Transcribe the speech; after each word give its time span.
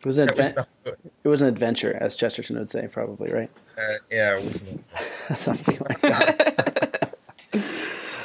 It 0.00 0.06
was 0.06 0.18
an 0.18 0.26
That 0.28 0.38
was 0.38 0.48
advent- 0.48 0.56
not 0.56 0.68
good. 0.84 1.10
it 1.24 1.28
was 1.28 1.42
an 1.42 1.48
adventure, 1.48 1.96
as 2.00 2.16
Chesterton 2.16 2.58
would 2.58 2.70
say, 2.70 2.88
probably, 2.88 3.30
right? 3.32 3.50
Uh, 3.78 3.94
yeah, 4.10 4.36
it 4.38 4.44
wasn't. 4.44 4.84
Something 5.36 5.78
like 5.88 6.00
that. 6.00 7.18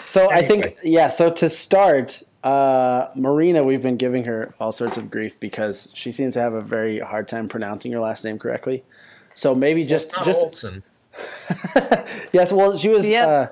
so 0.06 0.30
I 0.32 0.42
think, 0.46 0.78
yeah. 0.84 1.08
So 1.10 1.30
to 1.32 1.50
start, 1.50 2.24
uh, 2.44 3.10
Marina, 3.16 3.64
we've 3.64 3.82
been 3.82 3.98
giving 3.98 4.24
her 4.26 4.54
all 4.60 4.72
sorts 4.72 4.98
of 4.98 5.10
grief 5.12 5.40
because 5.40 5.90
she 5.94 6.12
seems 6.12 6.36
to 6.36 6.42
have 6.42 6.54
a 6.54 6.62
very 6.62 7.00
hard 7.00 7.28
time 7.28 7.48
pronouncing 7.50 7.92
your 7.92 8.02
last 8.02 8.24
name 8.24 8.38
correctly. 8.40 8.84
So 9.34 9.54
maybe 9.54 9.84
just 9.84 10.08
It's 10.08 10.16
not 10.16 10.26
just 10.26 10.44
Olsen. 10.44 10.84
yes. 12.32 12.52
Well, 12.54 12.78
she 12.78 12.90
was 12.90 13.10
Yep. 13.10 13.28
uh, 13.28 13.48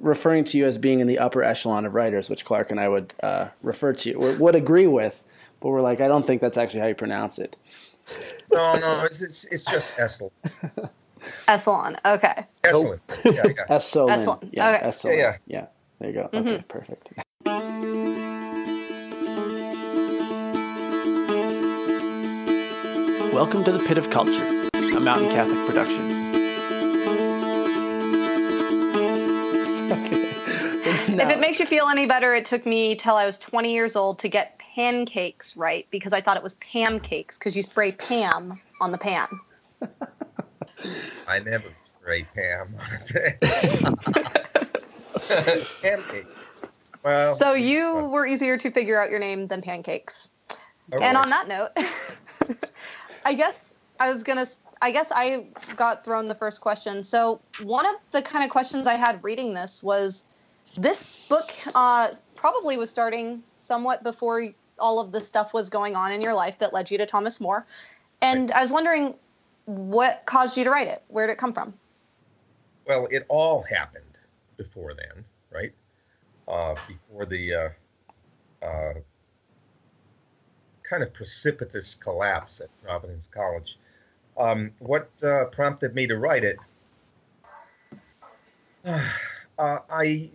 referring 0.00 0.44
to 0.44 0.58
you 0.58 0.66
as 0.66 0.78
being 0.78 1.00
in 1.00 1.06
the 1.06 1.18
upper 1.18 1.42
echelon 1.44 1.84
of 1.86 1.94
writers, 1.94 2.28
which 2.30 2.44
Clark 2.44 2.70
and 2.70 2.80
I 2.80 2.88
would 2.88 3.14
uh, 3.22 3.48
refer 3.62 3.92
to 3.92 4.10
you, 4.10 4.18
would 4.18 4.54
agree 4.56 4.86
with. 4.88 5.24
But 5.60 5.68
we're 5.68 5.82
like, 5.82 6.00
I 6.00 6.08
don't 6.08 6.24
think 6.24 6.40
that's 6.40 6.56
actually 6.56 6.80
how 6.80 6.86
you 6.86 6.94
pronounce 6.94 7.38
it. 7.38 7.56
No, 8.50 8.78
no, 8.78 9.04
it's 9.04 9.22
it's, 9.22 9.44
it's 9.44 9.64
just 9.66 9.94
Essel. 9.96 10.30
Essalon. 11.48 11.96
Okay. 12.04 12.46
Excellent. 12.64 13.02
Yeah, 13.26 13.32
yeah. 13.32 13.42
Esolen. 13.68 14.16
Esolen. 14.16 14.48
Yeah, 14.52 14.70
Okay. 14.70 14.86
Esolen. 14.86 15.18
Yeah, 15.18 15.36
yeah. 15.46 15.66
There 15.98 16.08
you 16.08 16.14
go. 16.14 16.30
Mm-hmm. 16.32 16.48
Okay, 16.48 16.64
perfect. 16.66 17.10
Welcome 23.34 23.64
to 23.64 23.72
the 23.72 23.84
Pit 23.86 23.98
of 23.98 24.08
Culture, 24.10 24.68
a 24.74 25.00
Mountain 25.00 25.30
Catholic 25.30 25.66
production. 25.66 26.20
If 31.20 31.28
it 31.28 31.38
makes 31.40 31.60
you 31.60 31.66
feel 31.66 31.86
any 31.88 32.06
better, 32.06 32.34
it 32.34 32.44
took 32.44 32.64
me 32.64 32.94
till 32.94 33.14
I 33.14 33.26
was 33.26 33.36
20 33.38 33.72
years 33.72 33.94
old 33.94 34.18
to 34.20 34.28
get 34.28 34.59
pancakes 34.80 35.58
right 35.58 35.86
because 35.90 36.14
I 36.14 36.22
thought 36.22 36.38
it 36.38 36.42
was 36.42 36.54
Pam 36.54 37.00
cakes 37.00 37.36
because 37.36 37.54
you 37.54 37.62
spray 37.62 37.92
Pam 37.92 38.58
on 38.80 38.92
the 38.92 38.98
pan. 38.98 39.28
I 41.28 41.38
never 41.40 41.68
spray 41.84 42.26
Pam. 42.34 42.66
Pancakes. 45.82 46.64
Well, 47.04 47.34
So 47.34 47.52
you 47.52 48.06
were 48.06 48.26
easier 48.26 48.56
to 48.56 48.70
figure 48.70 48.98
out 48.98 49.10
your 49.10 49.18
name 49.18 49.48
than 49.48 49.60
pancakes. 49.60 50.30
And 51.00 51.16
on 51.16 51.28
that 51.28 51.46
note, 51.46 51.70
I 53.24 53.34
guess 53.34 53.78
I 54.00 54.12
was 54.12 54.22
gonna. 54.22 54.46
I 54.80 54.92
guess 54.92 55.12
I 55.14 55.48
got 55.76 56.04
thrown 56.06 56.26
the 56.26 56.34
first 56.34 56.62
question. 56.62 57.04
So 57.04 57.42
one 57.62 57.84
of 57.84 57.96
the 58.12 58.22
kind 58.22 58.44
of 58.44 58.50
questions 58.50 58.86
I 58.86 58.94
had 58.94 59.22
reading 59.22 59.52
this 59.52 59.82
was, 59.82 60.24
this 60.74 61.20
book 61.28 61.52
uh, 61.74 62.08
probably 62.34 62.78
was 62.78 62.88
starting 62.88 63.42
somewhat 63.58 64.02
before 64.02 64.54
all 64.80 65.00
of 65.00 65.12
the 65.12 65.20
stuff 65.20 65.54
was 65.54 65.70
going 65.70 65.94
on 65.94 66.12
in 66.12 66.20
your 66.20 66.34
life 66.34 66.58
that 66.58 66.72
led 66.72 66.90
you 66.90 66.98
to 66.98 67.06
Thomas 67.06 67.40
More, 67.40 67.66
and 68.22 68.50
I 68.52 68.62
was 68.62 68.72
wondering 68.72 69.14
what 69.66 70.22
caused 70.26 70.56
you 70.56 70.64
to 70.64 70.70
write 70.70 70.88
it. 70.88 71.02
Where 71.08 71.26
did 71.26 71.34
it 71.34 71.38
come 71.38 71.52
from? 71.52 71.74
well, 72.90 73.06
it 73.12 73.24
all 73.28 73.62
happened 73.62 74.18
before 74.56 74.94
then, 74.94 75.24
right? 75.50 75.72
Uh, 76.48 76.74
before 76.88 77.24
the 77.24 77.54
uh, 77.54 77.68
uh, 78.66 78.94
kind 80.82 81.04
of 81.04 81.14
precipitous 81.14 81.94
collapse 81.94 82.60
at 82.60 82.68
Providence 82.82 83.28
College. 83.28 83.78
Um, 84.36 84.72
what 84.80 85.08
uh, 85.22 85.44
prompted 85.52 85.94
me 85.94 86.08
to 86.08 86.18
write 86.18 86.44
it? 86.44 86.58
Uh, 89.58 89.80
I 89.90 90.30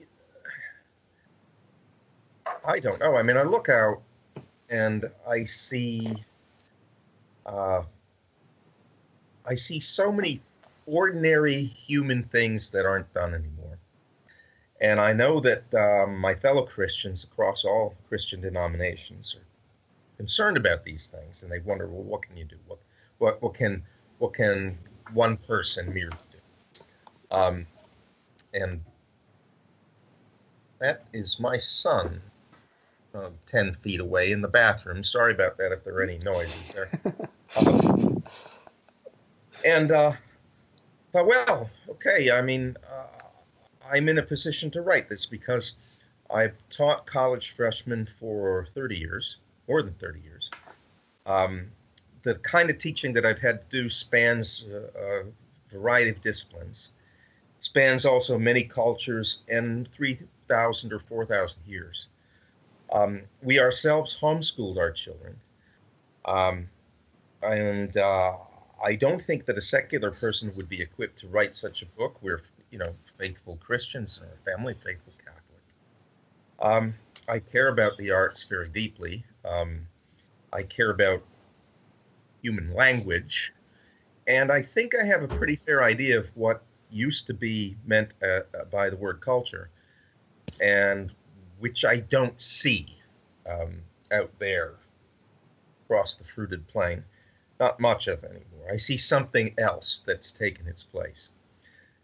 I 2.63 2.77
don't 2.77 2.99
know. 2.99 3.17
I 3.17 3.23
mean, 3.23 3.37
I 3.37 3.41
look 3.41 3.69
out 3.69 4.03
and 4.69 5.09
I 5.29 5.43
see 5.43 6.15
uh, 7.45 7.83
I 9.47 9.55
see 9.55 9.79
so 9.79 10.11
many 10.11 10.41
ordinary 10.87 11.65
human 11.87 12.23
things 12.23 12.71
that 12.71 12.85
aren't 12.85 13.11
done 13.13 13.33
anymore. 13.33 13.77
And 14.81 14.99
I 14.99 15.13
know 15.13 15.39
that 15.39 15.73
um, 15.73 16.17
my 16.17 16.35
fellow 16.35 16.65
Christians 16.65 17.23
across 17.23 17.63
all 17.63 17.95
Christian 18.07 18.41
denominations 18.41 19.35
are 19.35 19.45
concerned 20.17 20.57
about 20.57 20.83
these 20.83 21.07
things, 21.07 21.43
and 21.43 21.51
they 21.51 21.59
wonder, 21.59 21.87
well, 21.87 22.03
what 22.03 22.23
can 22.23 22.35
you 22.37 22.45
do? 22.45 22.57
What, 22.67 22.79
what, 23.19 23.41
what 23.41 23.53
can, 23.53 23.83
what 24.17 24.33
can 24.33 24.77
one 25.13 25.37
person 25.37 25.93
merely 25.93 26.17
do? 26.31 26.83
Um, 27.31 27.67
and 28.53 28.81
that 30.79 31.05
is 31.13 31.39
my 31.39 31.57
son, 31.57 32.21
uh, 33.15 33.29
ten 33.45 33.73
feet 33.75 33.99
away 33.99 34.31
in 34.31 34.41
the 34.41 34.47
bathroom. 34.47 35.03
Sorry 35.03 35.33
about 35.33 35.57
that 35.57 35.71
if 35.71 35.83
there 35.83 35.95
are 35.95 36.03
any 36.03 36.19
noises 36.23 36.73
there. 36.73 36.89
Um, 37.57 38.23
and 39.65 39.91
uh, 39.91 40.13
thought, 41.13 41.27
well, 41.27 41.69
okay. 41.89 42.31
I 42.31 42.41
mean, 42.41 42.75
uh, 42.89 43.05
I'm 43.91 44.09
in 44.09 44.17
a 44.17 44.23
position 44.23 44.69
to 44.71 44.81
write 44.81 45.09
this 45.09 45.25
because 45.25 45.73
I've 46.33 46.55
taught 46.69 47.05
college 47.05 47.55
freshmen 47.55 48.09
for 48.19 48.67
30 48.73 48.97
years, 48.97 49.37
more 49.67 49.81
than 49.81 49.93
30 49.93 50.19
years. 50.21 50.49
Um, 51.25 51.67
the 52.23 52.35
kind 52.35 52.69
of 52.69 52.77
teaching 52.79 53.13
that 53.13 53.25
I've 53.25 53.39
had 53.39 53.69
to 53.69 53.83
do 53.83 53.89
spans 53.89 54.65
uh, 54.71 54.99
a 54.99 55.23
variety 55.71 56.09
of 56.09 56.21
disciplines, 56.21 56.89
spans 57.59 58.05
also 58.05 58.37
many 58.37 58.63
cultures 58.63 59.41
and 59.47 59.87
3,000 59.91 60.93
or 60.93 60.99
4,000 60.99 61.59
years. 61.65 62.07
Um, 62.95 63.23
we 63.43 63.59
ourselves 63.59 64.17
homeschooled 64.19 64.77
our 64.77 64.91
children. 64.91 65.35
Um, 66.23 66.69
and 67.43 67.97
uh, 67.97 68.37
I 68.83 68.95
don't 68.95 69.21
think 69.21 69.45
that 69.45 69.57
a 69.57 69.61
secular 69.61 70.11
person 70.11 70.53
would 70.55 70.69
be 70.69 70.81
equipped 70.81 71.19
to 71.19 71.27
write 71.27 71.57
such 71.57 71.81
a 71.81 71.85
book. 71.97 72.17
We're, 72.21 72.41
you 72.71 72.79
know, 72.79 72.95
faithful 73.17 73.57
Christians 73.57 74.17
and 74.21 74.29
our 74.31 74.55
family 74.55 74.75
faithful 74.75 75.13
Catholic. 75.17 75.61
Um, 76.61 76.93
I 77.27 77.39
care 77.39 77.67
about 77.67 77.97
the 77.97 78.11
arts 78.11 78.43
very 78.45 78.69
deeply. 78.69 79.25
Um, 79.43 79.85
I 80.53 80.63
care 80.63 80.91
about 80.91 81.21
human 82.41 82.73
language, 82.73 83.51
and 84.27 84.51
I 84.51 84.61
think 84.61 84.95
I 84.95 85.03
have 85.03 85.21
a 85.21 85.27
pretty 85.27 85.57
fair 85.57 85.83
idea 85.83 86.17
of 86.17 86.27
what 86.35 86.63
used 86.89 87.27
to 87.27 87.33
be 87.33 87.75
meant 87.85 88.13
uh, 88.23 88.41
by 88.71 88.89
the 88.89 88.95
word 88.95 89.19
culture, 89.19 89.69
and 90.61 91.11
which 91.65 91.83
I 91.83 91.97
don't 91.97 92.39
see 92.39 92.95
um, 93.49 93.77
out 94.11 94.29
there 94.37 94.73
across 95.83 96.13
the 96.13 96.23
fruited 96.23 96.67
plain 96.67 97.03
not 97.59 97.79
much 97.79 98.05
of 98.05 98.23
anymore. 98.23 98.71
I 98.71 98.77
see 98.77 98.97
something 98.97 99.51
else 99.57 100.03
that's 100.05 100.31
taken 100.31 100.67
its 100.67 100.83
place. 100.83 101.31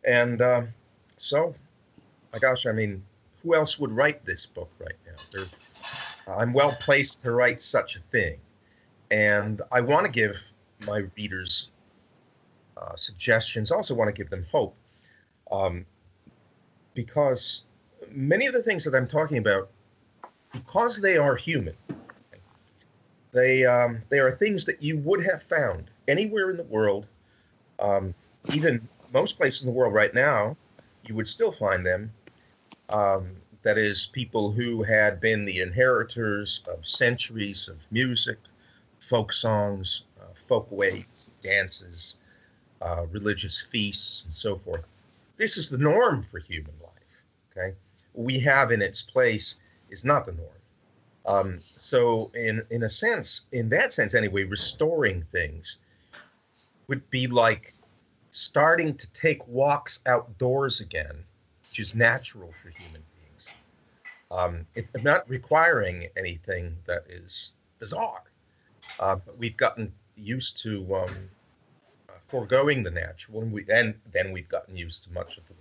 And 0.03 0.41
um, 0.41 0.69
so, 1.17 1.53
my 2.33 2.39
gosh, 2.39 2.65
I 2.65 2.71
mean, 2.71 3.03
who 3.43 3.53
else 3.53 3.77
would 3.77 3.91
write 3.91 4.25
this 4.25 4.47
book 4.47 4.71
right 4.79 4.97
now? 5.05 5.45
I'm 6.27 6.53
well 6.53 6.75
placed 6.79 7.21
to 7.21 7.31
write 7.31 7.61
such 7.61 7.95
a 7.95 7.99
thing. 8.11 8.39
And 9.11 9.61
I 9.71 9.81
want 9.81 10.07
to 10.07 10.11
give 10.11 10.43
my 10.79 11.03
readers 11.15 11.69
uh, 12.77 12.95
suggestions, 12.95 13.69
also 13.69 13.93
want 13.93 14.07
to 14.07 14.19
give 14.19 14.31
them 14.31 14.47
hope. 14.51 14.75
Um, 15.51 15.85
because 16.95 17.61
many 18.13 18.45
of 18.45 18.53
the 18.53 18.63
things 18.63 18.83
that 18.85 18.95
I'm 18.95 19.07
talking 19.07 19.37
about, 19.37 19.69
because 20.53 20.99
they 20.99 21.17
are 21.17 21.35
human, 21.35 21.75
they 23.31 23.65
um, 23.65 24.01
they 24.09 24.19
are 24.19 24.31
things 24.31 24.65
that 24.65 24.81
you 24.83 24.97
would 24.97 25.25
have 25.25 25.41
found 25.43 25.89
anywhere 26.07 26.49
in 26.49 26.57
the 26.57 26.63
world, 26.63 27.07
um, 27.79 28.13
even 28.53 28.87
most 29.13 29.37
places 29.37 29.61
in 29.61 29.67
the 29.67 29.73
world 29.73 29.93
right 29.93 30.13
now, 30.13 30.55
you 31.05 31.15
would 31.15 31.27
still 31.27 31.51
find 31.51 31.85
them. 31.85 32.11
Um, 32.89 33.31
that 33.63 33.77
is, 33.77 34.07
people 34.07 34.51
who 34.51 34.81
had 34.83 35.21
been 35.21 35.45
the 35.45 35.61
inheritors 35.61 36.63
of 36.67 36.85
centuries 36.85 37.67
of 37.67 37.77
music, 37.91 38.39
folk 38.99 39.31
songs, 39.31 40.03
uh, 40.19 40.33
folk 40.47 40.67
ways, 40.71 41.31
dances, 41.41 42.15
uh, 42.81 43.05
religious 43.11 43.61
feasts, 43.61 44.23
and 44.23 44.33
so 44.33 44.57
forth. 44.57 44.83
This 45.37 45.57
is 45.57 45.69
the 45.69 45.77
norm 45.77 46.25
for 46.31 46.39
human 46.39 46.73
life. 46.81 46.91
Okay, 47.55 47.75
we 48.13 48.39
have 48.39 48.71
in 48.71 48.81
its 48.81 49.01
place 49.01 49.55
is 49.89 50.03
not 50.03 50.25
the 50.25 50.33
norm. 50.33 50.49
Um, 51.25 51.59
so, 51.77 52.31
in 52.33 52.65
in 52.71 52.83
a 52.83 52.89
sense, 52.89 53.45
in 53.51 53.69
that 53.69 53.93
sense, 53.93 54.15
anyway, 54.15 54.43
restoring 54.43 55.23
things 55.31 55.77
would 56.87 57.07
be 57.09 57.27
like 57.27 57.75
starting 58.31 58.95
to 58.97 59.07
take 59.11 59.47
walks 59.47 59.99
outdoors 60.07 60.79
again, 60.79 61.23
which 61.69 61.79
is 61.79 61.93
natural 61.93 62.51
for 62.51 62.69
human 62.69 63.03
beings. 63.13 63.51
Um, 64.31 64.65
it, 64.75 64.87
not 65.03 65.29
requiring 65.29 66.07
anything 66.17 66.75
that 66.87 67.03
is 67.07 67.51
bizarre, 67.79 68.23
uh, 68.99 69.15
but 69.15 69.37
we've 69.37 69.57
gotten 69.57 69.93
used 70.15 70.61
to 70.63 70.95
um, 70.95 71.29
uh, 72.09 72.13
foregoing 72.29 72.81
the 72.81 72.91
natural, 72.91 73.41
and 73.41 73.51
we 73.51 73.65
and 73.71 73.93
then 74.11 74.31
we've 74.31 74.49
gotten 74.49 74.75
used 74.75 75.03
to 75.03 75.11
much 75.11 75.37
of 75.37 75.43
what's. 75.49 75.60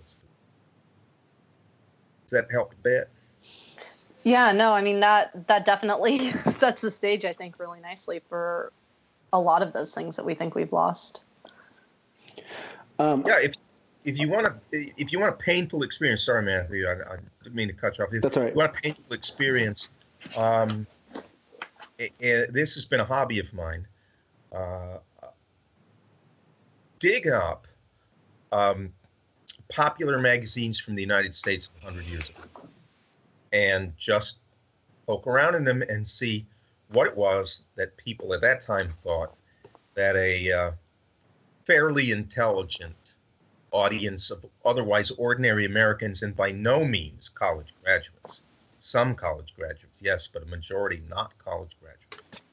Does 2.31 2.43
that 2.43 2.51
help 2.51 2.71
a 2.71 2.81
bit? 2.81 3.09
Yeah, 4.23 4.53
no, 4.53 4.71
I 4.71 4.81
mean 4.81 5.01
that 5.01 5.47
that 5.47 5.65
definitely 5.65 6.29
sets 6.29 6.81
the 6.81 6.91
stage, 6.91 7.25
I 7.25 7.33
think, 7.33 7.59
really 7.59 7.81
nicely 7.81 8.21
for 8.29 8.71
a 9.33 9.39
lot 9.39 9.61
of 9.61 9.73
those 9.73 9.93
things 9.93 10.15
that 10.15 10.25
we 10.25 10.33
think 10.33 10.55
we've 10.55 10.71
lost. 10.71 11.23
Um, 12.99 13.23
yeah, 13.27 13.39
if 13.41 13.55
if 14.05 14.17
you 14.17 14.29
want 14.29 14.47
to 14.47 14.91
if 14.97 15.11
you 15.11 15.19
want 15.19 15.33
a 15.33 15.37
painful 15.37 15.83
experience, 15.83 16.23
sorry, 16.23 16.43
Matthew, 16.43 16.87
I, 16.87 16.91
I 16.91 17.17
didn't 17.43 17.55
mean 17.55 17.67
to 17.67 17.73
cut 17.73 17.97
you 17.97 18.05
off. 18.05 18.13
If 18.13 18.21
That's 18.21 18.37
all 18.37 18.43
right. 18.43 18.53
You 18.53 18.57
want 18.57 18.77
a 18.77 18.81
painful 18.81 19.13
experience. 19.13 19.89
Um, 20.37 20.87
it, 21.97 22.13
it, 22.19 22.53
this 22.53 22.75
has 22.75 22.85
been 22.85 23.01
a 23.01 23.05
hobby 23.05 23.39
of 23.39 23.51
mine. 23.51 23.85
Uh, 24.55 24.99
dig 26.99 27.27
up 27.27 27.67
um, 28.53 28.93
popular 29.71 30.19
magazines 30.19 30.79
from 30.79 30.95
the 30.95 31.01
United 31.01 31.33
States 31.33 31.69
100 31.81 32.05
years 32.05 32.29
ago 32.29 32.69
and 33.53 33.93
just 33.97 34.37
poke 35.07 35.27
around 35.27 35.55
in 35.55 35.63
them 35.63 35.81
and 35.81 36.07
see 36.07 36.45
what 36.89 37.07
it 37.07 37.15
was 37.15 37.63
that 37.75 37.95
people 37.97 38.33
at 38.33 38.41
that 38.41 38.61
time 38.61 38.93
thought 39.03 39.33
that 39.95 40.15
a 40.15 40.51
uh, 40.51 40.71
fairly 41.65 42.11
intelligent 42.11 42.95
audience 43.71 44.29
of 44.31 44.45
otherwise 44.65 45.11
ordinary 45.11 45.65
Americans 45.65 46.23
and 46.23 46.35
by 46.35 46.51
no 46.51 46.83
means 46.83 47.29
college 47.29 47.73
graduates, 47.83 48.41
some 48.79 49.15
college 49.15 49.53
graduates, 49.55 50.01
yes, 50.01 50.27
but 50.27 50.43
a 50.43 50.45
majority 50.45 51.01
not 51.09 51.31
college 51.37 51.71
graduates, 51.81 52.43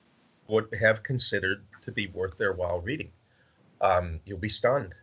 would 0.47 0.73
have 0.81 1.03
considered 1.03 1.65
to 1.83 1.91
be 1.91 2.07
worth 2.09 2.39
their 2.39 2.53
while 2.53 2.81
reading. 2.81 3.11
Um, 3.81 4.21
you'll 4.25 4.39
be 4.39 4.49
stunned. 4.49 4.95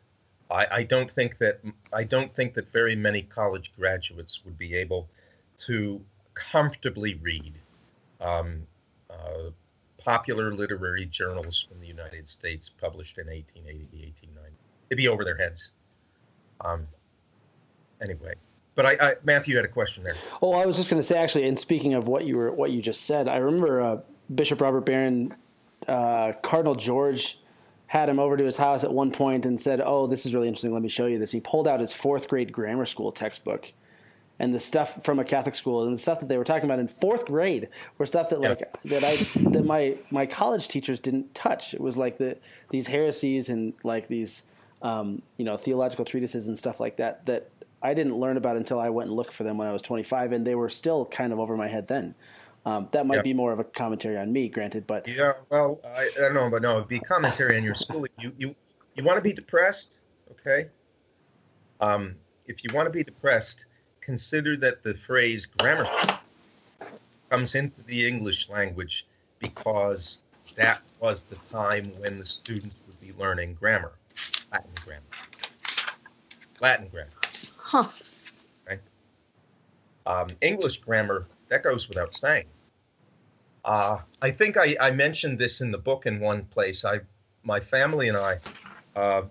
I, 0.50 0.68
I, 0.72 0.84
don't 0.84 1.12
think 1.12 1.38
that 1.40 1.60
I 1.92 2.04
don't 2.04 2.34
think 2.36 2.54
that 2.54 2.72
very 2.72 2.96
many 2.96 3.24
college 3.24 3.72
graduates 3.78 4.46
would 4.46 4.58
be 4.58 4.76
able 4.76 5.10
to 5.66 6.02
comfortably 6.34 7.16
read 7.16 7.54
um, 8.22 8.62
uh, 9.10 9.50
popular 9.98 10.54
literary 10.54 11.06
journals 11.06 11.66
from 11.68 11.80
the 11.80 11.88
United 11.88 12.30
States 12.30 12.70
published 12.70 13.18
in 13.18 13.28
1880, 13.28 13.80
to 13.88 14.06
1890. 14.06 14.56
It'd 14.90 14.98
be 14.98 15.08
over 15.08 15.26
their 15.26 15.38
heads. 15.38 15.70
Um, 16.62 16.88
anyway, 18.08 18.36
but 18.76 18.86
I, 18.86 18.98
I, 19.02 19.14
Matthew 19.24 19.56
had 19.56 19.66
a 19.66 19.70
question 19.70 20.04
there. 20.04 20.16
Oh, 20.42 20.54
I 20.54 20.66
was 20.66 20.78
just 20.78 20.90
going 20.90 21.00
to 21.00 21.08
say 21.08 21.18
actually, 21.18 21.48
and 21.48 21.58
speaking 21.58 21.96
of 21.96 22.08
what 22.08 22.26
you 22.26 22.38
were 22.38 22.52
what 22.52 22.72
you 22.72 22.82
just 22.82 23.06
said, 23.06 23.28
I 23.28 23.38
remember 23.38 23.82
uh, 23.82 23.98
Bishop 24.34 24.62
Robert 24.62 24.82
Barron, 24.82 25.36
uh, 25.88 26.34
Cardinal 26.44 26.76
George 26.76 27.40
had 27.88 28.10
him 28.10 28.20
over 28.20 28.36
to 28.38 28.44
his 28.44 28.58
house 28.58 28.84
at 28.84 28.92
one 28.92 29.12
point 29.12 29.46
and 29.46 29.60
said, 29.60 29.82
"Oh, 29.84 30.08
this 30.08 30.26
is 30.26 30.34
really 30.34 30.48
interesting. 30.48 30.72
Let 30.72 30.82
me 30.82 30.90
show 30.90 31.06
you 31.06 31.20
this." 31.20 31.32
He 31.32 31.40
pulled 31.40 31.68
out 31.68 31.80
his 31.80 31.94
fourth 31.94 32.28
grade 32.28 32.52
grammar 32.52 32.86
school 32.86 33.12
textbook, 33.12 33.74
and 34.40 34.54
the 34.54 34.60
stuff 34.60 35.04
from 35.04 35.20
a 35.20 35.24
Catholic 35.24 35.56
school 35.56 35.84
and 35.84 35.94
the 35.94 36.00
stuff 36.00 36.20
that 36.20 36.28
they 36.28 36.38
were 36.38 36.44
talking 36.44 36.66
about 36.66 36.80
in 36.80 36.88
fourth 36.88 37.26
grade 37.26 37.70
were 37.98 38.06
stuff 38.06 38.30
that 38.30 38.42
like 38.42 38.62
that 38.86 39.04
I 39.04 39.28
that 39.50 39.66
my 39.66 39.98
my 40.12 40.26
college 40.26 40.68
teachers 40.68 41.00
didn't 41.00 41.34
touch. 41.36 41.74
It 41.74 41.82
was 41.82 41.98
like 41.98 42.18
the 42.18 42.38
these 42.70 42.88
heresies 42.88 43.50
and 43.50 43.74
like 43.84 44.08
these 44.08 44.44
um, 44.82 45.22
you 45.38 45.46
know 45.46 45.58
theological 45.58 46.06
treatises 46.06 46.48
and 46.48 46.58
stuff 46.58 46.80
like 46.80 46.98
that 46.98 47.26
that 47.28 47.50
I 47.82 47.94
didn't 47.94 48.16
learn 48.16 48.38
about 48.38 48.58
until 48.58 48.80
I 48.80 48.90
went 48.90 49.10
and 49.10 49.16
looked 49.16 49.32
for 49.34 49.44
them 49.44 49.58
when 49.58 49.68
I 49.68 49.72
was 49.72 49.82
25, 49.84 50.32
and 50.32 50.46
they 50.46 50.56
were 50.56 50.70
still 50.70 51.06
kind 51.06 51.32
of 51.32 51.40
over 51.40 51.56
my 51.56 51.68
head 51.68 51.88
then. 51.88 52.16
Um, 52.66 52.88
that 52.92 53.06
might 53.06 53.18
yeah. 53.18 53.22
be 53.22 53.34
more 53.34 53.52
of 53.52 53.60
a 53.60 53.64
commentary 53.64 54.18
on 54.18 54.34
me, 54.34 54.50
granted, 54.50 54.88
but 54.88 55.08
yeah, 55.08 55.34
well, 55.52 55.80
I, 55.86 56.10
I 56.18 56.20
don't 56.20 56.34
know, 56.34 56.50
but 56.50 56.64
no, 56.64 56.78
it'd 56.78 56.88
be 56.88 57.00
commentary 57.00 57.58
on 57.58 57.64
your 57.64 57.76
schooling. 57.76 58.10
You 58.20 58.34
you 58.40 58.56
you 58.96 59.04
want 59.04 59.18
to 59.18 59.22
be 59.22 59.34
depressed, 59.34 59.98
okay? 60.32 60.70
Um, 61.80 62.16
if 62.48 62.64
you 62.64 62.72
want 62.74 62.88
to 62.88 62.90
be 62.90 63.04
depressed, 63.04 63.66
consider 64.02 64.58
that 64.58 64.82
the 64.82 64.96
phrase 64.96 65.46
grammar 65.46 65.86
comes 67.30 67.54
into 67.54 67.84
the 67.84 68.08
English 68.08 68.50
language 68.50 69.06
because 69.40 70.22
that 70.56 70.82
was 71.00 71.22
the 71.24 71.36
time 71.52 71.92
when 72.00 72.18
the 72.18 72.26
students 72.26 72.80
would 72.88 73.00
be 73.00 73.14
learning 73.20 73.54
grammar, 73.60 73.92
Latin 74.52 74.72
grammar, 74.84 75.04
Latin 76.62 76.88
grammar. 76.88 77.12
Huh. 77.58 77.90
Okay. 78.66 78.82
Um, 80.08 80.30
English 80.42 80.78
grammar 80.80 81.26
that 81.50 81.64
goes 81.64 81.88
without 81.88 82.14
saying. 82.14 82.46
Uh, 83.66 83.98
I 84.22 84.30
think 84.30 84.58
I, 84.58 84.76
I, 84.80 84.92
mentioned 84.92 85.40
this 85.40 85.60
in 85.60 85.72
the 85.72 85.80
book 85.80 86.06
in 86.06 86.20
one 86.20 86.46
place. 86.46 86.86
I, 86.86 87.00
my 87.42 87.60
family 87.60 88.10
and 88.10 88.16
I 88.16 88.38
uh, 88.96 89.24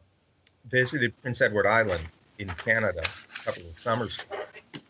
visited 0.69 1.17
Prince 1.23 1.41
Edward 1.41 1.69
Island 1.69 2.05
in 2.41 2.49
Canada 2.49 3.05
a 3.05 3.45
couple 3.45 3.63
of 3.63 3.79
summers 3.79 4.19
ago, 4.19 4.83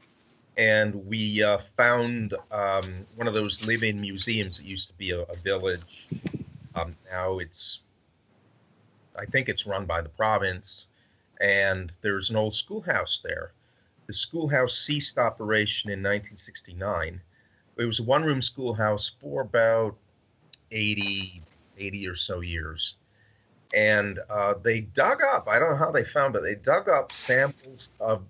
and 0.56 0.94
we 1.06 1.42
uh, 1.42 1.58
found 1.76 2.34
um, 2.50 3.06
one 3.16 3.28
of 3.28 3.34
those 3.34 3.62
living 3.66 4.00
museums 4.00 4.56
that 4.56 4.64
used 4.64 4.88
to 4.88 4.94
be 4.94 5.10
a, 5.10 5.20
a 5.20 5.36
village. 5.36 6.08
Um, 6.74 6.96
now 7.12 7.38
it's, 7.38 7.80
I 9.14 9.26
think 9.26 9.50
it's 9.50 9.66
run 9.66 9.84
by 9.84 10.00
the 10.00 10.08
province, 10.08 10.86
and 11.38 11.92
there's 12.00 12.30
an 12.30 12.36
old 12.36 12.54
schoolhouse 12.54 13.20
there. 13.22 13.52
The 14.06 14.14
schoolhouse 14.14 14.74
ceased 14.74 15.18
operation 15.18 15.90
in 15.90 15.98
1969 15.98 17.20
it 17.76 17.84
was 17.84 18.00
a 18.00 18.04
one 18.04 18.24
room 18.24 18.40
schoolhouse 18.40 19.12
for 19.20 19.42
about 19.42 19.96
80, 20.70 21.42
80 21.78 22.08
or 22.08 22.14
so 22.14 22.40
years. 22.40 22.96
And 23.74 24.20
uh, 24.30 24.54
they 24.62 24.82
dug 24.82 25.22
up, 25.22 25.48
I 25.48 25.58
don't 25.58 25.72
know 25.72 25.76
how 25.76 25.90
they 25.90 26.04
found 26.04 26.36
it, 26.36 26.42
they 26.42 26.54
dug 26.54 26.88
up 26.88 27.12
samples 27.12 27.90
of 27.98 28.24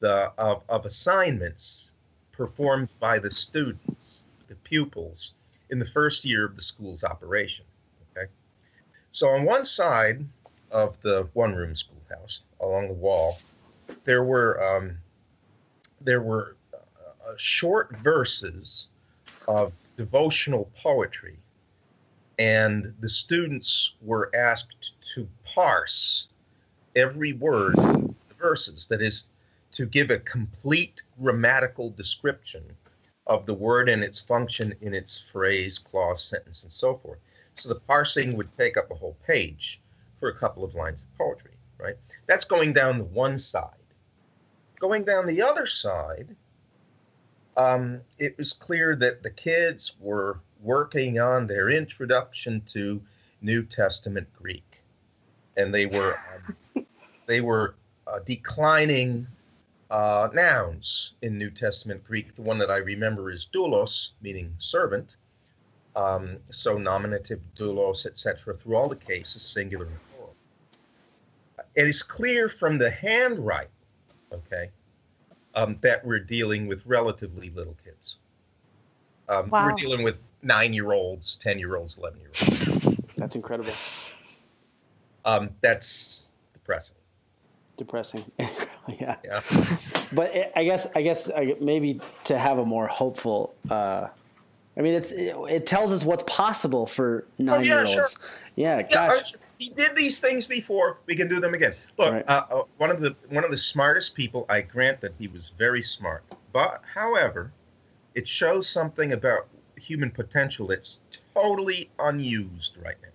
the 0.00 0.30
of, 0.38 0.62
of 0.68 0.84
assignments 0.84 1.90
performed 2.32 2.88
by 3.00 3.18
the 3.18 3.30
students, 3.30 4.22
the 4.48 4.54
pupils, 4.56 5.32
in 5.70 5.78
the 5.78 5.86
first 5.86 6.24
year 6.24 6.44
of 6.44 6.54
the 6.54 6.62
school's 6.62 7.02
operation. 7.02 7.64
Okay. 8.16 8.30
So 9.10 9.28
on 9.30 9.44
one 9.44 9.64
side 9.64 10.24
of 10.70 11.00
the 11.02 11.28
one 11.32 11.54
room 11.54 11.74
schoolhouse, 11.74 12.42
along 12.60 12.88
the 12.88 12.94
wall, 12.94 13.38
there 14.04 14.22
were 14.22 14.62
um, 14.62 14.98
there 16.00 16.20
were 16.20 16.55
Uh, 17.26 17.32
short 17.36 17.96
verses 17.96 18.86
of 19.48 19.72
devotional 19.96 20.70
poetry, 20.76 21.36
and 22.38 22.94
the 23.00 23.08
students 23.08 23.94
were 24.00 24.30
asked 24.34 24.92
to 25.14 25.26
parse 25.44 26.28
every 26.94 27.32
word 27.32 27.76
of 27.78 28.14
the 28.28 28.34
verses. 28.38 28.86
That 28.86 29.02
is, 29.02 29.30
to 29.72 29.86
give 29.86 30.10
a 30.10 30.18
complete 30.20 31.02
grammatical 31.20 31.90
description 31.90 32.62
of 33.26 33.44
the 33.44 33.54
word 33.54 33.88
and 33.88 34.04
its 34.04 34.20
function 34.20 34.72
in 34.80 34.94
its 34.94 35.18
phrase, 35.18 35.80
clause, 35.80 36.22
sentence, 36.22 36.62
and 36.62 36.70
so 36.70 36.94
forth. 36.94 37.18
So 37.56 37.68
the 37.68 37.80
parsing 37.80 38.36
would 38.36 38.52
take 38.52 38.76
up 38.76 38.90
a 38.90 38.94
whole 38.94 39.16
page 39.26 39.80
for 40.20 40.28
a 40.28 40.34
couple 40.34 40.62
of 40.62 40.76
lines 40.76 41.02
of 41.02 41.18
poetry, 41.18 41.56
right? 41.78 41.96
That's 42.26 42.44
going 42.44 42.72
down 42.72 42.98
the 42.98 43.04
one 43.04 43.38
side. 43.38 43.70
Going 44.78 45.02
down 45.02 45.26
the 45.26 45.42
other 45.42 45.66
side, 45.66 46.36
um, 47.56 48.00
it 48.18 48.36
was 48.36 48.52
clear 48.52 48.94
that 48.96 49.22
the 49.22 49.30
kids 49.30 49.96
were 50.00 50.40
working 50.60 51.18
on 51.18 51.46
their 51.46 51.70
introduction 51.70 52.62
to 52.72 53.00
New 53.40 53.64
Testament 53.64 54.28
Greek, 54.34 54.82
and 55.56 55.72
they 55.72 55.86
were 55.86 56.16
um, 56.76 56.86
they 57.26 57.40
were 57.40 57.74
uh, 58.06 58.18
declining 58.24 59.26
uh, 59.90 60.28
nouns 60.32 61.14
in 61.22 61.38
New 61.38 61.50
Testament 61.50 62.04
Greek. 62.04 62.34
The 62.34 62.42
one 62.42 62.58
that 62.58 62.70
I 62.70 62.78
remember 62.78 63.30
is 63.30 63.48
doulos, 63.52 64.10
meaning 64.20 64.54
servant. 64.58 65.16
Um, 65.94 66.36
so 66.50 66.76
nominative, 66.76 67.40
doulos, 67.54 68.04
etc. 68.04 68.54
Through 68.54 68.76
all 68.76 68.88
the 68.88 68.96
cases, 68.96 69.42
singular 69.42 69.86
and 69.86 69.98
plural. 70.10 70.34
It 71.74 71.88
is 71.88 72.02
clear 72.02 72.50
from 72.50 72.76
the 72.76 72.90
handwriting, 72.90 73.70
okay, 74.30 74.70
um, 75.56 75.78
that 75.80 76.04
we're 76.04 76.20
dealing 76.20 76.68
with 76.68 76.84
relatively 76.86 77.50
little 77.50 77.76
kids. 77.82 78.16
Um, 79.28 79.50
wow. 79.50 79.66
We're 79.66 79.72
dealing 79.72 80.04
with 80.04 80.18
nine 80.42 80.72
year 80.72 80.92
olds, 80.92 81.36
10 81.36 81.58
year 81.58 81.76
olds, 81.76 81.98
11 81.98 82.20
year 82.20 82.30
olds. 82.42 82.98
That's 83.16 83.34
incredible. 83.34 83.72
Um, 85.24 85.50
that's 85.62 86.26
depressing. 86.52 86.96
Depressing. 87.76 88.24
yeah. 88.38 89.16
yeah. 89.24 89.40
But 90.12 90.36
it, 90.36 90.52
I 90.54 90.62
guess, 90.62 90.86
I 90.94 91.02
guess 91.02 91.30
maybe 91.60 92.00
to 92.24 92.38
have 92.38 92.58
a 92.58 92.64
more 92.64 92.86
hopeful, 92.86 93.54
uh, 93.70 94.06
I 94.78 94.82
mean, 94.82 94.94
it's 94.94 95.12
it, 95.12 95.34
it, 95.48 95.66
tells 95.66 95.90
us 95.90 96.04
what's 96.04 96.22
possible 96.24 96.86
for 96.86 97.24
nine 97.38 97.64
year 97.64 97.78
olds. 97.78 97.90
Oh, 97.90 97.94
yeah, 97.94 98.02
sure. 98.02 98.04
yeah, 98.56 98.82
gosh. 98.82 99.32
He 99.58 99.70
did 99.70 99.96
these 99.96 100.20
things 100.20 100.46
before. 100.46 100.98
We 101.06 101.16
can 101.16 101.28
do 101.28 101.40
them 101.40 101.54
again. 101.54 101.74
Look, 101.96 102.12
right. 102.12 102.28
uh, 102.28 102.46
uh, 102.50 102.62
one 102.76 102.90
of 102.90 103.00
the 103.00 103.16
one 103.28 103.44
of 103.44 103.50
the 103.50 103.58
smartest 103.58 104.14
people. 104.14 104.44
I 104.48 104.60
grant 104.60 105.00
that 105.00 105.14
he 105.18 105.28
was 105.28 105.50
very 105.56 105.82
smart, 105.82 106.24
but 106.52 106.82
however, 106.92 107.52
it 108.14 108.28
shows 108.28 108.68
something 108.68 109.12
about 109.12 109.48
human 109.76 110.10
potential 110.10 110.66
that's 110.66 110.98
totally 111.34 111.90
unused 111.98 112.76
right 112.82 112.96
now. 113.02 113.08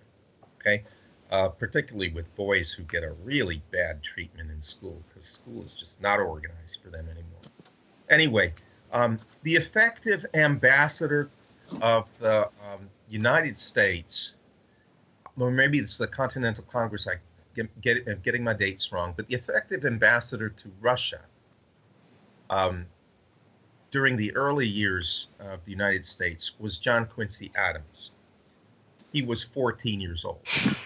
Okay, 0.60 0.84
uh, 1.32 1.50
particularly 1.50 2.10
with 2.10 2.36
boys 2.36 2.72
who 2.72 2.84
get 2.84 3.04
a 3.04 3.12
really 3.24 3.62
bad 3.72 4.02
treatment 4.04 4.50
in 4.50 4.62
school 4.62 5.02
because 5.10 5.28
school 5.28 5.64
is 5.64 5.74
just 5.74 6.02
not 6.02 6.20
organized 6.20 6.80
for 6.84 6.90
them 6.90 7.06
anymore. 7.06 7.42
Anyway, 8.10 8.54
um, 8.92 9.18
the 9.44 9.56
effective 9.56 10.26
ambassador 10.34 11.30
of 11.82 12.08
the 12.20 12.42
um, 12.42 12.90
United 13.10 13.58
States 13.58 14.34
or 15.42 15.52
maybe 15.52 15.80
it's 15.80 15.98
the 15.98 16.08
Continental 16.08 16.64
Congress. 16.66 17.08
I 17.08 17.16
get, 17.56 17.82
get 17.82 18.24
getting 18.24 18.44
my 18.44 18.54
dates 18.54 18.92
wrong, 18.92 19.14
but 19.16 19.28
the 19.28 19.36
effective 19.36 19.86
ambassador 19.86 20.50
to 20.50 20.72
Russia 20.80 21.22
um, 22.50 22.86
during 23.92 24.16
the 24.18 24.36
early 24.36 24.68
years 24.68 25.30
of 25.40 25.64
the 25.66 25.72
United 25.72 26.06
States 26.06 26.52
was 26.60 26.78
John 26.78 27.06
Quincy 27.06 27.52
Adams. 27.56 28.12
He 29.12 29.22
was 29.22 29.44
14 29.44 30.00
years 30.00 30.26
old. 30.26 30.42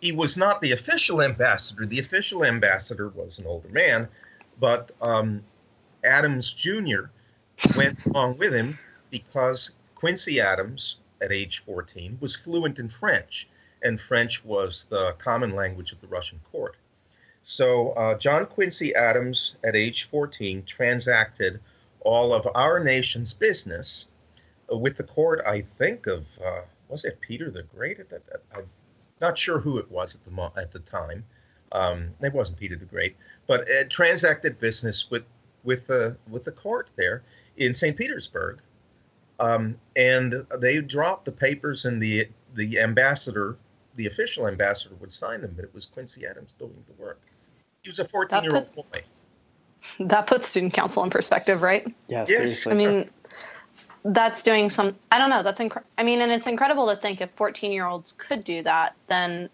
He 0.00 0.12
was 0.12 0.36
not 0.36 0.62
the 0.62 0.72
official 0.72 1.20
ambassador. 1.20 1.84
The 1.84 1.98
official 1.98 2.44
ambassador 2.44 3.10
was 3.10 3.38
an 3.38 3.46
older 3.46 3.68
man, 3.68 4.08
but 4.58 4.90
um, 5.02 5.42
Adams 6.04 6.52
Jr. 6.54 7.10
went 7.76 8.02
along 8.06 8.38
with 8.38 8.54
him 8.54 8.78
because 9.10 9.72
Quincy 9.94 10.40
Adams, 10.40 10.96
at 11.20 11.32
age 11.32 11.62
14, 11.64 12.18
was 12.20 12.36
fluent 12.36 12.78
in 12.78 12.88
French, 12.88 13.48
and 13.82 14.00
French 14.00 14.44
was 14.44 14.86
the 14.90 15.12
common 15.18 15.54
language 15.54 15.92
of 15.92 16.00
the 16.00 16.06
Russian 16.06 16.40
court. 16.50 16.76
So 17.42 17.90
uh, 17.92 18.18
John 18.18 18.46
Quincy 18.46 18.94
Adams, 18.94 19.56
at 19.64 19.74
age 19.74 20.08
14, 20.10 20.64
transacted 20.64 21.60
all 22.00 22.32
of 22.32 22.46
our 22.54 22.80
nation's 22.80 23.32
business 23.34 24.06
uh, 24.72 24.76
with 24.76 24.96
the 24.96 25.02
court. 25.02 25.42
I 25.46 25.62
think 25.78 26.06
of 26.06 26.26
uh, 26.44 26.62
was 26.88 27.04
it 27.04 27.20
Peter 27.20 27.50
the 27.50 27.62
Great? 27.62 28.00
I'm 28.54 28.68
not 29.20 29.38
sure 29.38 29.58
who 29.58 29.78
it 29.78 29.90
was 29.90 30.14
at 30.14 30.24
the 30.24 30.60
at 30.60 30.72
the 30.72 30.80
time. 30.80 31.24
Um, 31.72 32.10
it 32.20 32.32
wasn't 32.32 32.58
Peter 32.58 32.76
the 32.76 32.84
Great, 32.84 33.16
but 33.46 33.68
it 33.68 33.90
transacted 33.90 34.58
business 34.58 35.10
with 35.10 35.24
with 35.62 35.86
the 35.86 36.16
with 36.28 36.44
the 36.44 36.52
court 36.52 36.88
there 36.96 37.22
in 37.56 37.74
St. 37.74 37.96
Petersburg, 37.96 38.60
um, 39.40 39.76
and 39.96 40.46
they 40.58 40.80
dropped 40.80 41.24
the 41.24 41.32
papers, 41.32 41.86
and 41.86 42.00
the 42.00 42.28
the 42.54 42.78
ambassador, 42.78 43.56
the 43.96 44.06
official 44.06 44.46
ambassador, 44.46 44.94
would 45.00 45.12
sign 45.12 45.40
them, 45.40 45.54
but 45.56 45.64
it 45.64 45.74
was 45.74 45.86
Quincy 45.86 46.26
Adams 46.26 46.54
doing 46.58 46.84
the 46.86 47.02
work. 47.02 47.20
He 47.82 47.88
was 47.88 47.98
a 47.98 48.04
14 48.06 48.44
year 48.44 48.56
old 48.56 48.74
boy. 48.74 49.02
That 49.98 50.26
puts 50.26 50.48
student 50.48 50.74
council 50.74 51.02
in 51.04 51.10
perspective, 51.10 51.62
right? 51.62 51.86
Yeah, 52.06 52.26
yes. 52.28 52.66
I 52.66 52.74
mean, 52.74 53.08
that's 54.04 54.42
doing 54.42 54.68
some. 54.68 54.94
I 55.10 55.18
don't 55.18 55.30
know. 55.30 55.42
That's 55.42 55.58
incredible. 55.58 55.90
I 55.96 56.02
mean, 56.02 56.20
and 56.20 56.30
it's 56.30 56.46
incredible 56.46 56.88
to 56.88 56.96
think 56.96 57.20
if 57.20 57.30
14 57.32 57.72
year 57.72 57.86
olds 57.86 58.14
could 58.18 58.44
do 58.44 58.62
that, 58.62 58.94
then 59.08 59.48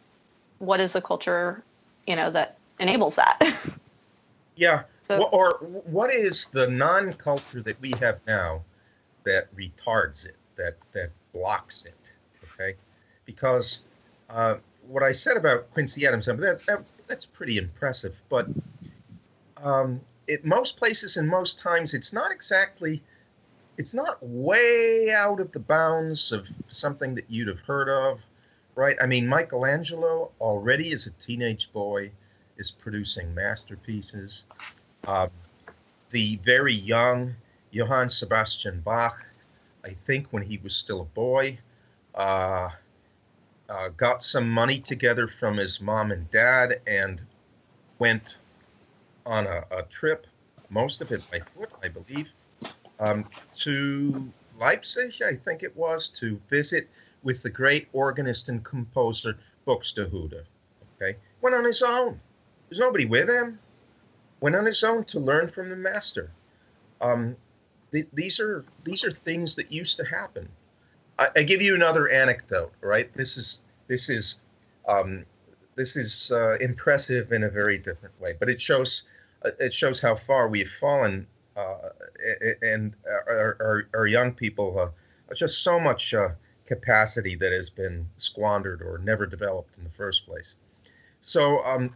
what 0.58 0.80
is 0.80 0.92
the 0.92 1.00
culture, 1.00 1.62
you 2.06 2.16
know, 2.16 2.30
that 2.32 2.58
enables 2.80 3.16
that? 3.16 3.40
yeah. 4.56 4.82
So, 5.02 5.22
or 5.22 5.58
what 5.60 6.12
is 6.12 6.46
the 6.46 6.68
non-culture 6.68 7.62
that 7.62 7.80
we 7.80 7.92
have 8.00 8.18
now 8.26 8.62
that 9.26 9.54
retards 9.54 10.24
it, 10.24 10.36
that 10.56 10.78
that 10.92 11.10
blocks 11.34 11.84
it? 11.84 11.94
Okay, 12.54 12.74
because 13.26 13.82
uh, 14.30 14.54
what 14.88 15.02
I 15.02 15.12
said 15.12 15.36
about 15.36 15.70
Quincy 15.74 16.06
Adams, 16.06 16.26
that, 16.26 16.38
that 16.66 16.90
that's 17.06 17.26
pretty 17.26 17.58
impressive. 17.58 18.20
But 18.30 18.48
um, 19.58 20.00
it 20.26 20.44
most 20.44 20.78
places 20.78 21.16
and 21.16 21.28
most 21.28 21.58
times, 21.58 21.94
it's 21.94 22.12
not 22.12 22.30
exactly, 22.30 23.02
it's 23.76 23.94
not 23.94 24.18
way 24.22 25.10
out 25.10 25.40
of 25.40 25.52
the 25.52 25.60
bounds 25.60 26.32
of 26.32 26.48
something 26.68 27.14
that 27.14 27.24
you'd 27.28 27.48
have 27.48 27.60
heard 27.60 27.88
of, 27.88 28.20
right? 28.74 28.96
I 29.00 29.06
mean, 29.06 29.26
Michelangelo 29.26 30.30
already 30.40 30.92
as 30.92 31.06
a 31.06 31.10
teenage 31.12 31.72
boy 31.72 32.10
is 32.56 32.70
producing 32.70 33.34
masterpieces. 33.34 34.44
Uh, 35.06 35.28
the 36.10 36.36
very 36.42 36.74
young 36.74 37.34
Johann 37.76 38.08
Sebastian 38.08 38.80
Bach, 38.80 39.22
I 39.84 39.90
think 39.90 40.28
when 40.30 40.42
he 40.42 40.56
was 40.62 40.74
still 40.74 41.02
a 41.02 41.04
boy, 41.04 41.58
uh, 42.14 42.70
uh, 43.68 43.88
got 43.98 44.22
some 44.22 44.48
money 44.48 44.78
together 44.78 45.28
from 45.28 45.58
his 45.58 45.78
mom 45.78 46.10
and 46.10 46.30
dad 46.30 46.80
and 46.86 47.20
went 47.98 48.38
on 49.26 49.46
a, 49.46 49.64
a 49.70 49.82
trip, 49.90 50.26
most 50.70 51.02
of 51.02 51.12
it 51.12 51.22
by 51.30 51.40
foot, 51.40 51.70
I 51.82 51.88
believe, 51.88 52.28
um, 52.98 53.26
to 53.58 54.32
Leipzig, 54.58 55.20
I 55.22 55.34
think 55.34 55.62
it 55.62 55.76
was, 55.76 56.08
to 56.20 56.40
visit 56.48 56.88
with 57.24 57.42
the 57.42 57.50
great 57.50 57.88
organist 57.92 58.48
and 58.48 58.64
composer 58.64 59.36
Buxtehude. 59.66 60.44
Okay, 60.96 61.18
went 61.42 61.54
on 61.54 61.64
his 61.64 61.82
own. 61.82 62.18
There's 62.70 62.78
nobody 62.78 63.04
with 63.04 63.28
him. 63.28 63.58
Went 64.40 64.56
on 64.56 64.64
his 64.64 64.82
own 64.82 65.04
to 65.04 65.20
learn 65.20 65.48
from 65.48 65.68
the 65.68 65.76
master. 65.76 66.30
Um, 67.02 67.36
th- 67.92 68.08
these 68.12 68.40
are 68.40 68.64
these 68.84 69.04
are 69.04 69.12
things 69.12 69.56
that 69.56 69.72
used 69.72 69.96
to 69.98 70.04
happen. 70.04 70.48
I, 71.18 71.28
I 71.36 71.42
give 71.42 71.62
you 71.62 71.74
another 71.74 72.08
anecdote, 72.08 72.72
right? 72.80 73.12
This 73.14 73.36
is 73.36 73.60
this 73.88 74.08
is 74.08 74.36
um, 74.88 75.24
this 75.74 75.96
is 75.96 76.32
uh, 76.32 76.56
impressive 76.58 77.32
in 77.32 77.44
a 77.44 77.50
very 77.50 77.78
different 77.78 78.18
way, 78.20 78.34
but 78.38 78.48
it 78.48 78.60
shows 78.60 79.04
uh, 79.44 79.50
it 79.60 79.72
shows 79.72 80.00
how 80.00 80.16
far 80.16 80.48
we've 80.48 80.70
fallen, 80.70 81.26
uh, 81.56 81.90
and 82.62 82.94
our, 83.06 83.56
our, 83.60 83.88
our, 83.94 84.06
young 84.06 84.32
people 84.32 84.78
uh, 84.78 85.34
just 85.34 85.62
so 85.62 85.78
much 85.78 86.14
uh, 86.14 86.30
capacity 86.66 87.36
that 87.36 87.52
has 87.52 87.70
been 87.70 88.08
squandered 88.16 88.82
or 88.82 88.98
never 88.98 89.26
developed 89.26 89.76
in 89.78 89.84
the 89.84 89.90
first 89.90 90.26
place. 90.26 90.54
So, 91.22 91.64
um, 91.64 91.94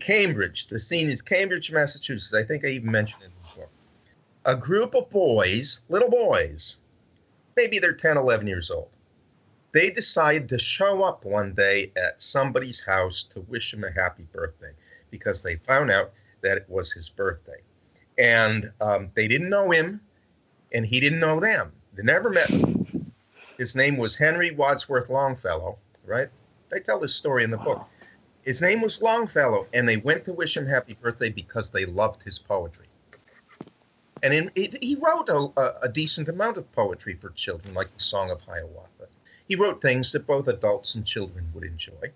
Cambridge, 0.00 0.66
the 0.66 0.78
scene 0.78 1.08
is 1.08 1.22
Cambridge, 1.22 1.72
Massachusetts. 1.72 2.34
I 2.34 2.44
think 2.44 2.64
I 2.64 2.68
even 2.68 2.90
mentioned 2.90 3.22
it. 3.22 3.30
A 4.48 4.56
group 4.56 4.94
of 4.94 5.10
boys, 5.10 5.82
little 5.90 6.08
boys, 6.08 6.78
maybe 7.54 7.78
they're 7.78 7.92
10, 7.92 8.16
11 8.16 8.46
years 8.46 8.70
old. 8.70 8.88
They 9.72 9.90
decide 9.90 10.48
to 10.48 10.58
show 10.58 11.02
up 11.02 11.26
one 11.26 11.52
day 11.52 11.92
at 11.96 12.22
somebody's 12.22 12.82
house 12.82 13.24
to 13.24 13.40
wish 13.40 13.74
him 13.74 13.84
a 13.84 13.92
happy 13.92 14.26
birthday 14.32 14.72
because 15.10 15.42
they 15.42 15.56
found 15.56 15.90
out 15.90 16.14
that 16.40 16.56
it 16.56 16.64
was 16.66 16.90
his 16.90 17.10
birthday. 17.10 17.60
And 18.16 18.72
um, 18.80 19.10
they 19.12 19.28
didn't 19.28 19.50
know 19.50 19.70
him, 19.70 20.00
and 20.72 20.86
he 20.86 20.98
didn't 20.98 21.20
know 21.20 21.38
them. 21.38 21.70
They 21.92 22.02
never 22.02 22.30
met 22.30 22.48
him. 22.48 23.12
His 23.58 23.76
name 23.76 23.98
was 23.98 24.16
Henry 24.16 24.52
Wadsworth 24.52 25.10
Longfellow, 25.10 25.76
right? 26.06 26.30
They 26.70 26.80
tell 26.80 26.98
this 26.98 27.14
story 27.14 27.44
in 27.44 27.50
the 27.50 27.58
book. 27.58 27.86
His 28.46 28.62
name 28.62 28.80
was 28.80 29.02
Longfellow, 29.02 29.66
and 29.74 29.86
they 29.86 29.98
went 29.98 30.24
to 30.24 30.32
wish 30.32 30.56
him 30.56 30.66
happy 30.66 30.94
birthday 30.94 31.28
because 31.28 31.70
they 31.70 31.84
loved 31.84 32.22
his 32.22 32.38
poetry. 32.38 32.87
And 34.22 34.34
in, 34.34 34.50
it, 34.54 34.82
he 34.82 34.96
wrote 34.96 35.28
a, 35.28 35.84
a, 35.84 35.88
decent 35.88 36.28
amount 36.28 36.56
of 36.56 36.70
poetry 36.72 37.14
for 37.14 37.30
children, 37.30 37.74
like 37.74 37.92
the 37.92 38.02
Song 38.02 38.30
of 38.30 38.40
Hiawatha. 38.42 39.08
He 39.46 39.56
wrote 39.56 39.80
things 39.80 40.12
that 40.12 40.26
both 40.26 40.48
adults 40.48 40.94
and 40.94 41.06
children 41.06 41.48
would 41.54 41.64
enjoy 41.64 42.12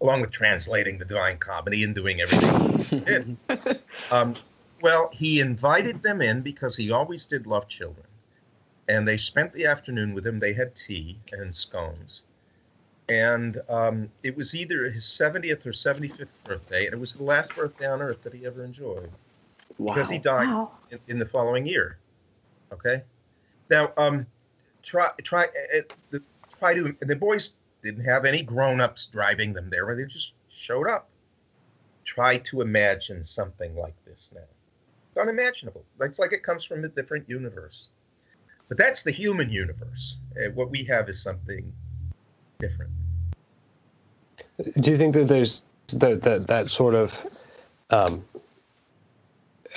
along 0.00 0.20
with 0.20 0.30
translating 0.30 0.98
the 0.98 1.04
Divine 1.04 1.38
Comedy 1.38 1.82
and 1.82 1.94
doing 1.94 2.20
everything 2.20 2.78
he 2.78 3.00
did. 3.00 3.36
Um, 4.12 4.36
well, 4.82 5.10
he 5.12 5.40
invited 5.40 6.02
them 6.02 6.22
in 6.22 6.42
because 6.42 6.76
he 6.76 6.92
always 6.92 7.26
did 7.26 7.46
love 7.46 7.66
children. 7.66 8.06
And 8.88 9.08
they 9.08 9.16
spent 9.16 9.52
the 9.52 9.66
afternoon 9.66 10.14
with 10.14 10.24
him. 10.24 10.38
They 10.38 10.52
had 10.52 10.76
tea 10.76 11.18
and 11.32 11.52
scones. 11.52 12.22
And 13.08 13.60
um, 13.68 14.08
it 14.22 14.36
was 14.36 14.54
either 14.54 14.88
his 14.88 15.04
70th 15.04 15.66
or 15.66 15.72
75th 15.72 16.28
birthday, 16.44 16.84
and 16.84 16.94
it 16.94 17.00
was 17.00 17.14
the 17.14 17.24
last 17.24 17.56
birthday 17.56 17.86
on 17.86 18.00
earth 18.00 18.22
that 18.22 18.32
he 18.32 18.46
ever 18.46 18.62
enjoyed. 18.62 19.10
Wow. 19.78 19.94
Because 19.94 20.08
he 20.08 20.18
died 20.18 20.48
wow. 20.48 20.70
in, 20.90 20.98
in, 21.08 21.18
the 21.18 21.26
following 21.26 21.66
year. 21.66 21.98
Okay? 22.72 23.02
Now, 23.70 23.92
um, 23.96 24.26
try, 24.82 25.10
try, 25.22 25.48
uh, 25.76 26.18
try 26.58 26.74
to, 26.74 26.96
and 27.00 27.10
the 27.10 27.16
boys 27.16 27.54
didn't 27.82 28.04
have 28.04 28.24
any 28.24 28.42
grown-ups 28.42 29.06
driving 29.06 29.52
them 29.52 29.70
there, 29.70 29.94
they 29.94 30.04
just 30.04 30.34
showed 30.50 30.88
up. 30.88 31.08
Try 32.04 32.38
to 32.38 32.60
imagine 32.60 33.24
something 33.24 33.76
like 33.76 33.94
this 34.04 34.30
now. 34.34 34.40
It's 35.10 35.18
unimaginable. 35.18 35.84
It's 36.00 36.18
like 36.18 36.32
it 36.32 36.42
comes 36.42 36.64
from 36.64 36.84
a 36.84 36.88
different 36.88 37.28
universe. 37.28 37.88
But 38.68 38.78
that's 38.78 39.02
the 39.02 39.10
human 39.10 39.50
universe. 39.50 40.18
Uh, 40.36 40.50
what 40.50 40.70
we 40.70 40.84
have 40.84 41.08
is 41.08 41.22
something 41.22 41.72
different. 42.58 42.90
Do 44.80 44.90
you 44.90 44.96
think 44.96 45.14
that 45.14 45.28
there's 45.28 45.62
that 45.88 46.22
that, 46.22 46.46
that 46.46 46.70
sort 46.70 46.94
of 46.94 47.26
um, 47.90 48.24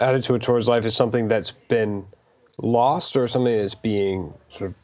attitude 0.02 0.42
towards 0.42 0.68
life 0.68 0.86
is 0.86 0.96
something 0.96 1.28
that's 1.28 1.52
been 1.52 2.06
lost 2.58 3.16
or 3.16 3.28
something 3.28 3.58
that's 3.58 3.76
being 3.76 4.34
sort 4.50 4.72
of 4.72 4.76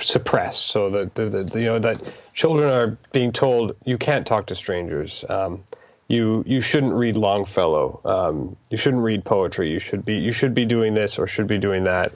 suppress 0.00 0.58
so 0.58 0.90
that 0.90 1.14
the, 1.14 1.28
the, 1.28 1.60
you 1.60 1.66
know 1.66 1.78
that 1.78 2.00
children 2.34 2.72
are 2.72 2.96
being 3.12 3.32
told 3.32 3.74
you 3.84 3.98
can't 3.98 4.26
talk 4.26 4.46
to 4.46 4.54
strangers. 4.54 5.24
Um, 5.28 5.64
you 6.08 6.44
you 6.46 6.60
shouldn't 6.60 6.92
read 6.92 7.16
Longfellow. 7.16 8.00
Um, 8.04 8.56
you 8.70 8.76
shouldn't 8.76 9.02
read 9.02 9.24
poetry. 9.24 9.70
You 9.70 9.80
should 9.80 10.04
be 10.04 10.14
you 10.14 10.32
should 10.32 10.54
be 10.54 10.64
doing 10.64 10.94
this 10.94 11.18
or 11.18 11.26
should 11.26 11.48
be 11.48 11.58
doing 11.58 11.84
that. 11.84 12.12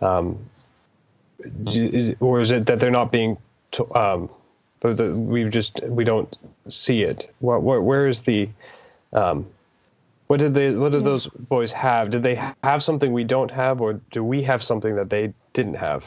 Um, 0.00 0.38
or 2.20 2.40
is 2.40 2.52
it 2.52 2.66
that 2.66 2.78
they're 2.78 2.90
not 2.90 3.10
being 3.10 3.36
to, 3.72 3.92
um, 3.94 4.30
but 4.80 4.96
the, 4.96 5.12
we 5.12 5.48
just 5.48 5.82
we 5.82 6.04
don't 6.04 6.36
see 6.68 7.02
it. 7.02 7.32
What, 7.40 7.62
what 7.62 7.82
where 7.82 8.06
is 8.06 8.22
the 8.22 8.48
um, 9.12 9.46
what 10.26 10.38
did 10.38 10.54
they 10.54 10.74
what 10.74 10.92
did 10.92 11.04
those 11.04 11.26
boys 11.28 11.70
have 11.72 12.10
did 12.10 12.22
they 12.22 12.34
have 12.62 12.82
something 12.82 13.12
we 13.12 13.24
don't 13.24 13.50
have 13.50 13.80
or 13.80 13.94
do 14.10 14.24
we 14.24 14.42
have 14.42 14.62
something 14.62 14.96
that 14.96 15.10
they 15.10 15.32
didn't 15.54 15.74
have. 15.74 16.04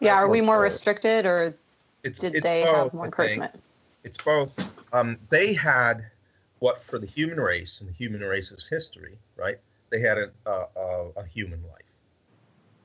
Yeah, 0.00 0.16
are 0.16 0.28
we 0.28 0.42
more 0.42 0.60
restricted 0.60 1.24
or 1.24 1.56
it's, 2.02 2.18
did 2.18 2.34
it's 2.34 2.42
they 2.42 2.64
both, 2.64 2.76
have 2.76 2.94
more 2.94 3.04
encouragement? 3.06 3.62
It's 4.02 4.18
both. 4.18 4.54
Um, 4.92 5.16
they 5.30 5.54
had 5.54 6.04
what 6.58 6.82
for 6.82 6.98
the 6.98 7.06
human 7.06 7.40
race 7.40 7.80
and 7.80 7.88
the 7.88 7.94
human 7.94 8.20
race's 8.20 8.68
history, 8.68 9.16
right? 9.36 9.58
They 9.88 10.00
had 10.00 10.18
a, 10.18 10.30
a, 10.44 11.10
a 11.16 11.24
human 11.24 11.62
life. 11.62 11.80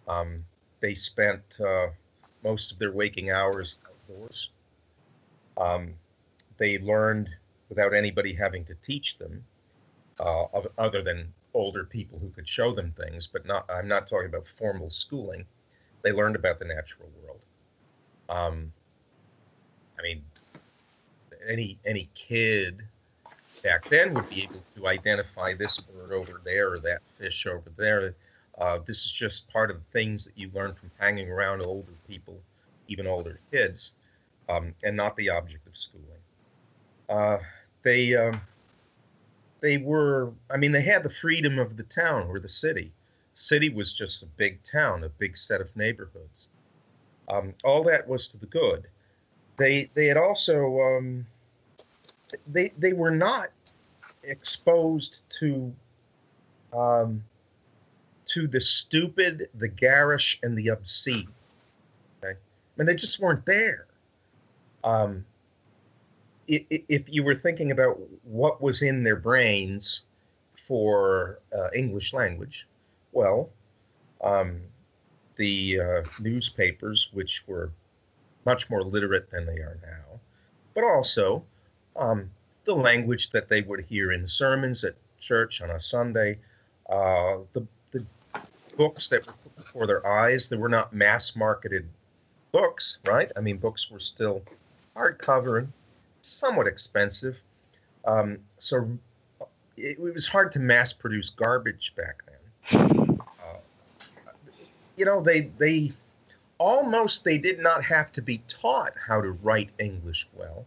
Um, 0.08 0.46
they 0.80 0.94
spent 0.94 1.60
uh, 1.60 1.88
most 2.44 2.72
of 2.72 2.80
their 2.80 2.94
waking 2.94 3.32
hours 3.32 3.78
outdoors. 3.86 4.50
Um, 5.58 5.96
they 6.58 6.78
learned 6.78 7.30
without 7.68 7.94
anybody 7.94 8.34
having 8.34 8.64
to 8.66 8.76
teach 8.86 9.18
them, 9.18 9.44
uh, 10.20 10.46
other 10.78 11.02
than 11.02 11.34
older 11.54 11.86
people 11.86 12.20
who 12.20 12.30
could 12.30 12.48
show 12.48 12.74
them 12.74 12.92
things. 12.92 13.28
But 13.28 13.46
not, 13.46 13.70
I'm 13.70 13.88
not 13.88 14.08
talking 14.08 14.28
about 14.28 14.48
formal 14.48 14.90
schooling. 14.90 15.46
They 16.02 16.12
learned 16.12 16.36
about 16.36 16.60
the 16.60 16.66
natural 16.66 17.10
world. 17.22 17.40
Um, 18.30 18.72
I 19.98 20.04
mean, 20.04 20.24
any 21.48 21.78
any 21.86 22.10
kid 22.16 22.82
back 23.64 23.90
then 23.90 24.14
would 24.14 24.30
be 24.30 24.44
able 24.44 24.64
to 24.76 24.88
identify 24.88 25.54
this 25.54 25.80
bird 25.80 26.12
over 26.12 26.42
there 26.44 26.74
or 26.74 26.80
that 26.80 27.02
fish 27.18 27.46
over 27.46 27.70
there. 27.76 28.16
Uh, 28.58 28.80
this 28.86 29.06
is 29.06 29.12
just 29.12 29.50
part 29.50 29.72
of 29.72 29.78
the 29.78 30.00
things 30.00 30.26
that 30.26 30.38
you 30.38 30.50
learn 30.54 30.74
from 30.74 30.92
hanging 31.00 31.30
around 31.30 31.62
older 31.62 31.94
people, 32.08 32.40
even 32.88 33.08
older 33.08 33.40
kids, 33.52 33.94
um, 34.50 34.74
and 34.84 34.96
not 34.96 35.16
the 35.16 35.30
object 35.30 35.66
of 35.68 35.78
schooling. 35.78 36.06
Uh, 37.08 37.38
they 37.84 38.16
um, 38.16 38.40
they 39.62 39.78
were, 39.78 40.32
I 40.50 40.58
mean, 40.58 40.72
they 40.72 40.82
had 40.82 41.04
the 41.04 41.10
freedom 41.10 41.60
of 41.60 41.78
the 41.78 41.84
town 41.84 42.28
or 42.28 42.40
the 42.40 42.50
city. 42.50 42.92
City 43.36 43.70
was 43.70 43.94
just 43.94 44.24
a 44.24 44.26
big 44.26 44.64
town, 44.64 45.04
a 45.04 45.10
big 45.10 45.38
set 45.38 45.62
of 45.62 45.76
neighborhoods. 45.76 46.48
Um, 47.30 47.54
all 47.64 47.84
that 47.84 48.08
was 48.08 48.28
to 48.30 48.38
the 48.38 48.48
good. 48.48 48.88
They 49.58 49.90
they 49.94 50.08
had 50.08 50.18
also 50.18 50.80
um, 50.82 51.26
they 52.48 52.72
they 52.78 52.94
were 52.94 53.12
not 53.12 53.50
exposed 54.24 55.22
to 55.40 55.74
um, 56.74 57.24
to 58.28 58.48
the 58.48 58.62
stupid, 58.62 59.50
the 59.56 59.68
garish, 59.68 60.40
and 60.44 60.58
the 60.58 60.70
obscene. 60.70 61.30
Okay, 62.24 62.34
I 62.34 62.74
mean 62.78 62.88
they 62.88 62.96
just 62.96 63.20
weren't 63.20 63.46
there. 63.46 63.86
Um, 64.84 65.26
if 66.50 67.04
you 67.08 67.24
were 67.24 67.36
thinking 67.36 67.72
about 67.72 68.00
what 68.24 68.62
was 68.62 68.82
in 68.82 69.04
their 69.04 69.16
brains 69.16 70.04
for 70.68 71.40
uh, 71.56 71.70
English 71.76 72.14
language, 72.14 72.68
well, 73.12 73.50
um, 74.22 74.62
the 75.36 75.80
uh, 75.80 76.02
newspapers, 76.20 77.10
which 77.14 77.44
were 77.48 77.72
much 78.46 78.70
more 78.70 78.84
literate 78.84 79.30
than 79.30 79.46
they 79.46 79.60
are 79.60 79.78
now, 79.84 80.20
but 80.74 80.84
also 80.84 81.44
um, 81.96 82.30
the 82.66 82.74
language 82.74 83.30
that 83.30 83.48
they 83.48 83.62
would 83.62 83.82
hear 83.82 84.12
in 84.12 84.28
sermons 84.28 84.84
at 84.84 84.96
church 85.20 85.62
on 85.62 85.70
a 85.70 85.80
Sunday, 85.80 86.40
uh, 86.90 87.38
the, 87.54 87.66
the 87.92 88.06
books 88.76 89.08
that 89.10 89.26
were 89.28 89.34
put 89.34 89.56
before 89.56 89.88
their 89.88 90.06
eyes, 90.08 90.50
they 90.50 90.58
were 90.58 90.70
not 90.70 90.94
mass 90.94 91.36
marketed 91.36 91.88
books, 92.52 92.98
right? 93.06 93.32
I 93.36 93.42
mean, 93.42 93.58
books 93.58 93.92
were 93.92 94.00
still 94.00 94.42
hardcover 94.96 95.60
and 95.60 95.74
somewhat 96.22 96.68
expensive. 96.68 97.38
Um, 98.06 98.40
so 98.58 98.90
it, 99.78 99.98
it, 100.00 100.14
was 100.14 100.28
hard 100.28 100.52
to 100.54 100.60
mass 100.60 100.94
produce 100.94 101.30
garbage 101.30 101.94
back 101.96 102.24
then. 102.26 103.20
Uh, 103.20 103.58
you 104.96 105.06
know, 105.06 105.22
they, 105.22 105.52
they 105.58 105.94
almost 106.58 107.24
they 107.24 107.38
did 107.38 107.60
not 107.60 107.84
have 107.84 108.12
to 108.14 108.22
be 108.22 108.42
taught 108.48 108.94
how 109.08 109.22
to 109.22 109.32
write 109.32 109.70
English 109.80 110.28
well 110.34 110.66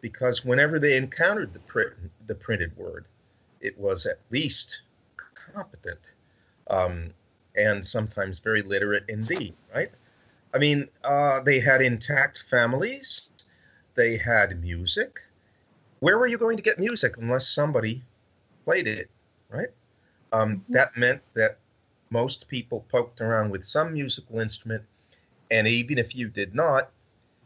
because 0.00 0.44
whenever 0.44 0.78
they 0.78 0.96
encountered 0.96 1.52
the, 1.52 1.60
print, 1.60 1.92
the 2.26 2.34
printed 2.34 2.76
word, 2.76 3.06
it 3.60 3.76
was 3.78 4.06
at 4.06 4.18
least 4.30 4.80
competent 5.52 5.98
um, 6.70 7.12
and 7.56 7.86
sometimes 7.86 8.38
very 8.38 8.62
literate 8.62 9.04
indeed, 9.08 9.54
right? 9.74 9.88
I 10.54 10.58
mean, 10.58 10.88
uh, 11.04 11.40
they 11.40 11.60
had 11.60 11.82
intact 11.82 12.44
families, 12.50 13.30
they 13.98 14.16
had 14.16 14.62
music. 14.62 15.20
Where 15.98 16.18
were 16.18 16.28
you 16.28 16.38
going 16.38 16.56
to 16.56 16.62
get 16.62 16.78
music 16.78 17.16
unless 17.18 17.48
somebody 17.48 18.04
played 18.64 18.86
it, 18.86 19.10
right? 19.50 19.70
Um, 20.32 20.58
mm-hmm. 20.58 20.72
that 20.74 20.96
meant 20.96 21.20
that 21.34 21.58
most 22.10 22.46
people 22.46 22.86
poked 22.90 23.20
around 23.20 23.50
with 23.50 23.66
some 23.66 23.92
musical 23.92 24.38
instrument, 24.38 24.84
and 25.50 25.66
even 25.66 25.98
if 25.98 26.14
you 26.14 26.28
did 26.28 26.54
not, 26.54 26.90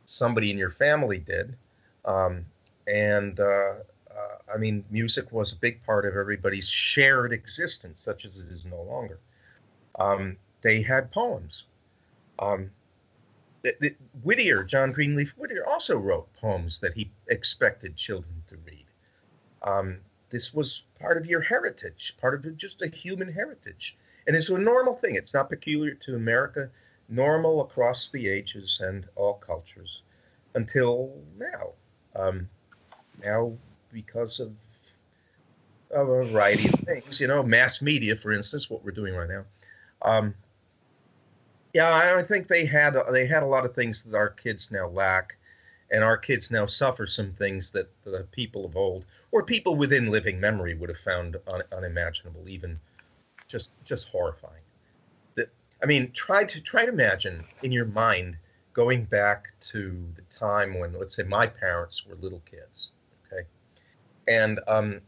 somebody 0.05 0.51
in 0.51 0.59
your 0.59 0.71
family 0.71 1.19
did. 1.19 1.57
Um, 2.05 2.45
and 2.87 3.41
uh, 3.41 3.77
uh, 4.11 4.53
I 4.55 4.59
mean, 4.59 4.85
music 4.91 5.33
was 5.33 5.53
a 5.53 5.57
big 5.57 5.83
part 5.85 6.05
of 6.05 6.17
everybody's 6.17 6.69
shared 6.69 7.33
existence, 7.33 8.03
such 8.03 8.27
as 8.27 8.39
it 8.39 8.49
is 8.51 8.67
no 8.67 8.83
longer. 8.83 9.19
Um, 9.99 10.37
they 10.61 10.83
had 10.83 11.11
poems. 11.13 11.65
Um, 12.39 12.71
the, 13.63 13.95
Whittier, 14.23 14.65
John 14.65 14.93
Greenleaf 14.93 15.31
Whittier, 15.37 15.67
also 15.67 15.97
wrote 15.97 16.33
poems 16.35 16.81
that 16.81 16.95
he 16.95 17.11
expected 17.29 17.97
children 17.97 18.43
to 18.49 18.57
read. 18.67 18.87
Um, 19.63 19.99
this 20.31 20.53
was 20.53 20.85
part 20.99 21.17
of 21.17 21.27
your 21.27 21.41
heritage, 21.41 22.17
part 22.21 22.35
of 22.35 22.57
just 22.57 22.83
a 22.83 22.89
human 22.89 23.33
heritage. 23.33 23.97
And 24.27 24.35
it's 24.35 24.49
a 24.49 24.59
normal 24.59 24.95
thing. 24.95 25.15
It's 25.15 25.35
not 25.35 25.49
peculiar 25.49 25.95
to 25.95 26.17
America, 26.17 26.71
normal 27.09 27.61
across 27.61 28.09
the 28.09 28.29
ages 28.29 28.81
and 28.83 29.07
all 29.15 29.35
cultures 29.35 30.03
until 30.55 31.13
now. 31.39 31.73
Um, 32.17 32.49
now, 33.25 33.53
because 33.93 34.41
of, 34.41 34.53
of 35.91 36.09
a 36.09 36.25
variety 36.25 36.69
of 36.69 36.81
things, 36.81 37.21
you 37.21 37.27
know, 37.27 37.43
mass 37.43 37.83
media, 37.83 38.17
for 38.17 38.33
instance, 38.33 38.71
what 38.71 38.85
we're 38.85 38.93
doing 38.93 39.15
right 39.15 39.29
now. 39.29 39.45
Um, 40.03 40.35
yeah, 41.73 42.15
I 42.17 42.23
think 42.23 42.49
they 42.49 42.67
had 42.67 42.97
they 43.11 43.27
had 43.27 43.43
a 43.43 43.47
lot 43.47 43.65
of 43.65 43.75
things 43.75 44.03
that 44.03 44.17
our 44.17 44.29
kids 44.29 44.71
now 44.71 44.89
lack, 44.89 45.37
and 45.91 46.05
our 46.05 46.19
kids 46.19 46.51
now 46.51 46.67
suffer 46.67 47.07
some 47.07 47.33
things 47.33 47.71
that 47.71 47.89
the 48.05 48.27
people 48.33 48.67
of 48.67 48.77
old 48.77 49.05
or 49.31 49.43
people 49.43 49.77
within 49.77 50.11
living 50.11 50.39
memory 50.39 50.75
would 50.75 50.91
have 50.91 50.99
found 50.99 51.37
un, 51.47 51.63
unimaginable, 51.73 52.47
even 52.47 52.79
just 53.49 53.71
just 53.85 54.09
horrifying. 54.09 54.63
That 55.37 55.49
I 55.83 55.87
mean, 55.87 56.11
try 56.13 56.45
to 56.45 56.61
try 56.61 56.85
to 56.85 56.93
imagine 56.93 57.43
in 57.63 57.73
your 57.73 57.87
mind 57.87 58.37
going 58.75 59.05
back 59.05 59.53
to 59.61 60.07
the 60.17 60.23
time 60.35 60.79
when, 60.79 60.93
let's 60.95 61.17
say, 61.17 61.23
my 61.23 61.47
parents 61.47 62.07
were 62.07 62.17
little 62.17 62.43
kids, 62.51 62.91
okay, 63.27 63.47
and 64.29 64.61
um, 64.67 65.01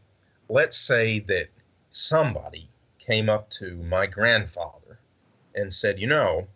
let's 0.49 0.77
say 0.77 1.19
that 1.19 1.47
somebody 1.91 2.69
came 2.99 3.29
up 3.29 3.49
to 3.51 3.77
my 3.83 4.07
grandfather 4.07 4.99
and 5.55 5.73
said, 5.73 5.99
you 5.99 6.07
know, 6.07 6.47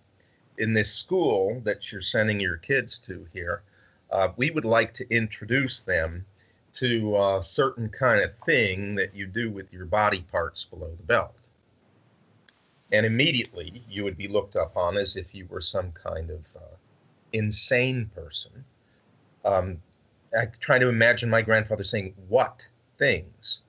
in 0.59 0.73
this 0.73 0.93
school 0.93 1.61
that 1.63 1.91
you're 1.91 2.01
sending 2.01 2.39
your 2.39 2.57
kids 2.57 2.99
to 2.99 3.25
here, 3.33 3.63
uh, 4.11 4.29
we 4.35 4.51
would 4.51 4.65
like 4.65 4.93
to 4.93 5.09
introduce 5.09 5.79
them 5.79 6.25
to 6.73 7.17
a 7.17 7.41
certain 7.41 7.89
kind 7.89 8.21
of 8.21 8.31
thing 8.45 8.93
that 8.95 9.15
you 9.15 9.25
do 9.25 9.49
with 9.49 9.71
your 9.73 9.85
body 9.85 10.25
parts 10.31 10.65
below 10.65 10.91
the 10.95 11.03
belt. 11.03 11.33
And 12.91 13.05
immediately 13.05 13.83
you 13.89 14.03
would 14.03 14.17
be 14.17 14.27
looked 14.27 14.55
upon 14.55 14.97
as 14.97 15.15
if 15.15 15.33
you 15.33 15.47
were 15.49 15.61
some 15.61 15.91
kind 15.93 16.29
of 16.29 16.45
uh, 16.55 16.75
insane 17.33 18.09
person. 18.13 18.65
Um, 19.45 19.81
I 20.37 20.47
try 20.59 20.77
to 20.77 20.89
imagine 20.89 21.29
my 21.29 21.41
grandfather 21.41 21.83
saying, 21.83 22.13
What 22.27 22.65
things? 22.97 23.61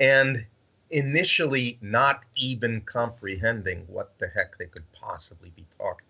And 0.00 0.44
initially 0.90 1.78
not 1.80 2.22
even 2.34 2.80
comprehending 2.82 3.84
what 3.86 4.18
the 4.18 4.28
heck 4.28 4.56
they 4.58 4.66
could 4.66 4.90
possibly 4.92 5.50
be 5.54 5.66
talking 5.78 6.07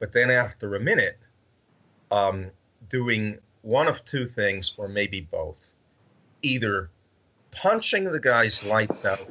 but 0.00 0.12
then 0.12 0.30
after 0.30 0.74
a 0.74 0.80
minute, 0.80 1.18
um, 2.10 2.50
doing 2.88 3.38
one 3.62 3.86
of 3.86 4.04
two 4.04 4.26
things, 4.26 4.72
or 4.76 4.88
maybe 4.88 5.20
both. 5.20 5.70
Either 6.42 6.90
punching 7.50 8.04
the 8.04 8.18
guy's 8.18 8.64
lights 8.64 9.04
out, 9.04 9.26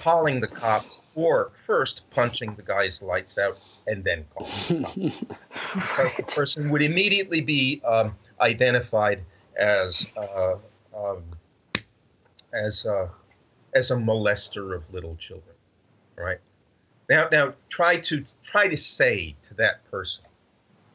calling 0.00 0.40
the 0.40 0.46
cops, 0.46 1.02
or 1.14 1.52
first 1.66 2.02
punching 2.10 2.54
the 2.54 2.62
guy's 2.62 3.02
lights 3.02 3.38
out 3.38 3.58
and 3.86 4.04
then 4.04 4.24
calling 4.34 4.82
the 4.82 5.10
cops. 5.10 5.24
because 5.74 6.14
the 6.14 6.22
person 6.22 6.68
would 6.68 6.82
immediately 6.82 7.40
be 7.40 7.80
um, 7.84 8.14
identified 8.40 9.24
as 9.56 10.06
uh, 10.16 10.54
um, 10.94 11.22
as 12.52 12.84
uh, 12.84 13.08
as 13.74 13.90
a 13.90 13.96
molester 13.96 14.76
of 14.76 14.82
little 14.92 15.16
children, 15.16 15.56
right? 16.16 16.38
Now, 17.12 17.28
now 17.30 17.52
try 17.68 17.98
to 17.98 18.24
try 18.42 18.68
to 18.68 18.76
say 18.78 19.36
to 19.42 19.52
that 19.56 19.84
person 19.90 20.24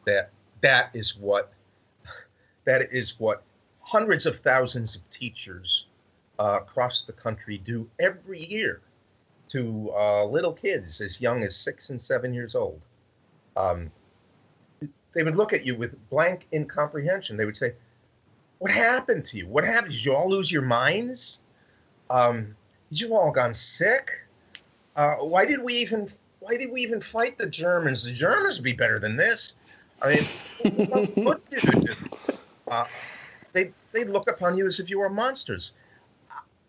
that 0.07 0.31
that 0.61 0.89
is 0.95 1.15
what 1.15 1.53
that 2.65 2.91
is 2.91 3.19
what 3.19 3.43
hundreds 3.81 4.25
of 4.25 4.39
thousands 4.39 4.95
of 4.95 5.07
teachers 5.11 5.85
uh, 6.39 6.57
across 6.59 7.03
the 7.03 7.13
country 7.13 7.59
do 7.59 7.87
every 7.99 8.43
year 8.43 8.81
to 9.49 9.93
uh, 9.95 10.25
little 10.25 10.53
kids 10.53 11.01
as 11.01 11.21
young 11.21 11.43
as 11.43 11.55
six 11.55 11.91
and 11.91 12.01
seven 12.01 12.33
years 12.33 12.55
old. 12.55 12.81
Um, 13.55 13.91
they 15.13 15.21
would 15.21 15.35
look 15.37 15.53
at 15.53 15.67
you 15.67 15.75
with 15.75 16.09
blank 16.09 16.47
incomprehension. 16.51 17.37
They 17.37 17.45
would 17.45 17.55
say, 17.55 17.75
"What 18.57 18.71
happened 18.71 19.23
to 19.25 19.37
you? 19.37 19.45
What 19.45 19.65
happened? 19.65 19.91
Did 19.91 20.03
you 20.03 20.15
all 20.15 20.31
lose 20.31 20.51
your 20.51 20.63
minds? 20.63 21.41
Um, 22.09 22.55
did 22.89 23.01
you 23.01 23.15
all 23.15 23.29
gone 23.29 23.53
sick? 23.53 24.26
Uh, 24.97 25.15
why 25.17 25.45
did 25.45 25.61
we 25.61 25.75
even 25.75 26.11
why 26.39 26.57
did 26.57 26.71
we 26.71 26.81
even 26.81 26.99
fight 26.99 27.37
the 27.37 27.47
Germans? 27.47 28.03
The 28.03 28.11
Germans 28.11 28.57
would 28.57 28.63
be 28.63 28.73
better 28.73 28.99
than 28.99 29.15
this. 29.15 29.55
I 30.01 30.15
mean, 30.15 30.23
what 31.23 31.49
did 31.49 31.63
you 31.63 31.81
do? 31.81 31.95
Uh, 32.67 32.85
they 33.53 33.71
they'd 33.91 34.09
look 34.09 34.29
upon 34.29 34.57
you 34.57 34.65
as 34.65 34.79
if 34.79 34.89
you 34.89 34.99
were 34.99 35.09
monsters. 35.09 35.71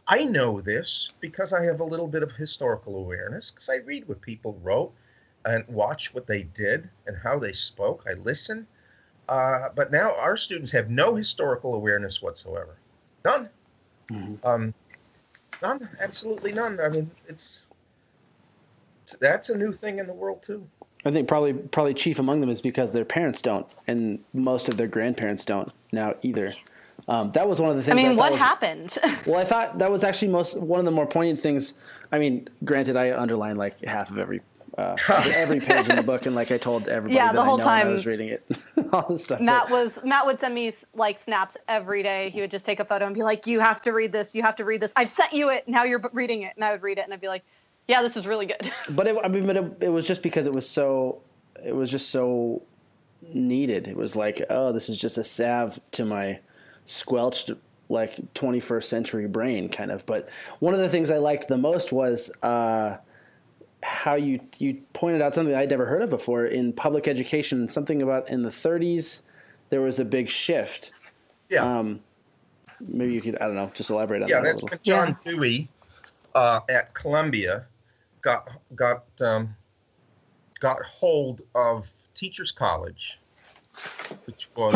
I 0.07 0.25
know 0.25 0.61
this 0.61 1.11
because 1.21 1.53
I 1.53 1.65
have 1.65 1.81
a 1.81 1.85
little 1.85 2.07
bit 2.07 2.23
of 2.23 2.33
historical 2.33 2.97
awareness 2.97 3.51
because 3.51 3.69
I 3.69 3.77
read 3.77 4.09
what 4.09 4.21
people 4.21 4.59
wrote 4.63 4.93
and 5.45 5.67
watch 5.69 6.15
what 6.15 6.27
they 6.27 6.43
did 6.43 6.89
and 7.07 7.17
how 7.17 7.39
they 7.39 7.53
spoke. 7.53 8.05
I 8.09 8.15
listen. 8.15 8.67
Uh, 9.29 9.69
but 9.75 9.91
now 9.91 10.15
our 10.17 10.37
students 10.37 10.71
have 10.71 10.89
no 10.89 11.15
historical 11.15 11.75
awareness 11.75 12.23
whatsoever. 12.23 12.77
None. 13.25 13.51
Mm-hmm. 14.11 14.47
Um, 14.47 14.75
none. 15.61 15.89
Absolutely 16.01 16.53
none. 16.53 16.81
I 16.81 16.89
mean, 16.89 17.11
it's, 17.27 17.65
it's 17.68 17.68
that's 19.13 19.51
a 19.51 19.57
new 19.57 19.73
thing 19.73 19.99
in 19.99 20.07
the 20.07 20.13
world 20.13 20.43
too. 20.43 20.67
I 21.05 21.11
think 21.11 21.29
probably 21.29 21.53
probably 21.55 21.95
chief 21.95 22.19
among 22.19 22.41
them 22.41 22.51
is 22.51 22.61
because 22.61 22.93
their 22.93 23.05
parents 23.05 23.41
don't, 23.41 23.67
and 23.87 24.19
most 24.33 24.69
of 24.69 24.77
their 24.77 24.89
grandparents 24.89 25.45
don't 25.45 25.73
now 25.93 26.15
either. 26.23 26.55
Um, 27.07 27.31
that 27.33 27.49
was 27.49 27.61
one 27.61 27.71
of 27.71 27.77
the 27.77 27.83
things. 27.83 27.93
I 27.93 27.97
mean, 27.97 28.13
I 28.13 28.15
what 28.15 28.33
was, 28.33 28.41
happened? 28.41 28.99
well, 29.27 29.41
I 29.41 29.45
thought 29.45 29.79
that 29.79 29.91
was 29.91 30.05
actually 30.05 30.29
most 30.29 30.61
one 30.61 30.81
of 30.81 30.85
the 30.85 30.91
more 30.91 31.07
poignant 31.07 31.39
things. 31.39 31.75
I 32.11 32.19
mean, 32.19 32.49
granted, 32.65 32.97
I 32.97 33.17
underlined 33.17 33.59
like 33.59 33.83
half 33.85 34.11
of 34.11 34.19
every 34.19 34.41
uh, 34.77 34.97
every 35.09 35.61
page 35.61 35.89
in 35.89 35.97
the 35.97 36.03
book, 36.03 36.27
and 36.27 36.35
like 36.35 36.53
I 36.53 36.59
told 36.59 36.89
everybody 36.89 37.15
yeah, 37.15 37.33
the 37.33 37.45
whole 37.45 37.59
time 37.59 37.87
I 37.89 37.91
was 37.91 38.07
reading 38.07 38.29
it, 38.29 38.45
all 38.93 39.07
this 39.09 39.25
stuff. 39.25 39.41
Matt 39.41 39.71
was 39.71 39.99
Matt 40.05 40.27
would 40.27 40.39
send 40.39 40.55
me 40.55 40.73
like 40.95 41.21
snaps 41.21 41.57
every 41.67 42.03
day. 42.03 42.31
He 42.31 42.41
would 42.41 42.51
just 42.51 42.67
take 42.67 42.81
a 42.81 42.85
photo 42.85 43.07
and 43.07 43.15
be 43.15 43.23
like, 43.23 43.47
"You 43.47 43.61
have 43.61 43.81
to 43.83 43.93
read 43.93 44.13
this. 44.13 44.35
You 44.35 44.43
have 44.43 44.57
to 44.57 44.65
read 44.65 44.81
this. 44.81 44.93
I've 44.95 45.11
sent 45.11 45.33
you 45.33 45.51
it. 45.51 45.67
Now 45.67 45.85
you're 45.85 46.03
reading 46.13 46.43
it." 46.43 46.53
And 46.57 46.65
I 46.65 46.73
would 46.73 46.83
read 46.83 46.99
it, 46.99 47.05
and 47.05 47.15
I'd 47.15 47.21
be 47.21 47.29
like, 47.29 47.45
"Yeah, 47.89 48.03
this 48.03 48.17
is 48.17 48.27
really 48.27 48.47
good." 48.47 48.73
But 48.91 49.07
it, 49.09 49.17
I 49.23 49.29
mean, 49.29 49.47
but 49.47 49.57
it, 49.57 49.73
it 49.81 49.89
was 49.89 50.07
just 50.07 50.23
because 50.23 50.47
it 50.47 50.53
was 50.53 50.69
so, 50.69 51.21
it 51.65 51.75
was 51.75 51.91
just 51.91 52.11
so 52.11 52.63
needed. 53.33 53.89
It 53.89 53.97
was 53.97 54.15
like, 54.15 54.43
oh, 54.49 54.73
this 54.73 54.89
is 54.89 55.01
just 55.01 55.19
a 55.19 55.25
salve 55.25 55.81
to 55.93 56.05
my 56.05 56.41
squelched 56.85 57.51
like 57.89 58.17
21st 58.35 58.85
century 58.85 59.27
brain 59.27 59.69
kind 59.69 59.91
of 59.91 60.05
but 60.07 60.29
one 60.59 60.75
of 60.75 60.81
the 60.81 60.89
things 60.89 61.11
i 61.11 61.17
liked 61.17 61.49
the 61.49 61.57
most 61.57 61.93
was 61.93 62.31
uh, 62.43 62.97
how 63.83 64.15
you 64.15 64.41
you 64.59 64.81
pointed 64.93 65.23
out 65.23 65.35
something 65.35 65.55
i'd 65.55 65.71
never 65.71 65.87
heard 65.87 66.03
of 66.03 66.11
before 66.11 66.45
in 66.45 66.73
public 66.73 67.09
education 67.09 67.69
something 67.69 68.03
about 68.03 68.29
in 68.29 68.43
the 68.43 68.51
30s 68.51 69.21
there 69.71 69.81
was 69.81 69.99
a 70.01 70.05
big 70.05 70.29
shift 70.29 70.93
yeah 71.49 71.79
um, 71.79 72.01
maybe 72.81 73.13
you 73.13 73.21
could 73.21 73.37
i 73.37 73.47
don't 73.47 73.55
know 73.55 73.71
just 73.75 73.91
elaborate 73.91 74.23
on 74.23 74.29
yeah, 74.29 74.41
that 74.41 74.47
yeah 74.47 74.53
that's 74.53 74.63
when 74.63 74.79
john 74.83 75.17
yeah. 75.25 75.33
dewey 75.33 75.69
uh, 76.35 76.61
at 76.69 76.93
columbia 76.95 77.65
got 78.29 78.49
got 78.75 79.05
um, 79.23 79.57
got 80.61 80.83
hold 80.83 81.41
of 81.55 81.91
teachers 82.15 82.53
college 82.53 83.19
which 84.27 84.51
was 84.55 84.75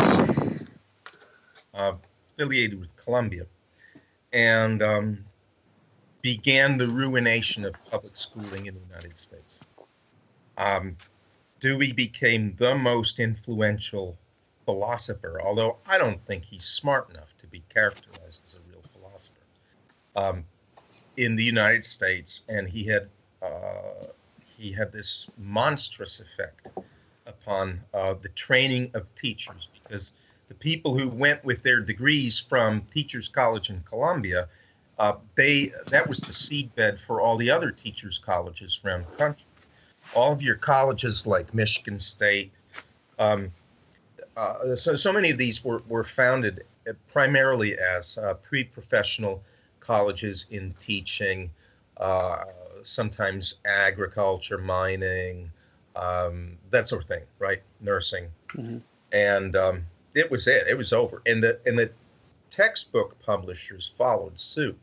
uh, 1.75 1.93
affiliated 2.33 2.79
with 2.79 2.95
Columbia, 2.95 3.45
and 4.31 4.81
um, 4.81 5.25
began 6.21 6.77
the 6.77 6.87
ruination 6.87 7.65
of 7.65 7.73
public 7.91 8.13
schooling 8.15 8.65
in 8.65 8.73
the 8.73 8.79
United 8.89 9.17
States. 9.17 9.59
Um, 10.57 10.97
Dewey 11.59 11.91
became 11.91 12.55
the 12.57 12.75
most 12.75 13.19
influential 13.19 14.17
philosopher, 14.65 15.41
although 15.43 15.77
I 15.87 15.97
don't 15.99 16.25
think 16.25 16.45
he's 16.45 16.65
smart 16.65 17.09
enough 17.11 17.37
to 17.41 17.47
be 17.47 17.61
characterized 17.69 18.43
as 18.45 18.55
a 18.55 18.69
real 18.71 18.81
philosopher 18.93 19.45
um, 20.15 20.45
in 21.17 21.35
the 21.35 21.43
United 21.43 21.85
States, 21.85 22.41
and 22.49 22.67
he 22.67 22.85
had 22.85 23.09
uh, 23.43 24.07
he 24.57 24.71
had 24.71 24.91
this 24.91 25.27
monstrous 25.37 26.19
effect 26.19 26.67
upon 27.25 27.81
uh, 27.93 28.13
the 28.21 28.29
training 28.29 28.91
of 28.93 29.05
teachers 29.15 29.67
because 29.73 30.13
the 30.47 30.53
people 30.55 30.97
who 30.97 31.09
went 31.09 31.43
with 31.43 31.63
their 31.63 31.79
degrees 31.79 32.39
from 32.39 32.81
Teachers 32.93 33.27
College 33.27 33.69
in 33.69 33.81
Columbia, 33.81 34.47
uh, 34.99 35.13
they 35.35 35.73
that 35.87 36.07
was 36.07 36.19
the 36.21 36.31
seedbed 36.31 36.99
for 37.07 37.21
all 37.21 37.37
the 37.37 37.49
other 37.49 37.71
teachers 37.71 38.19
colleges 38.19 38.79
around 38.85 39.05
the 39.05 39.17
country. 39.17 39.47
All 40.13 40.31
of 40.31 40.41
your 40.41 40.55
colleges 40.55 41.25
like 41.25 41.53
Michigan 41.53 41.97
State, 41.97 42.51
um, 43.17 43.51
uh, 44.37 44.75
so 44.75 44.95
so 44.95 45.11
many 45.11 45.31
of 45.31 45.37
these 45.37 45.63
were 45.63 45.81
were 45.87 46.03
founded 46.03 46.65
primarily 47.11 47.77
as 47.79 48.17
uh, 48.17 48.33
pre-professional 48.35 49.41
colleges 49.79 50.45
in 50.51 50.73
teaching, 50.73 51.49
uh, 51.97 52.43
sometimes 52.83 53.55
agriculture, 53.65 54.57
mining, 54.57 55.51
um, 55.95 56.57
that 56.71 56.87
sort 56.87 57.03
of 57.03 57.07
thing, 57.07 57.23
right? 57.39 57.61
Nursing, 57.81 58.27
mm-hmm. 58.53 58.77
and 59.11 59.55
um, 59.55 59.85
it 60.15 60.29
was 60.29 60.47
it. 60.47 60.67
It 60.67 60.77
was 60.77 60.93
over, 60.93 61.21
and 61.25 61.43
the 61.43 61.59
and 61.65 61.77
the 61.77 61.91
textbook 62.49 63.19
publishers 63.19 63.91
followed 63.97 64.39
suit. 64.39 64.77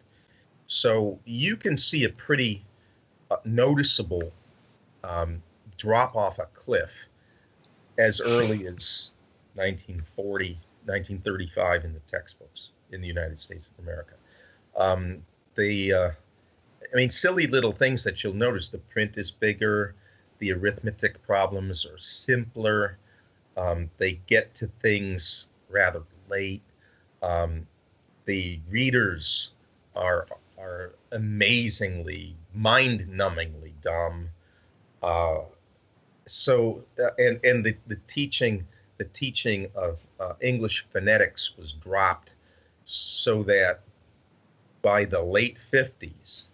So 0.66 1.18
you 1.24 1.56
can 1.56 1.76
see 1.76 2.04
a 2.04 2.08
pretty 2.08 2.64
uh, 3.30 3.36
noticeable 3.44 4.32
um, 5.02 5.42
drop 5.76 6.14
off 6.14 6.38
a 6.38 6.46
cliff 6.54 7.08
as 7.98 8.20
early 8.20 8.66
as 8.66 9.10
1940, 9.54 10.52
1935 10.84 11.84
in 11.84 11.92
the 11.92 12.00
textbooks 12.00 12.70
in 12.92 13.00
the 13.00 13.06
United 13.06 13.38
States 13.38 13.68
of 13.68 13.84
America. 13.84 14.14
Um, 14.76 15.22
the, 15.56 15.92
uh, 15.92 16.10
I 16.92 16.96
mean, 16.96 17.11
silly 17.11 17.46
little 17.46 17.72
things 17.72 18.05
that 18.05 18.22
you'll 18.22 18.35
notice. 18.35 18.68
The 18.68 18.79
print 18.79 19.16
is 19.16 19.31
bigger. 19.31 19.94
The 20.38 20.53
arithmetic 20.53 21.22
problems 21.22 21.87
are 21.87 21.98
simpler. 21.98 22.98
Um, 23.57 23.90
they 23.98 24.20
get 24.26 24.55
to 24.57 24.66
things 24.81 25.46
rather 25.68 26.03
late. 26.29 26.62
Um, 27.22 27.66
the 28.24 28.61
readers 28.68 29.50
are 29.94 30.26
are 30.59 30.92
amazingly, 31.12 32.37
mind-numbingly 32.55 33.72
dumb. 33.81 34.29
Uh, 35.03 35.40
so, 36.26 36.83
uh, 37.03 37.11
and 37.18 37.40
and 37.44 37.64
the, 37.64 37.74
the 37.87 37.98
teaching 38.07 38.66
the 38.98 39.05
teaching 39.07 39.66
of 39.74 39.98
uh, 40.20 40.35
English 40.40 40.87
phonetics 40.92 41.57
was 41.57 41.72
dropped, 41.72 42.33
so 42.85 43.42
that 43.42 43.81
by 44.83 45.05
the 45.05 45.20
late 45.20 45.59
fifties, 45.70 46.49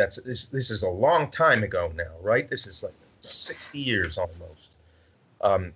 that's 0.00 0.16
this 0.22 0.46
this 0.46 0.70
is 0.70 0.82
a 0.82 0.88
long 0.88 1.30
time 1.30 1.62
ago 1.62 1.92
now, 1.94 2.12
right? 2.22 2.48
This 2.48 2.66
is 2.66 2.82
like 2.82 2.94
sixty 3.20 3.80
years 3.80 4.16
almost. 4.16 4.70
Um, 5.42 5.72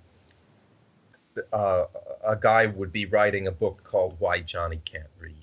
uh, 1.52 1.84
a 2.26 2.36
guy 2.36 2.66
would 2.66 2.92
be 2.92 3.06
writing 3.06 3.48
a 3.48 3.52
book 3.52 3.82
called 3.84 4.16
Why 4.18 4.40
Johnny 4.40 4.80
Can't 4.84 5.04
Read. 5.20 5.34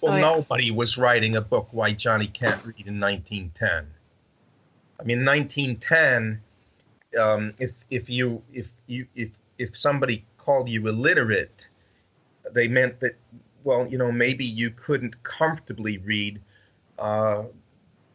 Well, 0.00 0.12
oh, 0.12 0.16
yeah. 0.16 0.22
nobody 0.22 0.70
was 0.70 0.96
writing 0.96 1.36
a 1.36 1.40
book 1.40 1.68
Why 1.72 1.92
Johnny 1.92 2.28
Can't 2.28 2.64
Read 2.64 2.86
in 2.86 2.98
1910. 2.98 3.86
I 5.00 5.04
mean, 5.04 5.24
1910. 5.24 6.40
Um, 7.20 7.52
if 7.58 7.72
if 7.90 8.08
you 8.08 8.42
if 8.52 8.68
you 8.86 9.06
if 9.14 9.30
if 9.58 9.76
somebody 9.76 10.24
called 10.38 10.68
you 10.70 10.86
illiterate, 10.88 11.66
they 12.52 12.68
meant 12.68 13.00
that 13.00 13.16
well, 13.64 13.86
you 13.86 13.98
know, 13.98 14.10
maybe 14.10 14.46
you 14.46 14.70
couldn't 14.70 15.22
comfortably 15.22 15.98
read 15.98 16.40
uh, 16.98 17.44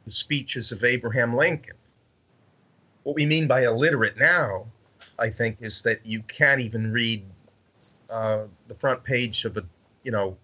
the 0.05 0.11
speeches 0.11 0.71
of 0.71 0.83
Abraham 0.83 1.35
Lincoln. 1.35 1.75
What 3.03 3.15
we 3.15 3.25
mean 3.25 3.47
by 3.47 3.63
illiterate 3.65 4.17
now 4.17 4.67
I 5.19 5.29
think, 5.29 5.57
is 5.61 5.81
that 5.83 6.05
you 6.05 6.21
can't 6.23 6.61
even 6.61 6.91
read 6.91 7.25
uh, 8.11 8.41
the 8.67 8.75
front 8.75 9.03
page 9.03 9.45
of 9.45 9.57
a, 9.57 9.63
you 10.03 10.11
know, 10.11 10.37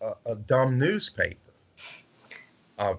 a, 0.00 0.12
a 0.26 0.34
dumb 0.34 0.78
newspaper. 0.78 1.36
Uh, 2.78 2.94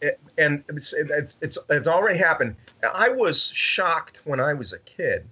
it, 0.00 0.20
and 0.38 0.64
it's, 0.68 0.92
it's, 0.92 1.38
it's, 1.40 1.58
it's 1.68 1.88
already 1.88 2.18
happened. 2.18 2.56
I 2.94 3.08
was 3.08 3.48
shocked 3.48 4.20
when 4.24 4.40
I 4.40 4.54
was 4.54 4.72
a 4.72 4.78
kid 4.78 5.28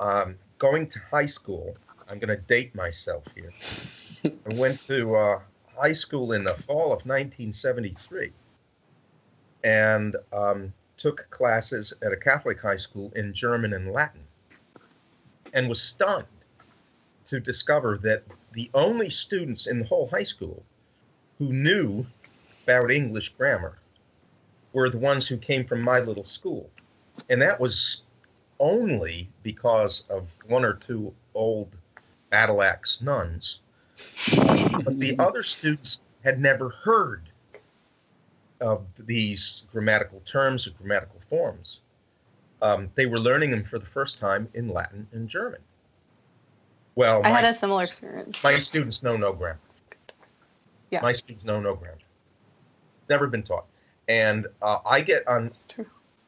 um, 0.00 0.36
going 0.58 0.88
to 0.88 1.00
high 1.10 1.26
school. 1.26 1.76
I'm 2.08 2.18
going 2.18 2.36
to 2.36 2.42
date 2.44 2.74
myself 2.74 3.24
here. 3.34 3.52
I 4.24 4.54
went 4.54 4.80
to 4.86 5.16
uh, 5.16 5.40
high 5.78 5.92
school 5.92 6.32
in 6.32 6.44
the 6.44 6.54
fall 6.54 6.86
of 6.86 7.04
1973. 7.06 8.32
And 9.64 10.16
um, 10.32 10.72
took 10.96 11.28
classes 11.30 11.92
at 12.02 12.12
a 12.12 12.16
Catholic 12.16 12.60
high 12.60 12.76
school 12.76 13.12
in 13.16 13.32
German 13.32 13.74
and 13.74 13.92
Latin 13.92 14.22
and 15.52 15.68
was 15.68 15.82
stunned 15.82 16.26
to 17.24 17.40
discover 17.40 17.98
that 17.98 18.22
the 18.52 18.70
only 18.74 19.10
students 19.10 19.66
in 19.66 19.80
the 19.80 19.84
whole 19.84 20.08
high 20.08 20.22
school 20.22 20.62
who 21.38 21.52
knew 21.52 22.06
about 22.64 22.90
English 22.90 23.30
grammar 23.30 23.78
were 24.72 24.90
the 24.90 24.98
ones 24.98 25.26
who 25.26 25.36
came 25.36 25.64
from 25.64 25.80
my 25.80 26.00
little 26.00 26.24
school. 26.24 26.70
And 27.28 27.40
that 27.42 27.58
was 27.58 28.02
only 28.58 29.28
because 29.42 30.06
of 30.08 30.28
one 30.46 30.64
or 30.64 30.74
two 30.74 31.14
old 31.34 31.76
battle 32.30 32.62
axe 32.62 33.00
nuns. 33.00 33.60
But 34.84 34.98
the 34.98 35.16
other 35.18 35.42
students 35.42 36.00
had 36.24 36.40
never 36.40 36.70
heard 36.70 37.28
of 38.60 38.84
these 38.98 39.64
grammatical 39.72 40.20
terms 40.20 40.66
or 40.66 40.70
grammatical 40.70 41.20
forms. 41.28 41.80
Um, 42.62 42.90
they 42.94 43.06
were 43.06 43.18
learning 43.18 43.50
them 43.50 43.64
for 43.64 43.78
the 43.78 43.86
first 43.86 44.18
time 44.18 44.48
in 44.54 44.68
Latin 44.68 45.06
and 45.12 45.28
German. 45.28 45.60
Well, 46.94 47.20
I 47.24 47.28
had 47.28 47.44
a 47.44 47.52
similar 47.52 47.82
experience. 47.82 48.42
My 48.42 48.58
students 48.58 49.02
know 49.02 49.16
no 49.16 49.32
grammar. 49.32 49.60
Yeah. 50.90 51.02
My 51.02 51.12
students 51.12 51.44
know 51.44 51.60
no 51.60 51.74
grammar. 51.74 51.98
Never 53.10 53.26
been 53.26 53.42
taught. 53.42 53.66
And 54.08 54.46
uh, 54.62 54.78
I 54.86 55.00
get 55.02 55.26
on 55.28 55.50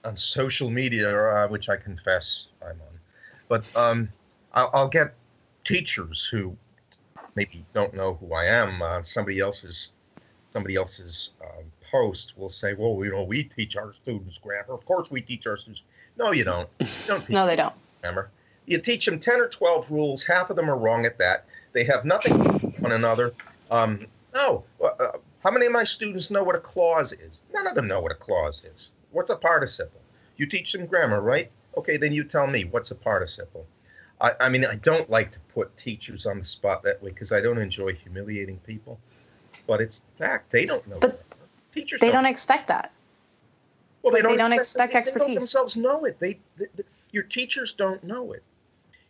on 0.04 0.16
social 0.16 0.70
media, 0.70 1.16
uh, 1.16 1.48
which 1.48 1.68
I 1.68 1.76
confess 1.76 2.48
I'm 2.62 2.81
on, 2.81 3.00
but 3.48 3.76
um, 3.76 4.09
I'll, 4.52 4.70
I'll, 4.72 4.88
get 4.88 5.14
teachers 5.64 6.24
who 6.24 6.57
maybe 7.38 7.64
don't 7.72 7.94
know 7.94 8.14
who 8.14 8.35
I 8.35 8.46
am. 8.46 8.83
Uh, 8.83 9.03
somebody 9.03 9.38
else's 9.38 9.90
somebody 10.51 10.74
else's 10.74 11.31
um, 11.40 11.64
post 11.90 12.37
will 12.37 12.48
say, 12.48 12.74
"Well, 12.74 13.05
you 13.05 13.12
know, 13.12 13.22
we 13.22 13.44
teach 13.44 13.77
our 13.77 13.92
students 13.92 14.38
grammar. 14.38 14.74
Of 14.74 14.85
course, 14.85 15.11
we 15.11 15.20
teach 15.22 15.46
our 15.46 15.57
students." 15.57 15.85
No, 16.16 16.33
you 16.33 16.44
don't. 16.44 16.68
You 16.81 16.87
don't 17.07 17.31
no, 17.31 17.46
they 17.46 17.57
don't. 17.57 17.74
Grammar. 18.03 18.31
You 18.66 18.79
teach 18.79 19.07
them 19.07 19.20
ten 19.20 19.40
or 19.40 19.48
twelve 19.48 19.88
rules. 19.90 20.24
Half 20.24 20.51
of 20.51 20.57
them 20.57 20.68
are 20.68 20.77
wrong 20.77 21.07
at 21.07 21.16
that. 21.18 21.46
They 21.72 21.85
have 21.85 22.05
nothing 22.05 22.37
to 22.38 22.59
do 22.59 22.66
with 22.66 22.81
one 22.81 22.92
another. 22.92 23.33
Um, 23.70 24.07
no. 24.35 24.64
Uh, 24.83 24.87
uh, 24.87 25.12
how 25.44 25.53
many 25.53 25.66
of 25.66 25.72
my 25.72 25.85
students 25.85 26.31
know 26.31 26.42
what 26.42 26.57
a 26.57 26.61
clause 26.61 27.12
is? 27.12 27.44
None 27.55 27.68
of 27.68 27.77
them 27.77 27.87
know 27.87 28.01
what 28.01 28.11
a 28.11 28.16
clause 28.16 28.64
is. 28.64 28.90
What's 29.12 29.31
a 29.31 29.37
participle? 29.37 30.01
You 30.37 30.46
teach 30.46 30.72
them 30.72 30.87
grammar, 30.87 31.20
right? 31.20 31.51
Okay, 31.77 31.96
then 31.96 32.12
you 32.12 32.24
tell 32.24 32.48
me 32.48 32.64
what's 32.64 32.90
a 32.90 32.96
participle. 32.96 33.64
I, 34.20 34.33
I 34.40 34.48
mean, 34.48 34.64
I 34.64 34.74
don't 34.76 35.09
like 35.09 35.31
to 35.33 35.38
put 35.54 35.76
teachers 35.76 36.26
on 36.26 36.38
the 36.38 36.44
spot 36.44 36.83
that 36.83 37.02
way 37.02 37.11
because 37.11 37.33
I 37.33 37.40
don't 37.40 37.59
enjoy 37.59 37.94
humiliating 37.94 38.59
people. 38.59 38.98
But 39.66 39.81
it's 39.81 40.02
fact 40.16 40.50
they 40.50 40.66
don't 40.66 40.87
know. 40.88 40.98
But 40.98 41.22
teachers 41.74 42.00
they 42.00 42.07
don't, 42.07 42.24
don't 42.24 42.31
expect 42.31 42.68
that. 42.68 42.92
Well, 44.02 44.12
they 44.12 44.22
don't. 44.22 44.33
They 44.33 44.38
don't 44.38 44.52
expect, 44.52 44.92
expect 44.92 45.09
expertise. 45.09 45.26
They 45.26 45.35
don't 45.35 45.40
themselves 45.40 45.76
know 45.76 46.04
it. 46.04 46.18
They, 46.18 46.38
they, 46.57 46.66
they, 46.74 46.85
your 47.12 47.22
teachers 47.22 47.72
don't 47.72 48.02
know 48.02 48.33
it. 48.33 48.42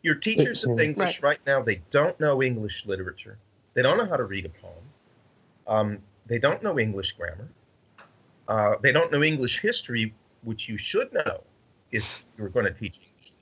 Your 0.03 0.15
teachers 0.15 0.65
of 0.65 0.79
English 0.79 1.23
right. 1.23 1.39
right 1.39 1.41
now 1.47 1.63
they 1.63 1.81
don't 1.91 2.19
know 2.21 2.43
English 2.43 2.87
literature. 2.87 3.39
They 3.75 3.83
don't 3.83 3.99
know 3.99 4.07
how 4.07 4.17
to 4.17 4.25
read 4.25 4.47
a 4.47 4.49
poem. 4.49 4.75
Um, 5.67 5.99
they 6.27 6.39
don't 6.39 6.63
know 6.63 6.79
English 6.79 7.13
grammar. 7.13 7.49
Uh, 8.47 8.77
they 8.81 8.93
don't 8.93 9.13
know 9.13 9.23
English 9.23 9.61
history, 9.61 10.15
which 10.43 10.69
you 10.69 10.77
should 10.77 11.13
know 11.13 11.43
if 11.91 12.25
you're 12.37 12.49
going 12.49 12.65
to 12.65 12.73
teach 12.73 12.97
English. 12.97 13.33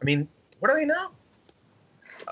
I 0.00 0.04
mean, 0.04 0.28
what 0.62 0.68
do 0.68 0.74
they 0.76 0.84
know? 0.84 1.08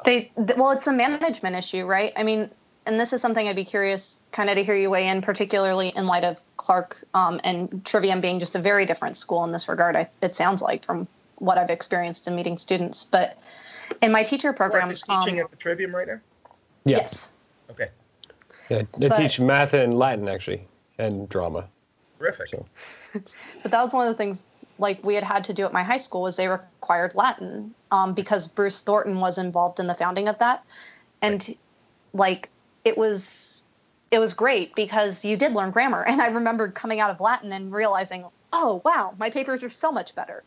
They 0.05 0.31
well, 0.37 0.71
it's 0.71 0.87
a 0.87 0.93
management 0.93 1.57
issue, 1.57 1.85
right? 1.85 2.13
I 2.15 2.23
mean, 2.23 2.49
and 2.87 2.99
this 2.99 3.13
is 3.13 3.21
something 3.21 3.49
I'd 3.49 3.57
be 3.57 3.65
curious 3.65 4.21
kind 4.31 4.49
of 4.49 4.55
to 4.55 4.63
hear 4.63 4.77
you 4.77 4.89
weigh 4.89 5.09
in, 5.09 5.21
particularly 5.21 5.89
in 5.89 6.07
light 6.07 6.23
of 6.23 6.39
Clark 6.57 7.03
um, 7.13 7.41
and 7.43 7.85
Trivium 7.85 8.21
being 8.21 8.39
just 8.39 8.55
a 8.55 8.61
very 8.61 8.87
different 8.87 9.17
school 9.17 9.43
in 9.43 9.51
this 9.51 9.69
regard. 9.69 9.97
I, 9.97 10.09
it 10.23 10.37
sounds 10.37 10.63
like 10.63 10.85
from 10.85 11.09
what 11.39 11.59
I've 11.59 11.71
experienced 11.71 12.29
in 12.29 12.37
meeting 12.37 12.57
students, 12.57 13.03
but 13.03 13.37
in 14.01 14.13
my 14.13 14.23
teacher 14.23 14.53
program, 14.53 14.83
Clark 14.83 14.93
is 14.93 15.03
teaching 15.03 15.41
um, 15.41 15.47
at 15.47 15.51
the 15.51 15.57
Trivium 15.57 15.93
right 15.93 16.07
now. 16.07 16.21
Yes. 16.85 17.31
Okay. 17.69 17.89
Yeah, 18.69 18.83
they 18.97 19.09
but, 19.09 19.19
teach 19.19 19.41
math 19.41 19.75
and 19.75 19.93
Latin 19.93 20.29
actually, 20.29 20.69
and 20.99 21.29
drama. 21.29 21.67
Terrific. 22.21 22.51
So. 22.51 22.67
but 23.13 23.73
that 23.73 23.83
was 23.83 23.93
one 23.93 24.07
of 24.07 24.15
the 24.15 24.19
things 24.19 24.45
like 24.81 25.05
we 25.05 25.15
had 25.15 25.25
had 25.25 25.45
to 25.45 25.53
do 25.53 25.65
at 25.65 25.73
my 25.73 25.83
high 25.83 25.99
school 25.99 26.23
was 26.23 26.37
they 26.37 26.49
required 26.49 27.15
Latin 27.15 27.75
um, 27.91 28.15
because 28.15 28.49
Bruce 28.49 28.81
Thornton 28.81 29.21
was 29.21 29.39
involved 29.39 29.79
in 29.79 29.87
the 29.87 29.95
founding 29.95 30.29
of 30.29 30.39
that, 30.39 30.65
and 31.23 31.47
right. 31.47 31.59
like 32.13 32.49
it 32.85 32.97
was 32.97 33.63
it 34.11 34.19
was 34.19 34.35
great 34.35 34.75
because 34.75 35.25
you 35.25 35.37
did 35.37 35.53
learn 35.53 35.71
grammar, 35.71 36.05
and 36.07 36.21
I 36.21 36.29
remember 36.29 36.69
coming 36.71 37.01
out 37.01 37.11
of 37.11 37.21
Latin 37.21 37.53
and 37.53 37.73
realizing, 37.73 38.25
oh 38.53 38.81
wow, 38.85 39.15
my 39.19 39.31
papers 39.31 39.63
are 39.63 39.71
so 39.71 39.93
much 39.93 40.15
better. 40.15 40.43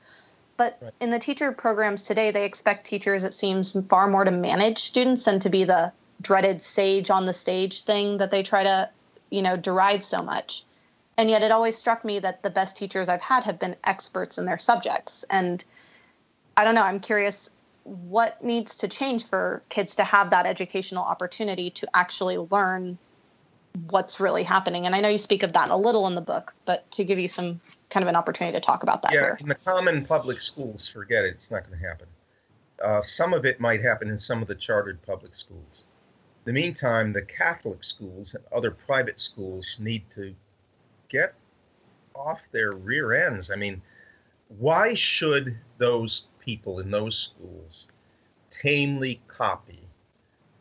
But 0.55 0.77
right. 0.81 0.91
in 0.99 1.09
the 1.09 1.19
teacher 1.19 1.51
programs 1.51 2.03
today, 2.03 2.31
they 2.31 2.45
expect 2.45 2.85
teachers, 2.85 3.23
it 3.23 3.33
seems, 3.33 3.75
far 3.89 4.07
more 4.07 4.23
to 4.23 4.31
manage 4.31 4.79
students 4.79 5.25
and 5.25 5.41
to 5.41 5.49
be 5.49 5.63
the 5.63 5.91
dreaded 6.21 6.61
sage 6.61 7.09
on 7.09 7.25
the 7.25 7.33
stage 7.33 7.83
thing 7.83 8.17
that 8.17 8.29
they 8.29 8.43
try 8.43 8.63
to, 8.63 8.89
you 9.31 9.41
know, 9.41 9.57
deride 9.57 10.03
so 10.03 10.21
much. 10.21 10.63
And 11.17 11.29
yet 11.29 11.43
it 11.43 11.51
always 11.51 11.77
struck 11.77 12.03
me 12.03 12.19
that 12.19 12.41
the 12.43 12.49
best 12.49 12.75
teachers 12.75 13.09
I've 13.09 13.21
had 13.21 13.43
have 13.43 13.59
been 13.59 13.75
experts 13.83 14.37
in 14.37 14.45
their 14.45 14.57
subjects. 14.57 15.23
And 15.29 15.63
I 16.57 16.63
don't 16.63 16.75
know, 16.75 16.83
I'm 16.83 16.99
curious 16.99 17.49
what 17.83 18.43
needs 18.43 18.75
to 18.77 18.87
change 18.87 19.25
for 19.25 19.61
kids 19.69 19.95
to 19.95 20.03
have 20.03 20.29
that 20.31 20.45
educational 20.45 21.03
opportunity 21.03 21.69
to 21.71 21.87
actually 21.93 22.37
learn 22.37 22.97
what's 23.89 24.19
really 24.19 24.43
happening. 24.43 24.85
And 24.85 24.95
I 24.95 25.01
know 25.01 25.09
you 25.09 25.17
speak 25.17 25.43
of 25.43 25.53
that 25.53 25.69
a 25.69 25.75
little 25.75 26.07
in 26.07 26.15
the 26.15 26.21
book, 26.21 26.53
but 26.65 26.89
to 26.91 27.03
give 27.03 27.19
you 27.19 27.27
some 27.27 27.59
kind 27.89 28.03
of 28.03 28.07
an 28.07 28.15
opportunity 28.15 28.55
to 28.55 28.61
talk 28.61 28.83
about 28.83 29.01
that 29.03 29.13
yeah, 29.13 29.21
here. 29.21 29.37
in 29.39 29.47
the 29.47 29.55
common 29.55 30.05
public 30.05 30.39
schools, 30.41 30.87
forget 30.87 31.25
it. 31.25 31.33
It's 31.35 31.51
not 31.51 31.67
going 31.67 31.79
to 31.79 31.85
happen. 31.85 32.07
Uh, 32.83 33.01
some 33.01 33.33
of 33.33 33.45
it 33.45 33.59
might 33.59 33.81
happen 33.81 34.09
in 34.09 34.17
some 34.17 34.41
of 34.41 34.47
the 34.47 34.55
chartered 34.55 35.01
public 35.05 35.35
schools 35.35 35.83
the 36.45 36.53
meantime, 36.53 37.13
the 37.13 37.21
Catholic 37.21 37.83
schools 37.83 38.33
and 38.33 38.43
other 38.51 38.71
private 38.71 39.19
schools 39.19 39.77
need 39.79 40.09
to 40.11 40.35
get 41.13 41.35
off 42.15 42.41
their 42.51 42.73
rear 42.73 43.13
ends. 43.13 43.51
I 43.51 43.55
mean, 43.55 43.81
why 44.59 44.93
should 44.95 45.57
those 45.77 46.25
people 46.39 46.79
in 46.79 46.91
those 46.91 47.17
schools 47.17 47.87
tamely 48.49 49.21
copy 49.27 49.87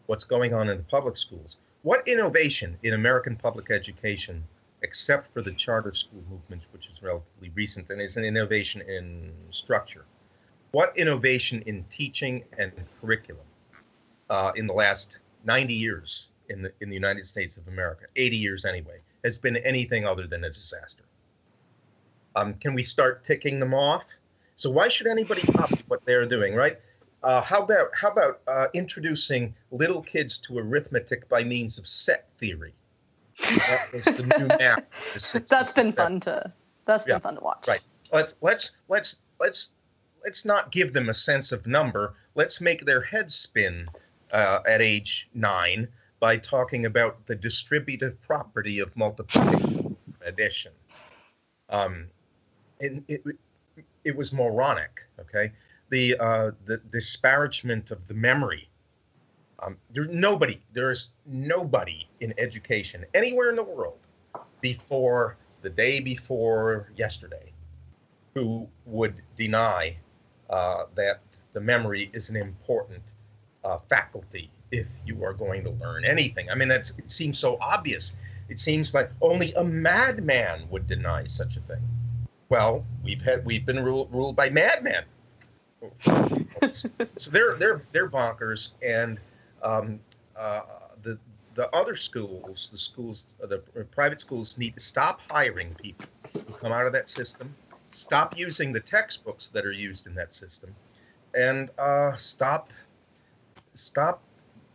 what's 0.07 0.25
going 0.25 0.55
on 0.55 0.69
in 0.69 0.77
the 0.77 0.85
public 0.85 1.17
schools? 1.17 1.57
What 1.83 2.07
innovation 2.07 2.79
in 2.85 2.95
American 2.95 3.35
public 3.35 3.71
education, 3.71 4.45
except 4.83 5.33
for 5.33 5.43
the 5.43 5.53
charter 5.53 5.91
school 5.93 6.23
movement, 6.31 6.63
which 6.73 6.89
is 6.89 7.03
relatively 7.03 7.51
recent 7.55 7.91
and 7.91 8.01
is 8.01 8.17
an 8.17 8.25
innovation 8.25 8.83
in 8.83 9.33
structure, 9.51 10.05
what 10.71 10.97
innovation 10.97 11.63
in 11.67 11.85
teaching 11.91 12.45
and 12.59 12.73
curriculum 13.01 13.47
uh, 14.31 14.53
in 14.55 14.67
the 14.67 14.73
last 14.73 15.19
90 15.45 15.75
years 15.75 16.29
in 16.49 16.63
the 16.63 16.73
in 16.81 16.89
the 16.89 16.95
United 16.95 17.27
States 17.27 17.57
of 17.57 17.67
America, 17.69 18.05
80 18.17 18.37
years 18.37 18.65
anyway, 18.65 18.99
has 19.25 19.39
been 19.39 19.57
anything 19.59 20.07
other 20.07 20.27
than 20.27 20.45
a 20.45 20.51
disaster. 20.51 21.05
Um, 22.35 22.55
can 22.55 22.75
we 22.75 22.83
start 22.83 23.25
ticking 23.25 23.61
them 23.61 23.75
off? 23.75 24.07
So 24.57 24.71
why 24.71 24.89
should 24.89 25.07
anybody 25.07 25.43
copy 25.43 25.83
what 25.89 26.05
they're 26.05 26.27
doing, 26.27 26.55
right? 26.55 26.79
Uh, 27.23 27.41
how 27.41 27.63
about 27.63 27.89
how 27.95 28.09
about 28.09 28.41
uh, 28.49 28.67
introducing 28.75 29.55
little 29.71 30.03
kids 30.03 30.39
to 30.39 30.59
arithmetic 30.59 31.29
by 31.29 31.45
means 31.45 31.79
of 31.79 31.87
set 31.87 32.29
theory? 32.39 32.75
That 33.41 33.93
was 33.93 34.05
the 34.05 34.23
new 34.39 34.47
math. 34.59 35.49
that's 35.49 35.73
been 35.73 35.93
fun 35.93 36.21
to 36.21 36.53
that's 36.85 37.07
yeah, 37.07 37.15
been 37.15 37.21
fun 37.21 37.35
to 37.37 37.41
watch. 37.41 37.69
Right. 37.69 37.81
Let's 38.13 38.35
let's 38.41 38.71
let's 38.89 39.23
let's 39.39 39.73
let's 40.25 40.45
not 40.45 40.73
give 40.73 40.93
them 40.93 41.09
a 41.09 41.15
sense 41.15 41.53
of 41.53 41.67
number. 41.67 42.15
Let's 42.35 42.61
make 42.61 42.85
their 42.85 43.03
heads 43.03 43.35
spin 43.35 43.87
uh, 44.33 44.61
at 44.67 44.83
age 44.83 45.29
nine 45.35 45.89
by 46.23 46.37
talking 46.37 46.87
about 46.87 47.27
the 47.27 47.35
distributive 47.35 48.15
property 48.23 48.79
of 48.79 48.97
multiplication 48.97 49.97
addition. 50.25 50.71
Um, 51.69 52.07
and 52.81 53.03
it, 53.09 53.25
it 54.05 54.17
was 54.17 54.33
moronic, 54.33 55.01
okay? 55.19 55.51
The, 55.91 56.17
uh, 56.21 56.53
the 56.65 56.77
disparagement 56.93 57.91
of 57.91 58.07
the 58.07 58.15
memory. 58.15 58.69
Um, 59.59 59.77
there, 59.91 60.05
nobody, 60.05 60.61
there 60.73 60.93
is 60.93 61.11
nobody 61.27 62.09
in 62.21 62.33
education 62.39 63.05
anywhere 63.15 63.51
in 63.51 63.57
the 63.57 63.65
world 63.65 63.99
before 64.61 65.37
the 65.63 65.71
day 65.71 65.99
before 65.99 66.93
yesterday 66.97 67.53
who 68.33 68.69
would 68.87 69.21
deny 69.35 69.97
uh, 70.51 70.85
that 70.95 71.21
the 71.53 71.61
memory 71.61 72.11
is 72.13 72.29
an 72.29 72.37
important 72.37 73.03
uh, 73.65 73.79
faculty 73.89 74.53
if 74.73 74.89
you 75.07 75.23
are 75.23 75.35
going 75.35 75.63
to 75.65 75.71
learn 75.71 76.05
anything. 76.05 76.51
I 76.51 76.57
mean, 76.57 76.69
that's 76.69 76.91
it 76.99 77.11
seems 77.11 77.39
so 77.39 77.59
obvious. 77.61 78.15
It 78.49 78.59
seems 78.59 78.93
like 78.95 79.11
only 79.21 79.53
a 79.55 79.63
madman 79.63 80.67
would 80.71 80.87
deny 80.87 81.27
such 81.27 81.57
a 81.57 81.61
thing. 81.61 81.83
Well, 82.49 82.85
we've 83.05 83.23
had 83.23 83.45
we've 83.45 83.65
been 83.65 83.85
ruled 83.85 84.13
ruled 84.13 84.35
by 84.35 84.51
madmen. 84.51 85.05
so 86.73 87.31
they're 87.31 87.55
they're 87.55 87.83
they're 87.93 88.09
bonkers, 88.09 88.73
and 88.83 89.19
um, 89.63 90.01
uh, 90.37 90.63
the 91.03 91.19
the 91.55 91.75
other 91.75 91.97
schools, 91.97 92.71
the 92.71 92.79
schools, 92.79 93.35
the 93.41 93.59
private 93.91 94.21
schools, 94.21 94.57
need 94.57 94.75
to 94.75 94.81
stop 94.81 95.21
hiring 95.29 95.75
people 95.75 96.07
who 96.35 96.53
come 96.55 96.73
out 96.73 96.87
of 96.87 96.93
that 96.93 97.11
system, 97.11 97.55
stop 97.91 98.39
using 98.39 98.73
the 98.73 98.81
textbooks 98.81 99.49
that 99.49 99.67
are 99.67 99.73
used 99.73 100.07
in 100.07 100.15
that 100.15 100.33
system, 100.33 100.75
and 101.35 101.69
uh, 101.79 102.17
stop 102.17 102.71
stop 103.75 104.23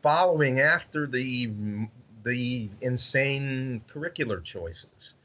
following 0.08 0.62
after 0.62 1.06
the 1.06 1.52
the 2.24 2.70
insane 2.80 3.82
curricular 3.94 4.42
choices. 4.42 5.16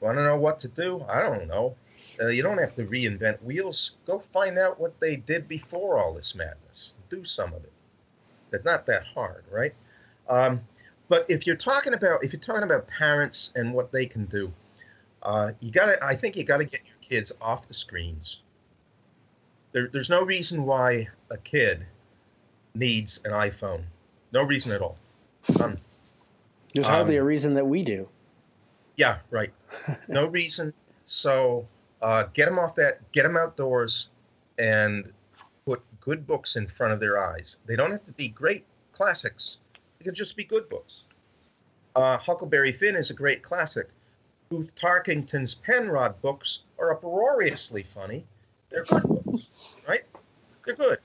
Want 0.00 0.16
to 0.16 0.24
know 0.24 0.38
what 0.38 0.58
to 0.60 0.68
do? 0.68 1.04
I 1.10 1.20
don't 1.20 1.46
know. 1.46 1.76
Uh, 2.18 2.28
you 2.28 2.42
don't 2.42 2.56
have 2.56 2.74
to 2.76 2.86
reinvent 2.86 3.42
wheels. 3.42 3.96
Go 4.06 4.18
find 4.18 4.56
out 4.56 4.80
what 4.80 4.98
they 4.98 5.16
did 5.16 5.46
before 5.46 5.98
all 5.98 6.14
this 6.14 6.34
madness. 6.34 6.94
Do 7.10 7.22
some 7.22 7.52
of 7.52 7.62
it. 7.64 7.72
It's 8.50 8.64
not 8.64 8.86
that 8.86 9.04
hard, 9.04 9.44
right? 9.50 9.74
Um, 10.26 10.62
but 11.08 11.26
if 11.28 11.46
you're 11.46 11.54
talking 11.54 11.92
about 11.92 12.24
if 12.24 12.32
you're 12.32 12.40
talking 12.40 12.62
about 12.62 12.88
parents 12.88 13.52
and 13.56 13.74
what 13.74 13.92
they 13.92 14.06
can 14.06 14.24
do, 14.24 14.50
uh, 15.22 15.52
you 15.60 15.70
got 15.70 15.86
to. 15.86 16.02
I 16.02 16.14
think 16.14 16.34
you 16.34 16.44
got 16.44 16.58
to 16.58 16.64
get 16.64 16.80
your 16.86 16.96
kids 17.06 17.30
off 17.42 17.68
the 17.68 17.74
screens. 17.74 18.40
There, 19.72 19.88
there's 19.88 20.08
no 20.08 20.22
reason 20.22 20.64
why 20.64 21.08
a 21.30 21.36
kid 21.36 21.84
needs 22.74 23.20
an 23.26 23.32
iPhone. 23.32 23.82
No 24.32 24.42
reason 24.42 24.72
at 24.72 24.80
all. 24.80 24.96
None. 25.58 25.78
There's 26.74 26.86
hardly 26.86 27.18
um, 27.18 27.22
a 27.22 27.24
reason 27.26 27.54
that 27.54 27.66
we 27.66 27.82
do. 27.82 28.08
Yeah, 28.96 29.18
right. 29.30 29.52
No 30.08 30.26
reason. 30.26 30.72
So 31.06 31.66
uh, 32.02 32.24
get 32.34 32.46
them 32.46 32.58
off 32.58 32.74
that. 32.76 33.00
Get 33.12 33.24
them 33.24 33.36
outdoors, 33.36 34.10
and 34.58 35.12
put 35.64 35.82
good 36.00 36.26
books 36.26 36.56
in 36.56 36.66
front 36.66 36.92
of 36.92 37.00
their 37.00 37.18
eyes. 37.18 37.58
They 37.66 37.76
don't 37.76 37.90
have 37.90 38.04
to 38.06 38.12
be 38.12 38.28
great 38.28 38.64
classics. 38.92 39.58
They 39.98 40.04
can 40.04 40.14
just 40.14 40.36
be 40.36 40.44
good 40.44 40.68
books. 40.68 41.04
Uh, 41.96 42.16
Huckleberry 42.18 42.72
Finn 42.72 42.94
is 42.94 43.10
a 43.10 43.14
great 43.14 43.42
classic. 43.42 43.88
Booth 44.48 44.74
Tarkington's 44.74 45.54
Penrod 45.54 46.20
books 46.22 46.62
are 46.78 46.92
uproariously 46.92 47.82
funny. 47.82 48.24
They're 48.70 48.84
good 48.84 49.02
books, 49.02 49.48
right? 49.86 50.02
They're 50.64 50.74
good. 50.74 50.98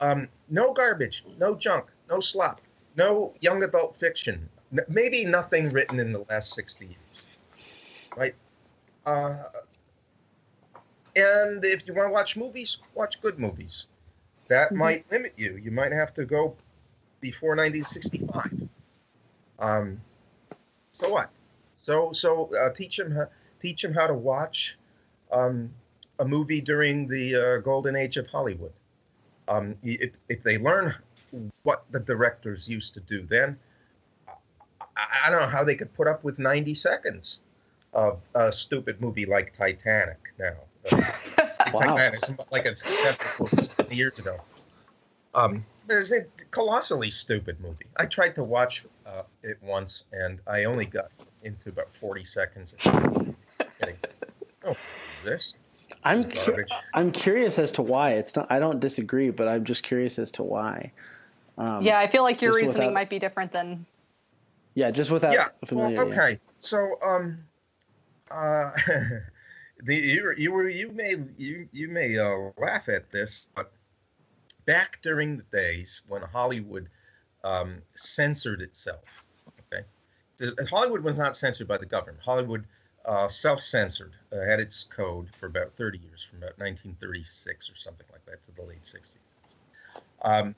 Um, 0.00 0.28
no 0.48 0.72
garbage, 0.72 1.24
no 1.38 1.54
junk, 1.54 1.86
no 2.08 2.20
slop, 2.20 2.60
no 2.96 3.34
young 3.40 3.62
adult 3.62 3.96
fiction. 3.96 4.48
Maybe 4.88 5.24
nothing 5.24 5.70
written 5.70 6.00
in 6.00 6.12
the 6.12 6.24
last 6.28 6.54
60 6.54 6.86
years, 6.86 7.24
right? 8.16 8.34
Uh, 9.04 9.44
and 11.14 11.64
if 11.64 11.86
you 11.86 11.94
want 11.94 12.08
to 12.08 12.12
watch 12.12 12.36
movies, 12.36 12.78
watch 12.94 13.20
good 13.22 13.38
movies. 13.38 13.86
That 14.48 14.68
mm-hmm. 14.68 14.78
might 14.78 15.10
limit 15.10 15.34
you. 15.36 15.56
You 15.56 15.70
might 15.70 15.92
have 15.92 16.12
to 16.14 16.24
go 16.24 16.56
before 17.20 17.50
1965. 17.50 18.68
Um, 19.58 20.00
so 20.92 21.10
what? 21.10 21.30
So 21.76 22.12
so 22.12 22.50
uh, 22.54 22.70
teach 22.70 22.96
them 22.96 23.10
how, 23.12 23.28
teach 23.60 23.82
them 23.82 23.94
how 23.94 24.06
to 24.06 24.14
watch 24.14 24.78
um, 25.32 25.70
a 26.18 26.24
movie 26.24 26.60
during 26.60 27.08
the 27.08 27.34
uh, 27.34 27.56
golden 27.58 27.96
age 27.96 28.16
of 28.16 28.26
Hollywood. 28.26 28.72
Um, 29.48 29.76
if, 29.82 30.10
if 30.28 30.42
they 30.42 30.58
learn 30.58 30.94
what 31.62 31.84
the 31.90 32.00
directors 32.00 32.68
used 32.68 32.94
to 32.94 33.00
do 33.00 33.22
then, 33.22 33.58
I, 34.96 35.30
don't 35.30 35.40
know 35.40 35.48
how 35.48 35.64
they 35.64 35.74
could 35.74 35.92
put 35.94 36.06
up 36.06 36.24
with 36.24 36.38
90 36.38 36.74
seconds 36.74 37.40
of 37.92 38.20
a 38.34 38.52
stupid 38.52 39.00
movie 39.00 39.26
like 39.26 39.56
Titanic 39.56 40.18
now. 40.38 40.54
Uh, 40.90 41.12
wow. 41.72 41.96
Titanic, 41.96 42.20
like 42.50 42.66
it's 42.66 42.82
years 43.90 44.18
ago. 44.18 44.38
Um, 45.34 45.64
it's 45.88 46.12
a 46.12 46.24
colossally 46.50 47.10
stupid 47.10 47.60
movie. 47.60 47.86
I 47.98 48.06
tried 48.06 48.34
to 48.36 48.42
watch 48.42 48.86
uh, 49.04 49.22
it 49.42 49.58
once, 49.62 50.04
and 50.12 50.40
I 50.46 50.64
only 50.64 50.86
got 50.86 51.10
into 51.42 51.68
about 51.68 51.94
40 51.94 52.24
seconds. 52.24 52.74
oh, 52.84 54.76
this 55.24 55.58
I'm 56.04 56.24
cu- 56.24 56.64
I'm 56.94 57.10
curious 57.10 57.58
as 57.58 57.70
to 57.72 57.82
why. 57.82 58.12
It's 58.12 58.36
not. 58.36 58.46
I 58.50 58.58
don't 58.58 58.80
disagree, 58.80 59.30
but 59.30 59.48
I'm 59.48 59.64
just 59.64 59.82
curious 59.82 60.18
as 60.18 60.30
to 60.32 60.42
why. 60.42 60.92
Um, 61.58 61.82
yeah, 61.82 61.98
I 61.98 62.06
feel 62.06 62.22
like 62.22 62.40
your 62.42 62.52
reasoning 62.52 62.72
without, 62.72 62.92
might 62.92 63.10
be 63.10 63.18
different 63.18 63.52
than. 63.52 63.86
Yeah, 64.74 64.90
just 64.90 65.10
without. 65.10 65.32
Yeah. 65.32 65.48
Well, 65.70 65.98
okay. 66.00 66.38
So, 66.58 66.98
um, 67.04 67.38
uh, 68.30 68.70
the 69.84 69.96
you 69.96 70.34
you 70.36 70.52
were 70.52 70.68
you 70.68 70.90
may 70.92 71.16
you 71.38 71.68
you 71.72 71.88
may 71.88 72.18
uh, 72.18 72.50
laugh 72.58 72.88
at 72.88 73.10
this, 73.10 73.48
but 73.54 73.72
back 74.66 74.98
during 75.02 75.38
the 75.38 75.44
days 75.56 76.02
when 76.08 76.22
Hollywood 76.22 76.88
um, 77.44 77.80
censored 77.94 78.60
itself, 78.60 79.04
okay, 79.72 79.84
Hollywood 80.68 81.02
was 81.02 81.16
not 81.16 81.36
censored 81.36 81.68
by 81.68 81.78
the 81.78 81.86
government. 81.86 82.18
Hollywood 82.22 82.64
uh, 83.06 83.28
self-censored, 83.28 84.12
uh, 84.32 84.40
had 84.44 84.60
its 84.60 84.84
code 84.84 85.28
for 85.38 85.46
about 85.46 85.72
30 85.76 85.98
years, 85.98 86.24
from 86.24 86.38
about 86.38 86.58
1936 86.58 87.70
or 87.70 87.76
something 87.76 88.06
like 88.12 88.24
that 88.26 88.42
to 88.42 88.54
the 88.56 88.62
late 88.68 88.82
60s. 88.82 89.16
Um, 90.22 90.54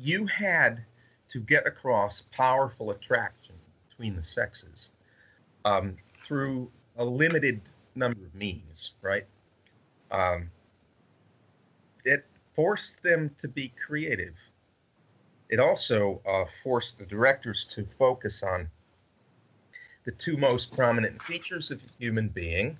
you 0.00 0.26
had 0.26 0.82
to 1.28 1.40
get 1.40 1.66
across 1.66 2.22
powerful 2.32 2.90
attraction 2.90 3.54
between 3.88 4.16
the 4.16 4.24
sexes 4.24 4.90
um, 5.64 5.96
through 6.24 6.70
a 6.96 7.04
limited 7.04 7.60
number 7.94 8.24
of 8.24 8.34
means, 8.34 8.92
right? 9.02 9.26
Um, 10.10 10.50
it 12.04 12.24
forced 12.54 13.02
them 13.02 13.30
to 13.40 13.48
be 13.48 13.72
creative. 13.86 14.34
It 15.50 15.60
also 15.60 16.20
uh, 16.26 16.44
forced 16.64 16.98
the 16.98 17.06
directors 17.06 17.64
to 17.66 17.86
focus 17.98 18.42
on 18.42 18.70
the 20.04 20.12
two 20.12 20.36
most 20.36 20.74
prominent 20.74 21.22
features 21.22 21.70
of 21.70 21.82
a 21.82 22.02
human 22.02 22.28
being, 22.28 22.78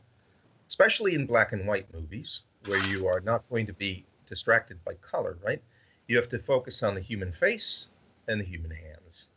especially 0.68 1.14
in 1.14 1.26
black 1.26 1.52
and 1.52 1.66
white 1.66 1.92
movies, 1.92 2.42
where 2.64 2.82
you 2.86 3.06
are 3.06 3.20
not 3.20 3.48
going 3.50 3.66
to 3.66 3.72
be 3.74 4.06
distracted 4.26 4.82
by 4.84 4.94
color, 4.94 5.36
right? 5.44 5.62
You 6.10 6.16
have 6.16 6.28
to 6.30 6.40
focus 6.40 6.82
on 6.82 6.96
the 6.96 7.00
human 7.00 7.30
face 7.30 7.86
and 8.26 8.40
the 8.40 8.44
human 8.44 8.72
hands. 8.72 9.28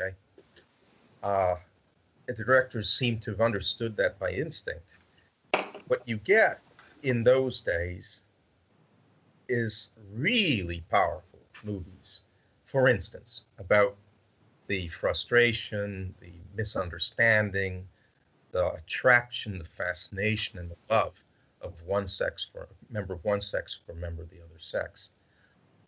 Okay. 0.00 0.16
Uh, 1.22 1.56
the 2.26 2.32
directors 2.32 2.88
seem 2.88 3.18
to 3.18 3.32
have 3.32 3.42
understood 3.42 3.98
that 3.98 4.18
by 4.18 4.30
instinct. 4.30 4.96
What 5.88 6.08
you 6.08 6.16
get 6.16 6.62
in 7.02 7.22
those 7.22 7.60
days 7.60 8.22
is 9.50 9.90
really 10.14 10.82
powerful 10.88 11.40
movies. 11.62 12.22
For 12.64 12.88
instance, 12.88 13.44
about 13.58 13.94
the 14.68 14.88
frustration, 14.88 16.14
the 16.22 16.32
misunderstanding, 16.54 17.86
the 18.52 18.72
attraction, 18.72 19.58
the 19.58 19.66
fascination, 19.66 20.60
and 20.60 20.70
the 20.70 20.78
love 20.88 21.22
of 21.60 21.74
one 21.82 22.08
sex 22.08 22.48
for 22.50 22.62
a 22.62 22.66
member 22.90 23.12
of 23.12 23.22
one 23.22 23.42
sex 23.42 23.78
for 23.84 23.92
a 23.92 23.96
member 23.96 24.22
of 24.22 24.30
the 24.30 24.40
other 24.42 24.58
sex. 24.58 25.10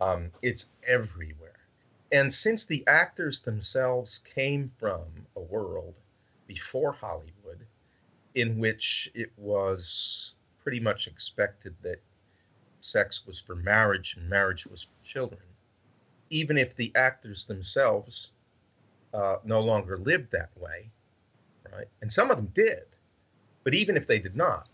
Um, 0.03 0.33
it's 0.43 0.69
everywhere. 0.87 1.61
And 2.11 2.33
since 2.33 2.65
the 2.65 2.85
actors 2.89 3.41
themselves 3.41 4.21
came 4.35 4.71
from 4.79 5.05
a 5.37 5.41
world 5.41 5.95
before 6.47 6.93
Hollywood 6.93 7.65
in 8.35 8.59
which 8.59 9.11
it 9.15 9.31
was 9.37 10.33
pretty 10.63 10.81
much 10.81 11.07
expected 11.07 11.75
that 11.83 12.01
sex 12.81 13.27
was 13.27 13.39
for 13.39 13.55
marriage 13.55 14.17
and 14.17 14.29
marriage 14.29 14.67
was 14.67 14.83
for 14.83 15.05
children, 15.05 15.41
even 16.31 16.59
if 16.59 16.75
the 16.75 16.91
actors 16.97 17.45
themselves 17.45 18.33
uh, 19.15 19.37
no 19.45 19.61
longer 19.61 19.99
lived 19.99 20.33
that 20.33 20.51
way, 20.59 20.91
right? 21.73 21.87
And 22.01 22.13
some 22.13 22.31
of 22.31 22.37
them 22.37 22.51
did, 22.55 22.85
but 23.63 23.75
even 23.75 23.97
if 23.97 24.07
they 24.07 24.19
did 24.19 24.35
not, 24.35 24.69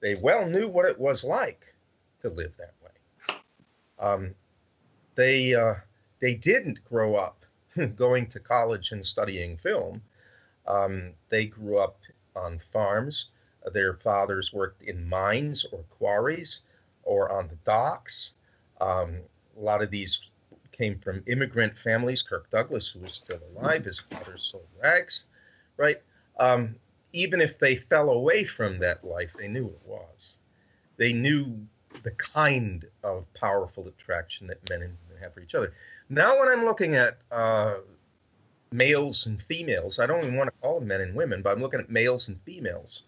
they 0.00 0.16
well 0.16 0.46
knew 0.46 0.68
what 0.68 0.86
it 0.86 0.98
was 0.98 1.24
like 1.24 1.74
to 2.20 2.28
live 2.28 2.52
that 2.58 2.74
way. 2.81 2.81
Um, 4.02 4.34
they 5.14 5.54
uh, 5.54 5.76
they 6.20 6.34
didn't 6.34 6.84
grow 6.84 7.14
up 7.14 7.46
going 7.96 8.26
to 8.28 8.40
college 8.40 8.92
and 8.92 9.04
studying 9.04 9.56
film. 9.56 10.02
Um, 10.66 11.12
they 11.28 11.46
grew 11.46 11.78
up 11.78 12.00
on 12.36 12.58
farms. 12.58 13.28
Their 13.72 13.94
fathers 13.94 14.52
worked 14.52 14.82
in 14.82 15.08
mines 15.08 15.64
or 15.72 15.84
quarries 15.98 16.62
or 17.04 17.30
on 17.30 17.48
the 17.48 17.56
docks. 17.64 18.34
Um, 18.80 19.18
a 19.56 19.60
lot 19.60 19.82
of 19.82 19.90
these 19.90 20.20
came 20.72 20.98
from 20.98 21.22
immigrant 21.26 21.78
families. 21.78 22.22
Kirk 22.22 22.50
Douglas, 22.50 22.88
who 22.88 23.00
was 23.00 23.14
still 23.14 23.38
alive, 23.54 23.84
his 23.84 24.00
father 24.00 24.36
sold 24.36 24.66
rags, 24.82 25.26
right? 25.76 26.02
Um, 26.38 26.74
even 27.12 27.40
if 27.40 27.58
they 27.58 27.76
fell 27.76 28.10
away 28.10 28.44
from 28.44 28.78
that 28.78 29.04
life, 29.04 29.34
they 29.38 29.48
knew 29.48 29.66
it 29.66 29.80
was. 29.84 30.36
They 30.96 31.12
knew 31.12 31.66
the 32.02 32.10
kind 32.12 32.84
of 33.02 33.32
powerful 33.34 33.88
attraction 33.88 34.46
that 34.48 34.68
men 34.68 34.82
and 34.82 34.96
women 35.08 35.22
have 35.22 35.34
for 35.34 35.40
each 35.40 35.54
other. 35.54 35.72
Now, 36.08 36.38
when 36.38 36.48
I'm 36.48 36.64
looking 36.64 36.94
at 36.94 37.18
uh, 37.30 37.76
males 38.70 39.26
and 39.26 39.42
females, 39.42 39.98
I 39.98 40.06
don't 40.06 40.22
even 40.24 40.36
want 40.36 40.48
to 40.48 40.60
call 40.60 40.78
them 40.78 40.88
men 40.88 41.00
and 41.00 41.14
women, 41.14 41.42
but 41.42 41.52
I'm 41.52 41.60
looking 41.60 41.80
at 41.80 41.90
males 41.90 42.28
and 42.28 42.40
females 42.42 43.02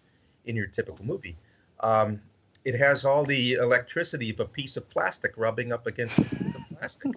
in 0.45 0.55
your 0.55 0.67
typical 0.67 1.05
movie. 1.05 1.35
Um, 1.79 2.21
it 2.63 2.75
has 2.75 3.05
all 3.05 3.23
the 3.23 3.53
electricity 3.53 4.31
of 4.31 4.39
a 4.39 4.45
piece 4.45 4.75
of 4.75 4.89
plastic 4.89 5.33
rubbing 5.37 5.71
up 5.71 5.85
against 5.85 6.17
of 6.17 6.27
plastic. 6.79 7.11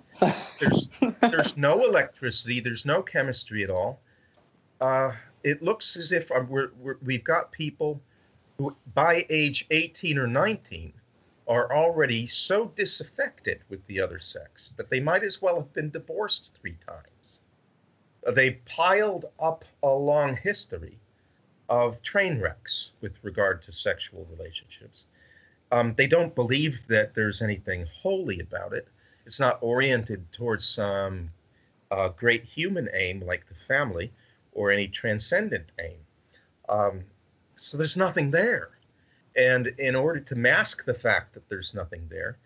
There's 0.61 0.91
there's 1.21 1.57
no 1.57 1.85
electricity. 1.85 2.61
There's 2.61 2.85
no 2.85 3.03
chemistry 3.03 3.65
at 3.65 3.71
all. 3.71 4.01
Uh, 4.81 5.13
it 5.43 5.63
looks 5.63 5.97
as 5.97 6.13
if 6.13 6.31
um, 6.31 6.49
we're, 6.49 6.71
we 7.03 7.15
have 7.15 7.25
got 7.25 7.53
people 7.53 8.01
who, 8.59 8.77
by 8.95 9.25
age 9.31 9.67
18 9.71 10.19
or 10.19 10.27
19, 10.27 10.93
are 11.49 11.75
already 11.75 12.27
so 12.27 12.67
disaffected 12.77 13.61
with 13.71 13.85
the 13.87 14.01
other 14.01 14.19
sex 14.19 14.75
that 14.77 14.91
they 14.91 15.01
might 15.01 15.25
as 15.25 15.41
well 15.41 15.57
have 15.57 15.73
been 15.73 15.91
divorced 15.91 16.51
three 16.61 16.77
times. 16.87 17.41
They 18.31 18.51
piled 18.67 19.25
up 19.41 19.65
a 19.83 19.89
long 19.89 20.37
history 20.37 20.99
of 21.69 22.03
train 22.03 22.41
wrecks 22.41 22.93
with 23.01 23.13
regard 23.23 23.63
to 23.63 23.73
sexual 23.73 24.27
relationships. 24.31 25.07
Um, 25.73 25.95
they 25.95 26.07
don't 26.07 26.35
believe 26.35 26.87
that 26.89 27.15
there's 27.15 27.41
anything 27.43 27.87
holy 28.03 28.41
about 28.41 28.75
it. 28.75 28.89
It's 29.25 29.41
not 29.41 29.59
oriented 29.63 30.31
towards 30.33 30.67
some 30.67 31.31
uh, 31.91 32.11
great 32.11 32.45
human 32.45 32.89
aim 32.93 33.21
like 33.25 33.47
the 33.49 33.55
family 33.67 34.13
or 34.53 34.71
any 34.71 34.89
transcendent 34.89 35.73
aim. 35.79 35.99
Um, 36.69 37.05
so 37.57 37.79
there's 37.79 37.97
nothing 37.97 38.31
there. 38.31 38.71
And 39.37 39.69
in 39.79 39.95
order 39.95 40.21
to 40.21 40.35
mask 40.35 40.85
the 40.85 40.95
fact 40.95 41.35
that 41.35 41.49
there's 41.49 41.75
nothing 41.75 42.07
there, 42.09 42.39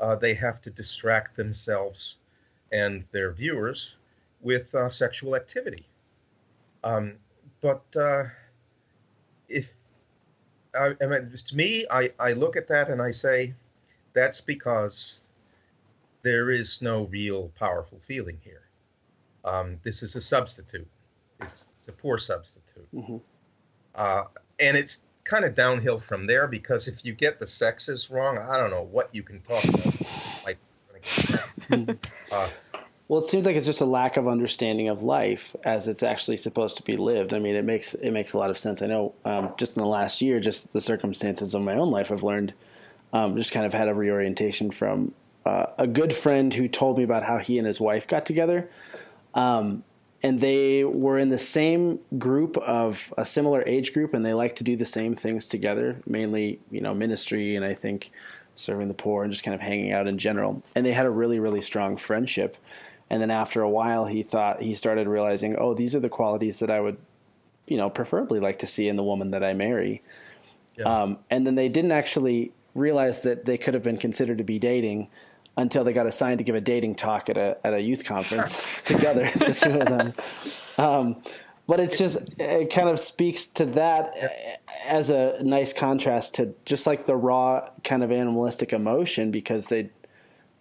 uh, 0.00 0.16
they 0.16 0.34
have 0.34 0.60
to 0.62 0.70
distract 0.70 1.36
themselves 1.36 2.16
and 2.72 3.04
their 3.12 3.32
viewers 3.32 3.96
with 4.40 4.74
uh, 4.74 4.90
sexual 4.90 5.36
activity. 5.36 5.88
Um, 6.82 7.14
but 7.60 7.84
uh, 7.96 8.24
if 9.48 9.72
I, 10.74 10.94
I 11.00 11.06
mean, 11.06 11.32
to 11.32 11.56
me, 11.56 11.86
I, 11.90 12.12
I 12.18 12.32
look 12.32 12.56
at 12.56 12.68
that 12.68 12.88
and 12.88 13.00
I 13.00 13.10
say, 13.10 13.54
that's 14.12 14.40
because 14.40 15.20
there 16.22 16.50
is 16.50 16.82
no 16.82 17.04
real 17.04 17.50
powerful 17.58 18.00
feeling 18.06 18.38
here. 18.42 18.62
Um, 19.44 19.78
this 19.82 20.02
is 20.02 20.16
a 20.16 20.20
substitute. 20.20 20.88
It's, 21.40 21.68
it's 21.78 21.88
a 21.88 21.92
poor 21.92 22.18
substitute. 22.18 22.88
Mm-hmm. 22.94 23.16
Uh, 23.94 24.24
and 24.58 24.76
it's 24.76 25.03
kind 25.24 25.44
of 25.44 25.54
downhill 25.54 25.98
from 26.00 26.26
there 26.26 26.46
because 26.46 26.86
if 26.86 27.04
you 27.04 27.12
get 27.12 27.40
the 27.40 27.46
sexes 27.46 28.10
wrong, 28.10 28.38
I 28.38 28.58
don't 28.58 28.70
know 28.70 28.82
what 28.90 29.14
you 29.14 29.22
can 29.22 29.40
talk 29.40 29.64
about. 29.64 29.94
Like, 30.44 30.58
uh, 32.32 32.48
well, 33.08 33.20
it 33.20 33.26
seems 33.26 33.44
like 33.44 33.56
it's 33.56 33.66
just 33.66 33.80
a 33.80 33.86
lack 33.86 34.16
of 34.16 34.26
understanding 34.28 34.88
of 34.88 35.02
life 35.02 35.54
as 35.64 35.88
it's 35.88 36.02
actually 36.02 36.36
supposed 36.36 36.76
to 36.78 36.82
be 36.82 36.96
lived. 36.96 37.34
I 37.34 37.38
mean, 37.38 37.54
it 37.54 37.64
makes 37.64 37.94
it 37.94 38.12
makes 38.12 38.32
a 38.32 38.38
lot 38.38 38.50
of 38.50 38.58
sense. 38.58 38.80
I 38.80 38.86
know 38.86 39.14
um, 39.24 39.52
just 39.58 39.76
in 39.76 39.82
the 39.82 39.88
last 39.88 40.22
year, 40.22 40.40
just 40.40 40.72
the 40.72 40.80
circumstances 40.80 41.54
of 41.54 41.62
my 41.62 41.74
own 41.74 41.90
life, 41.90 42.10
I've 42.10 42.22
learned 42.22 42.54
um, 43.12 43.36
just 43.36 43.52
kind 43.52 43.66
of 43.66 43.74
had 43.74 43.88
a 43.88 43.94
reorientation 43.94 44.70
from 44.70 45.12
uh, 45.44 45.66
a 45.78 45.86
good 45.86 46.14
friend 46.14 46.52
who 46.52 46.66
told 46.68 46.96
me 46.96 47.04
about 47.04 47.22
how 47.22 47.38
he 47.38 47.58
and 47.58 47.66
his 47.66 47.80
wife 47.80 48.08
got 48.08 48.24
together. 48.24 48.70
Um, 49.34 49.84
and 50.24 50.40
they 50.40 50.84
were 50.84 51.18
in 51.18 51.28
the 51.28 51.36
same 51.36 52.00
group 52.16 52.56
of 52.56 53.12
a 53.18 53.26
similar 53.26 53.62
age 53.66 53.92
group, 53.92 54.14
and 54.14 54.24
they 54.24 54.32
like 54.32 54.56
to 54.56 54.64
do 54.64 54.74
the 54.74 54.86
same 54.86 55.14
things 55.14 55.46
together, 55.46 56.00
mainly, 56.06 56.58
you 56.70 56.80
know, 56.80 56.94
ministry 56.94 57.56
and 57.56 57.64
I 57.64 57.74
think 57.74 58.10
serving 58.54 58.88
the 58.88 58.94
poor 58.94 59.22
and 59.22 59.30
just 59.30 59.44
kind 59.44 59.54
of 59.54 59.60
hanging 59.60 59.92
out 59.92 60.06
in 60.06 60.16
general. 60.16 60.62
And 60.74 60.86
they 60.86 60.94
had 60.94 61.04
a 61.04 61.10
really, 61.10 61.40
really 61.40 61.60
strong 61.60 61.98
friendship. 61.98 62.56
And 63.10 63.20
then 63.20 63.30
after 63.30 63.60
a 63.60 63.68
while, 63.68 64.06
he 64.06 64.22
thought 64.22 64.62
he 64.62 64.74
started 64.74 65.08
realizing, 65.08 65.56
oh, 65.56 65.74
these 65.74 65.94
are 65.94 66.00
the 66.00 66.08
qualities 66.08 66.58
that 66.60 66.70
I 66.70 66.80
would, 66.80 66.96
you 67.66 67.76
know, 67.76 67.90
preferably 67.90 68.40
like 68.40 68.58
to 68.60 68.66
see 68.66 68.88
in 68.88 68.96
the 68.96 69.04
woman 69.04 69.30
that 69.32 69.44
I 69.44 69.52
marry. 69.52 70.02
Yeah. 70.78 70.84
Um, 70.84 71.18
and 71.28 71.46
then 71.46 71.54
they 71.54 71.68
didn't 71.68 71.92
actually 71.92 72.50
realize 72.74 73.24
that 73.24 73.44
they 73.44 73.58
could 73.58 73.74
have 73.74 73.82
been 73.82 73.98
considered 73.98 74.38
to 74.38 74.44
be 74.44 74.58
dating 74.58 75.08
until 75.56 75.84
they 75.84 75.92
got 75.92 76.06
assigned 76.06 76.38
to 76.38 76.44
give 76.44 76.54
a 76.54 76.60
dating 76.60 76.96
talk 76.96 77.28
at 77.28 77.36
a 77.36 77.56
at 77.64 77.74
a 77.74 77.82
youth 77.82 78.04
conference 78.04 78.60
together, 78.84 79.30
the 79.36 79.54
two 79.54 79.78
of 79.78 79.86
them. 79.86 80.14
Um, 80.78 81.22
but 81.66 81.80
it's 81.80 81.96
just 81.96 82.18
it 82.38 82.72
kind 82.72 82.88
of 82.88 82.98
speaks 83.00 83.46
to 83.48 83.64
that 83.66 84.12
as 84.86 85.10
a 85.10 85.38
nice 85.42 85.72
contrast 85.72 86.34
to 86.34 86.54
just 86.64 86.86
like 86.86 87.06
the 87.06 87.16
raw 87.16 87.68
kind 87.84 88.02
of 88.02 88.12
animalistic 88.12 88.72
emotion 88.72 89.30
because 89.30 89.68
they 89.68 89.90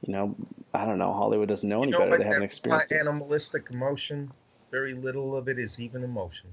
you 0.06 0.14
know, 0.14 0.36
I 0.74 0.86
don't 0.86 0.98
know. 0.98 1.14
Hollywood 1.14 1.48
doesn't 1.48 1.68
know 1.68 1.82
any 1.82 1.92
you 1.92 1.98
know, 1.98 2.04
better. 2.04 2.18
They 2.18 2.26
haven't 2.26 2.44
experienced 2.44 2.92
animalistic 2.92 3.70
emotion. 3.72 4.32
Very 4.70 4.94
little 4.94 5.36
of 5.36 5.48
it 5.48 5.58
is 5.58 5.80
even 5.80 6.04
emotion. 6.04 6.50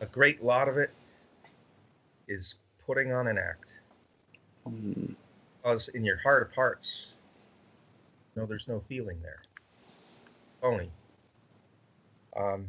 A 0.00 0.06
great 0.06 0.44
lot 0.44 0.68
of 0.68 0.76
it 0.76 0.90
is 2.28 2.56
putting 2.86 3.12
on 3.12 3.26
an 3.26 3.38
act. 3.38 3.72
Mm. 4.68 5.14
Because 5.62 5.88
in 5.88 6.04
your 6.04 6.18
heart 6.18 6.48
of 6.48 6.54
hearts, 6.54 7.14
no, 8.36 8.46
there's 8.46 8.68
no 8.68 8.80
feeling 8.88 9.20
there. 9.22 9.42
Phony. 10.60 10.90
Um, 12.36 12.68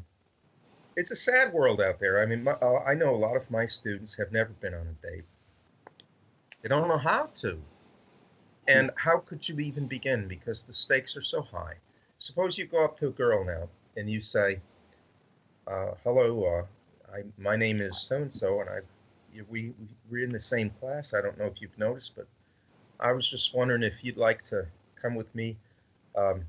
it's 0.95 1.11
a 1.11 1.15
sad 1.15 1.53
world 1.53 1.81
out 1.81 1.99
there. 1.99 2.21
I 2.21 2.25
mean, 2.25 2.43
my, 2.43 2.53
uh, 2.53 2.83
I 2.85 2.93
know 2.93 3.13
a 3.13 3.17
lot 3.17 3.35
of 3.35 3.49
my 3.51 3.65
students 3.65 4.15
have 4.17 4.31
never 4.31 4.51
been 4.53 4.73
on 4.73 4.87
a 4.87 5.07
date. 5.07 5.25
They 6.61 6.69
don't 6.69 6.87
know 6.87 6.97
how 6.97 7.29
to. 7.37 7.59
And 8.67 8.91
how 8.95 9.19
could 9.19 9.47
you 9.47 9.59
even 9.59 9.87
begin? 9.87 10.27
Because 10.27 10.63
the 10.63 10.73
stakes 10.73 11.15
are 11.15 11.21
so 11.21 11.41
high. 11.41 11.75
Suppose 12.17 12.57
you 12.57 12.65
go 12.65 12.83
up 12.83 12.97
to 12.99 13.07
a 13.07 13.11
girl 13.11 13.45
now 13.45 13.69
and 13.95 14.09
you 14.09 14.21
say, 14.21 14.59
uh, 15.67 15.91
"Hello, 16.03 16.43
uh, 16.45 17.15
I, 17.15 17.23
my 17.37 17.55
name 17.55 17.81
is 17.81 17.99
so 18.01 18.17
and 18.17 18.33
so, 18.33 18.61
and 18.61 18.69
I 18.69 18.79
we 19.49 19.73
we're 20.09 20.23
in 20.23 20.31
the 20.31 20.39
same 20.39 20.69
class. 20.69 21.13
I 21.13 21.21
don't 21.21 21.37
know 21.37 21.45
if 21.45 21.61
you've 21.61 21.77
noticed, 21.77 22.15
but 22.15 22.27
I 22.99 23.11
was 23.11 23.29
just 23.29 23.53
wondering 23.55 23.83
if 23.83 24.03
you'd 24.03 24.17
like 24.17 24.43
to 24.43 24.65
come 25.01 25.15
with 25.15 25.33
me. 25.33 25.57
Um, 26.17 26.43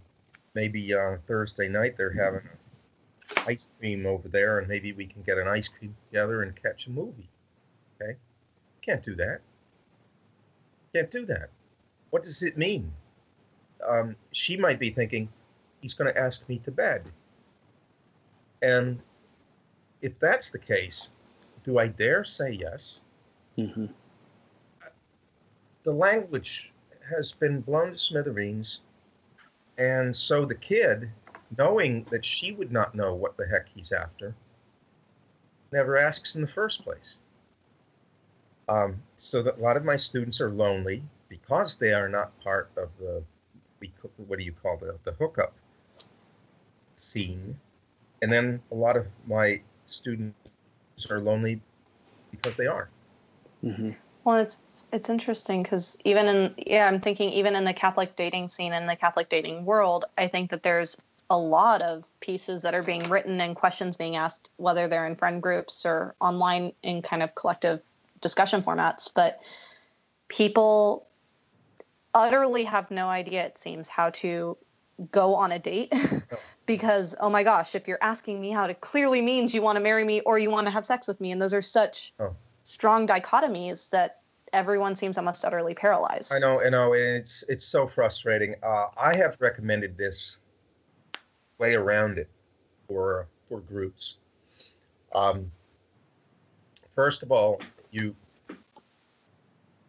maybe 0.54 0.94
uh, 0.94 1.16
Thursday 1.26 1.68
night 1.68 1.96
they're 1.96 2.12
having 2.12 2.48
ice 3.46 3.68
cream 3.78 4.06
over 4.06 4.28
there, 4.28 4.58
and 4.58 4.68
maybe 4.68 4.92
we 4.92 5.06
can 5.06 5.22
get 5.22 5.38
an 5.38 5.46
ice 5.46 5.68
cream 5.68 5.94
together 6.10 6.42
and 6.42 6.60
catch 6.60 6.86
a 6.86 6.90
movie. 6.90 7.28
Okay? 8.00 8.16
Can't 8.82 9.02
do 9.02 9.14
that. 9.16 9.40
Can't 10.92 11.10
do 11.10 11.24
that 11.26 11.50
what 12.10 12.22
does 12.22 12.42
it 12.42 12.58
mean? 12.58 12.92
Um, 13.88 14.14
she 14.32 14.56
might 14.56 14.78
be 14.78 14.90
thinking, 14.90 15.28
he's 15.80 15.94
going 15.94 16.12
to 16.12 16.20
ask 16.20 16.46
me 16.48 16.58
to 16.64 16.70
bed. 16.70 17.10
And 18.62 19.00
if 20.02 20.18
that's 20.20 20.50
the 20.50 20.58
case, 20.58 21.08
do 21.64 21.78
I 21.78 21.86
dare 21.86 22.24
say 22.24 22.50
yes? 22.50 23.00
Mm-hmm. 23.56 23.86
The 25.84 25.92
language 25.92 26.72
has 27.08 27.32
been 27.32 27.60
blown 27.60 27.90
to 27.90 27.96
smithereens. 27.96 28.80
And 29.78 30.14
so 30.14 30.44
the 30.44 30.54
kid, 30.54 31.10
knowing 31.56 32.06
that 32.10 32.24
she 32.24 32.52
would 32.52 32.70
not 32.70 32.94
know 32.94 33.14
what 33.14 33.36
the 33.36 33.46
heck 33.46 33.68
he's 33.74 33.92
after, 33.92 34.34
never 35.72 35.96
asks 35.96 36.34
in 36.34 36.42
the 36.42 36.48
first 36.48 36.84
place. 36.84 37.16
Um, 38.68 39.02
so 39.16 39.42
that 39.42 39.58
a 39.58 39.60
lot 39.60 39.76
of 39.76 39.84
my 39.84 39.96
students 39.96 40.40
are 40.40 40.50
lonely 40.50 41.02
because 41.28 41.74
they 41.76 41.92
are 41.92 42.08
not 42.08 42.38
part 42.40 42.70
of 42.76 42.90
the 42.98 43.22
what 44.26 44.38
do 44.38 44.44
you 44.44 44.52
call 44.52 44.76
the 44.76 44.96
the 45.04 45.12
hookup 45.12 45.54
scene, 46.96 47.58
and 48.20 48.30
then 48.30 48.60
a 48.70 48.74
lot 48.74 48.96
of 48.96 49.06
my 49.26 49.60
students 49.86 50.36
are 51.08 51.18
lonely 51.18 51.60
because 52.30 52.56
they 52.56 52.66
are. 52.66 52.90
Mm-hmm. 53.64 53.92
Well, 54.24 54.36
it's 54.36 54.60
it's 54.92 55.08
interesting 55.08 55.62
because 55.62 55.96
even 56.04 56.28
in 56.28 56.54
yeah, 56.66 56.86
I'm 56.86 57.00
thinking 57.00 57.30
even 57.30 57.56
in 57.56 57.64
the 57.64 57.72
Catholic 57.72 58.16
dating 58.16 58.48
scene 58.48 58.72
in 58.72 58.86
the 58.86 58.96
Catholic 58.96 59.28
dating 59.28 59.64
world, 59.64 60.04
I 60.18 60.26
think 60.26 60.50
that 60.50 60.62
there's 60.62 60.96
a 61.28 61.38
lot 61.38 61.80
of 61.80 62.04
pieces 62.20 62.62
that 62.62 62.74
are 62.74 62.82
being 62.82 63.08
written 63.08 63.40
and 63.40 63.54
questions 63.54 63.96
being 63.96 64.16
asked, 64.16 64.50
whether 64.56 64.88
they're 64.88 65.06
in 65.06 65.14
friend 65.14 65.40
groups 65.40 65.86
or 65.86 66.14
online 66.20 66.72
in 66.82 67.02
kind 67.02 67.22
of 67.22 67.34
collective 67.34 67.80
discussion 68.20 68.62
formats. 68.62 69.08
But 69.14 69.40
people 70.28 71.06
utterly 72.12 72.64
have 72.64 72.90
no 72.90 73.08
idea, 73.08 73.46
it 73.46 73.58
seems, 73.58 73.88
how 73.88 74.10
to 74.10 74.56
go 75.12 75.34
on 75.34 75.52
a 75.52 75.58
date 75.58 75.92
because 76.66 77.14
oh 77.20 77.30
my 77.30 77.42
gosh 77.42 77.74
if 77.74 77.88
you're 77.88 78.02
asking 78.02 78.38
me 78.38 78.50
how 78.50 78.66
to 78.66 78.74
clearly 78.74 79.22
means 79.22 79.54
you 79.54 79.62
want 79.62 79.76
to 79.76 79.80
marry 79.80 80.04
me 80.04 80.20
or 80.20 80.38
you 80.38 80.50
want 80.50 80.66
to 80.66 80.70
have 80.70 80.84
sex 80.84 81.08
with 81.08 81.18
me 81.22 81.32
and 81.32 81.40
those 81.40 81.54
are 81.54 81.62
such 81.62 82.12
oh. 82.20 82.34
strong 82.64 83.06
dichotomies 83.06 83.88
that 83.88 84.19
everyone 84.52 84.96
seems 84.96 85.18
almost 85.18 85.44
utterly 85.44 85.74
paralyzed. 85.74 86.32
I 86.32 86.38
know 86.38 86.60
i 86.60 86.68
know 86.68 86.92
it's 86.92 87.44
it's 87.48 87.64
so 87.64 87.86
frustrating. 87.86 88.54
Uh, 88.62 88.86
i 88.96 89.16
have 89.16 89.36
recommended 89.40 89.96
this 89.96 90.38
way 91.58 91.74
around 91.74 92.18
it 92.18 92.28
for 92.88 93.28
for 93.48 93.60
groups. 93.60 94.16
Um, 95.14 95.50
first 96.94 97.22
of 97.22 97.32
all 97.32 97.60
you 97.90 98.14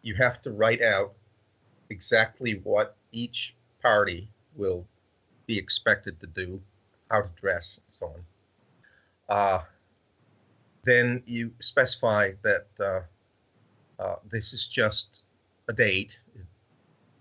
you 0.01 0.15
have 0.15 0.41
to 0.41 0.51
write 0.51 0.81
out 0.81 1.13
exactly 1.89 2.59
what 2.63 2.95
each 3.11 3.55
party 3.81 4.29
will 4.55 4.85
be 5.45 5.57
expected 5.57 6.19
to 6.21 6.27
do, 6.27 6.61
how 7.09 7.21
to 7.21 7.29
dress, 7.35 7.79
and 7.85 7.93
so 7.93 8.05
on. 8.07 8.23
Uh, 9.29 9.61
then 10.83 11.21
you 11.25 11.51
specify 11.59 12.31
that 12.41 12.67
uh, 12.79 13.01
uh, 14.01 14.15
this 14.29 14.51
is 14.51 14.67
just 14.67 15.21
a 15.67 15.73
date. 15.73 16.19
It 16.35 16.41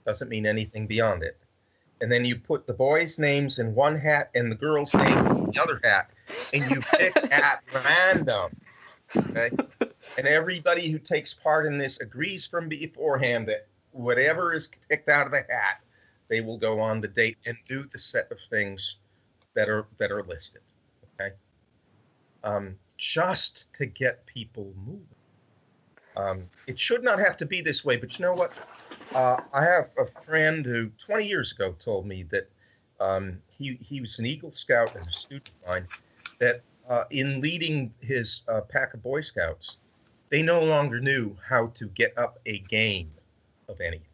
doesn't 0.06 0.28
mean 0.28 0.46
anything 0.46 0.86
beyond 0.86 1.22
it. 1.22 1.36
And 2.00 2.10
then 2.10 2.24
you 2.24 2.36
put 2.36 2.66
the 2.66 2.72
boys' 2.72 3.18
names 3.18 3.58
in 3.58 3.74
one 3.74 3.94
hat 3.96 4.30
and 4.34 4.50
the 4.50 4.56
girls' 4.56 4.94
name 4.94 5.18
in 5.26 5.50
the 5.50 5.60
other 5.62 5.80
hat, 5.84 6.10
and 6.54 6.70
you 6.70 6.80
pick 6.80 7.14
at 7.30 7.62
random. 7.74 8.56
Okay? 9.14 9.50
And 10.16 10.26
everybody 10.26 10.90
who 10.90 10.98
takes 10.98 11.34
part 11.34 11.66
in 11.66 11.76
this 11.76 12.00
agrees 12.00 12.46
from 12.46 12.68
beforehand 12.68 13.46
that 13.48 13.66
whatever 13.92 14.54
is 14.54 14.70
picked 14.88 15.10
out 15.10 15.26
of 15.26 15.32
the 15.32 15.44
hat, 15.50 15.82
they 16.28 16.40
will 16.40 16.56
go 16.56 16.80
on 16.80 17.02
the 17.02 17.08
date 17.08 17.36
and 17.44 17.56
do 17.68 17.84
the 17.84 17.98
set 17.98 18.30
of 18.32 18.38
things 18.48 18.96
that 19.54 19.68
are 19.68 19.86
that 19.98 20.10
are 20.10 20.22
listed. 20.22 20.62
Okay. 21.20 21.34
Um, 22.44 22.76
just 22.96 23.66
to 23.74 23.86
get 23.86 24.24
people 24.24 24.72
moving. 24.86 25.06
Um, 26.20 26.48
it 26.66 26.78
should 26.78 27.02
not 27.02 27.18
have 27.18 27.36
to 27.38 27.46
be 27.46 27.62
this 27.62 27.84
way, 27.84 27.96
but 27.96 28.18
you 28.18 28.24
know 28.24 28.34
what? 28.34 28.58
Uh, 29.14 29.40
I 29.52 29.64
have 29.64 29.90
a 29.98 30.06
friend 30.24 30.64
who 30.64 30.90
20 30.98 31.26
years 31.26 31.52
ago 31.52 31.74
told 31.78 32.06
me 32.06 32.24
that 32.24 32.48
um, 33.00 33.40
he, 33.48 33.78
he 33.80 34.00
was 34.00 34.18
an 34.18 34.26
Eagle 34.26 34.52
Scout 34.52 34.94
and 34.94 35.06
a 35.06 35.10
student 35.10 35.50
of 35.62 35.68
mine, 35.68 35.88
that 36.38 36.62
uh, 36.88 37.04
in 37.10 37.40
leading 37.40 37.92
his 38.00 38.42
uh, 38.48 38.60
pack 38.60 38.94
of 38.94 39.02
Boy 39.02 39.22
Scouts, 39.22 39.78
they 40.28 40.42
no 40.42 40.62
longer 40.62 41.00
knew 41.00 41.36
how 41.46 41.68
to 41.68 41.86
get 41.88 42.16
up 42.18 42.38
a 42.46 42.58
game 42.60 43.10
of 43.68 43.80
anything. 43.80 44.06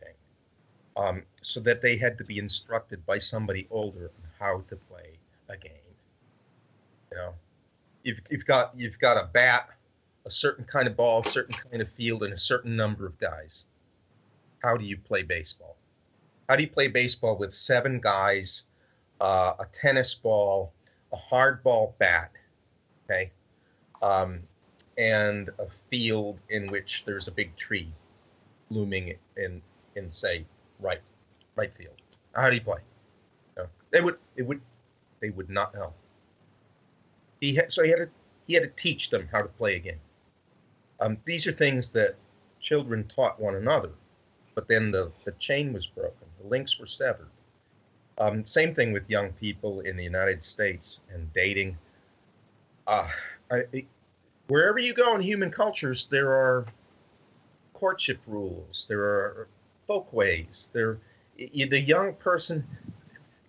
Um, 0.97 1.25
so 1.43 1.61
that 1.61 1.83
they 1.83 1.97
had 1.97 2.17
to 2.19 2.25
be 2.25 2.39
instructed 2.39 3.05
by 3.05 3.19
somebody 3.19 3.67
older 3.71 4.11
on 4.17 4.31
how 4.41 4.63
to 4.69 4.77
play 4.77 5.19
a 5.51 5.57
game. 5.57 5.73
You 7.11 7.19
know, 7.19 7.35
you've, 8.03 8.21
you've 8.31 8.47
got 8.47 8.73
you've 8.75 8.99
got 8.99 9.19
a 9.19 9.29
bat, 9.31 9.69
a 10.27 10.31
certain 10.31 10.65
kind 10.65 10.89
of 10.89 10.97
ball, 10.97 11.23
a 11.25 11.31
certain 11.31 11.55
kind 11.71 11.81
of 11.81 11.89
field, 11.89 12.25
and 12.25 12.35
a 12.35 12.39
certain 12.39 12.77
number 12.77 13.07
of 13.07 13.19
guys. 13.19 13.67
How 14.63 14.77
do 14.77 14.85
you 14.85 14.99
play 14.99 15.23
baseball? 15.23 15.77
How 16.49 16.57
do 16.57 16.65
you 16.65 16.69
play 16.71 16.89
baseball 16.89 17.37
with 17.37 17.55
seven 17.55 18.01
guys, 18.01 18.65
uh, 19.21 19.55
a 19.59 19.67
tennis 19.73 20.15
ball, 20.15 20.73
a 21.13 21.17
hardball 21.17 21.97
bat, 21.99 22.33
okay, 23.05 23.31
um, 24.03 24.41
and 24.99 25.51
a 25.59 25.67
field 25.91 26.39
in 26.51 26.71
which 26.71 27.05
there's 27.07 27.29
a 27.29 27.33
big 27.33 27.55
tree 27.57 27.93
looming 28.71 29.15
in 29.37 29.63
in 29.95 30.11
say 30.11 30.45
right 30.81 31.01
right 31.55 31.73
field. 31.77 32.03
How 32.35 32.51
do 32.51 32.57
you 32.57 32.63
play? 32.63 32.81
No, 33.57 33.67
they 33.91 34.01
would 34.01 34.19
it 34.37 34.43
would 34.43 34.61
they 35.21 35.31
would 35.31 35.51
not 35.51 35.73
know. 35.75 35.93
He 37.41 37.55
had, 37.55 37.71
so 37.71 37.83
he 37.83 37.91
had 37.91 37.99
to 37.99 38.09
he 38.47 38.55
had 38.55 38.63
to 38.63 38.71
teach 38.71 39.11
them 39.11 39.29
how 39.33 39.43
to 39.43 39.49
play 39.49 39.77
a 39.77 39.79
game. 39.79 40.01
Um, 41.01 41.19
these 41.25 41.47
are 41.47 41.53
things 41.53 41.91
that 41.91 42.17
children 42.61 43.11
taught 43.15 43.41
one 43.41 43.57
another, 43.57 43.91
but 44.55 44.69
then 44.69 44.91
the, 44.91 45.11
the 45.25 45.33
chain 45.33 45.73
was 45.73 45.87
broken, 45.87 46.27
the 46.41 46.49
links 46.49 46.79
were 46.79 46.87
severed. 46.87 47.29
Um, 48.19 48.47
same 48.47 48.75
thing 48.75 48.93
with 48.93 49.11
young 49.11 49.33
people 49.33 49.81
in 49.81 49.97
the 49.97 50.05
United 50.05 50.43
States 50.43 51.01
and 51.13 51.31
dating. 51.35 51.77
Uh, 52.87 53.09
I, 53.51 53.65
wherever 54.49 54.79
you 54.79 54.95
go 54.95 55.15
in 55.15 55.21
human 55.21 55.51
cultures, 55.51 56.07
there 56.07 56.31
are 56.31 56.65
courtship 57.75 58.19
rules, 58.27 58.87
there 58.89 59.03
are 59.03 59.49
folkways, 59.87 60.71
there 60.73 60.99
the 61.37 61.81
young 61.81 62.15
person 62.15 62.67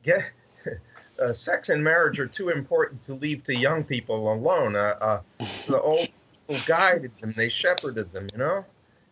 get 0.04 0.32
uh, 1.24 1.34
sex 1.34 1.70
and 1.70 1.84
marriage 1.84 2.20
are 2.20 2.28
too 2.28 2.50
important 2.50 3.02
to 3.04 3.14
leave 3.14 3.44
to 3.46 3.56
young 3.56 3.84
people 3.84 4.32
alone. 4.32 4.76
Uh, 4.76 4.98
uh, 5.00 5.22
the 5.68 5.82
old 5.82 6.10
people 6.48 6.64
guided 6.66 7.12
them, 7.20 7.34
they 7.36 7.50
shepherded 7.50 8.12
them, 8.12 8.28
you 8.32 8.40
know? 8.40 8.66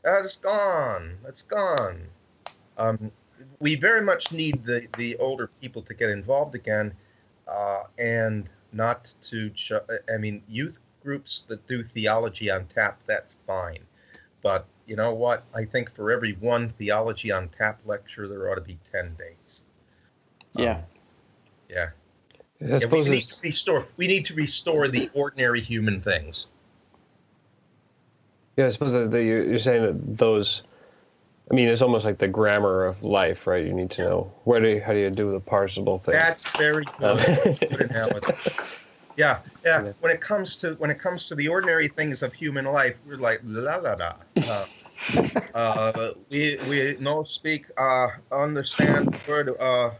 That's 0.03 0.37
gone. 0.37 1.17
That's 1.23 1.41
gone. 1.41 2.07
Um, 2.77 3.11
we 3.59 3.75
very 3.75 4.01
much 4.01 4.31
need 4.31 4.63
the, 4.63 4.87
the 4.97 5.17
older 5.17 5.49
people 5.61 5.81
to 5.83 5.93
get 5.93 6.09
involved 6.09 6.55
again 6.55 6.93
uh, 7.47 7.83
and 7.97 8.49
not 8.71 9.13
to, 9.23 9.49
ch- 9.51 9.71
I 10.13 10.17
mean, 10.17 10.43
youth 10.47 10.77
groups 11.01 11.41
that 11.47 11.65
do 11.67 11.83
theology 11.83 12.49
on 12.51 12.65
tap, 12.67 13.01
that's 13.05 13.35
fine. 13.47 13.79
But 14.41 14.67
you 14.85 14.95
know 14.95 15.13
what? 15.13 15.43
I 15.53 15.65
think 15.65 15.93
for 15.95 16.11
every 16.11 16.33
one 16.33 16.69
theology 16.77 17.31
on 17.31 17.49
tap 17.49 17.79
lecture, 17.85 18.27
there 18.27 18.49
ought 18.51 18.55
to 18.55 18.61
be 18.61 18.77
10 18.91 19.15
days. 19.15 19.63
Yeah. 20.53 20.77
Um, 20.77 20.83
yeah. 21.69 21.89
yeah 22.59 22.85
we 22.85 23.01
need 23.01 23.25
to 23.25 23.35
restore. 23.43 23.87
We 23.97 24.07
need 24.07 24.25
to 24.25 24.35
restore 24.35 24.87
the 24.87 25.09
ordinary 25.13 25.61
human 25.61 26.01
things. 26.01 26.47
Yeah, 28.57 28.67
I 28.67 28.69
suppose 28.69 28.93
that 28.93 29.23
you're 29.23 29.59
saying 29.59 29.83
that 29.83 30.17
those. 30.17 30.63
I 31.51 31.53
mean, 31.53 31.67
it's 31.67 31.83
almost 31.83 32.05
like 32.05 32.17
the 32.17 32.27
grammar 32.27 32.85
of 32.85 33.03
life, 33.03 33.45
right? 33.45 33.63
You 33.63 33.73
need 33.73 33.91
to 33.91 34.01
know 34.01 34.33
where 34.45 34.59
do 34.59 34.67
you, 34.67 34.81
how 34.81 34.93
do 34.93 34.99
you 34.99 35.11
do 35.11 35.31
the 35.31 35.39
parsable 35.39 36.01
thing. 36.01 36.13
That's 36.13 36.49
very 36.57 36.85
good. 36.99 37.59
good. 37.69 38.35
Yeah, 39.17 39.41
yeah, 39.63 39.93
When 40.01 40.11
it 40.11 40.19
comes 40.19 40.57
to 40.57 40.73
when 40.73 40.91
it 40.91 40.99
comes 40.99 41.27
to 41.27 41.35
the 41.35 41.47
ordinary 41.47 41.87
things 41.87 42.21
of 42.21 42.33
human 42.33 42.65
life, 42.65 42.95
we're 43.05 43.15
like 43.15 43.39
la 43.45 43.75
la 43.77 43.93
la. 43.93 44.15
Uh, 44.45 44.65
uh, 45.53 46.11
we 46.29 46.57
we 46.69 46.97
no 46.99 47.23
speak 47.23 47.67
uh, 47.77 48.07
understand 48.31 49.17
word 49.25 49.55
uh, 49.57 49.91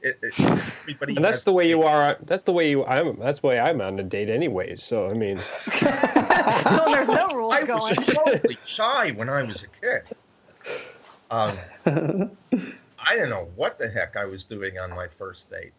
it, 0.00 0.18
everybody. 0.38 1.16
And 1.16 1.24
that's 1.24 1.44
the 1.44 1.52
way 1.52 1.68
you 1.68 1.82
are. 1.82 2.16
That's 2.22 2.44
the 2.44 2.52
way 2.52 2.70
you. 2.70 2.84
I'm. 2.86 3.18
That's 3.18 3.40
the 3.40 3.48
way 3.48 3.60
I'm 3.60 3.82
on 3.82 3.98
a 3.98 4.02
date, 4.02 4.30
anyways. 4.30 4.82
So 4.82 5.08
I 5.08 5.12
mean, 5.12 5.38
so 6.62 6.84
there's 6.86 7.08
no 7.08 7.28
rules 7.34 7.54
I 7.54 7.66
going. 7.66 7.96
was 7.96 8.06
totally 8.06 8.56
shy 8.64 9.10
when 9.12 9.28
I 9.28 9.42
was 9.42 9.62
a 9.62 9.68
kid. 9.68 10.02
Um, 11.30 11.56
I 12.98 13.16
don't 13.16 13.30
know 13.30 13.48
what 13.56 13.78
the 13.78 13.88
heck 13.88 14.16
I 14.16 14.24
was 14.24 14.44
doing 14.44 14.78
on 14.78 14.90
my 14.90 15.08
first 15.08 15.50
date. 15.50 15.72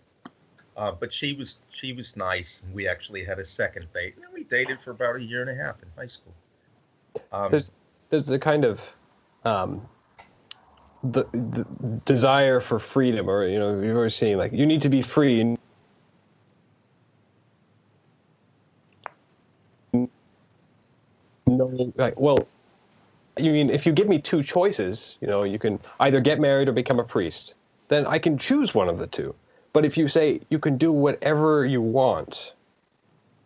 Uh, 0.75 0.91
but 0.91 1.13
she 1.13 1.33
was 1.33 1.59
she 1.69 1.93
was 1.93 2.17
nice, 2.17 2.63
and 2.65 2.73
we 2.73 2.87
actually 2.87 3.23
had 3.23 3.37
a 3.37 3.45
second 3.45 3.85
date, 3.93 4.15
and 4.17 4.25
we 4.33 4.43
dated 4.43 4.79
for 4.83 4.91
about 4.91 5.15
a 5.15 5.21
year 5.21 5.41
and 5.41 5.49
a 5.49 5.63
half 5.63 5.75
in 5.83 5.89
high 5.95 6.07
school. 6.07 6.33
Um, 7.31 7.51
there's 7.51 7.71
there's 8.09 8.31
a 8.31 8.39
kind 8.39 8.65
of 8.65 8.81
um, 9.45 9.87
the, 11.03 11.25
the 11.33 11.65
desire 12.05 12.59
for 12.59 12.79
freedom, 12.79 13.29
or 13.29 13.47
you 13.47 13.59
know, 13.59 13.79
you're 13.81 13.97
always 13.97 14.15
saying 14.15 14.37
like 14.37 14.51
you 14.51 14.65
need 14.65 14.81
to 14.81 14.89
be 14.89 15.01
free. 15.01 15.57
No, 21.57 21.93
like 21.95 22.19
well, 22.19 22.47
you 23.37 23.51
mean 23.51 23.69
if 23.69 23.85
you 23.85 23.91
give 23.91 24.07
me 24.07 24.19
two 24.19 24.43
choices, 24.43 25.17
you 25.21 25.27
know, 25.27 25.43
you 25.43 25.59
can 25.59 25.79
either 25.99 26.19
get 26.19 26.39
married 26.39 26.67
or 26.67 26.71
become 26.71 26.99
a 26.99 27.03
priest. 27.03 27.53
Then 27.87 28.05
I 28.05 28.19
can 28.19 28.37
choose 28.37 28.73
one 28.73 28.89
of 28.89 28.97
the 28.97 29.07
two. 29.07 29.35
But 29.73 29.85
if 29.85 29.97
you 29.97 30.07
say 30.07 30.41
you 30.49 30.59
can 30.59 30.77
do 30.77 30.91
whatever 30.91 31.65
you 31.65 31.81
want, 31.81 32.53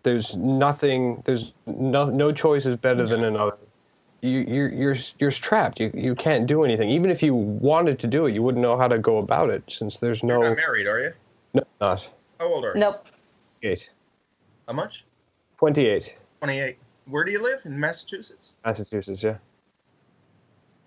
there's 0.03 0.35
nothing. 0.35 1.21
There's 1.25 1.53
no 1.65 2.09
no 2.09 2.31
choice 2.31 2.65
is 2.65 2.75
better 2.75 3.05
than 3.05 3.23
another 3.23 3.57
you, 4.21 4.39
you're 4.47 4.69
you're 4.69 4.95
you're 5.19 5.31
trapped. 5.31 5.79
You 5.79 5.91
you 5.93 6.15
can't 6.15 6.47
do 6.47 6.63
anything. 6.63 6.89
Even 6.89 7.11
if 7.11 7.21
you 7.21 7.33
wanted 7.33 7.99
to 7.99 8.07
do 8.07 8.25
it, 8.25 8.33
you 8.33 8.41
wouldn't 8.41 8.61
know 8.61 8.77
how 8.77 8.87
to 8.87 8.97
go 8.97 9.17
about 9.17 9.49
it 9.49 9.63
since 9.67 9.99
there's 9.99 10.23
no. 10.23 10.41
You're 10.41 10.49
not 10.49 10.57
married, 10.57 10.87
are 10.87 10.99
you? 10.99 11.13
No, 11.53 11.63
not. 11.79 12.09
How 12.39 12.47
old 12.47 12.65
are 12.65 12.73
you? 12.73 12.79
Nope. 12.79 13.05
Eight. 13.63 13.89
How 14.67 14.73
much? 14.73 15.05
Twenty-eight. 15.57 16.15
Twenty-eight. 16.39 16.77
Where 17.09 17.23
do 17.23 17.31
you 17.31 17.41
live? 17.41 17.61
In 17.65 17.79
Massachusetts. 17.79 18.53
Massachusetts, 18.65 19.23
yeah. 19.23 19.37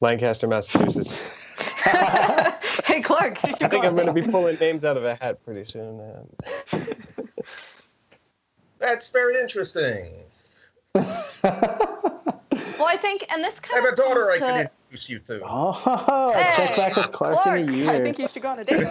Lancaster, 0.01 0.47
Massachusetts. 0.47 1.23
hey, 2.85 3.01
Clark. 3.01 3.43
I 3.45 3.53
think 3.53 3.85
I'm 3.85 3.95
going 3.95 4.07
to 4.07 4.13
be 4.13 4.23
pulling 4.23 4.57
names 4.59 4.85
out 4.85 4.97
of 4.97 5.05
a 5.05 5.15
hat 5.15 5.45
pretty 5.45 5.71
soon. 5.71 6.01
That's 8.79 9.11
very 9.11 9.41
interesting. 9.41 10.13
Well, 12.81 12.89
I 12.89 12.97
think, 12.97 13.27
and 13.31 13.45
this 13.45 13.61
kind 13.61 13.79
I 13.79 13.83
have 13.83 13.93
of 13.93 13.99
a 13.99 14.03
daughter 14.03 14.31
I 14.31 14.35
to... 14.35 14.41
can 14.41 14.61
introduce 14.61 15.09
you 15.11 15.19
to. 15.21 15.41
Oh, 15.45 16.33
hey, 16.35 16.53
check 16.57 16.77
back 16.77 16.97
with 16.97 17.13
Clark, 17.13 17.37
Clark, 17.37 17.61
in 17.61 17.69
a 17.69 17.73
year. 17.73 17.91
I 17.91 18.01
think 18.03 18.19
you 18.19 18.27
should 18.27 18.41
go 18.41 18.49
on 18.49 18.59
a 18.59 18.65
date. 18.65 18.87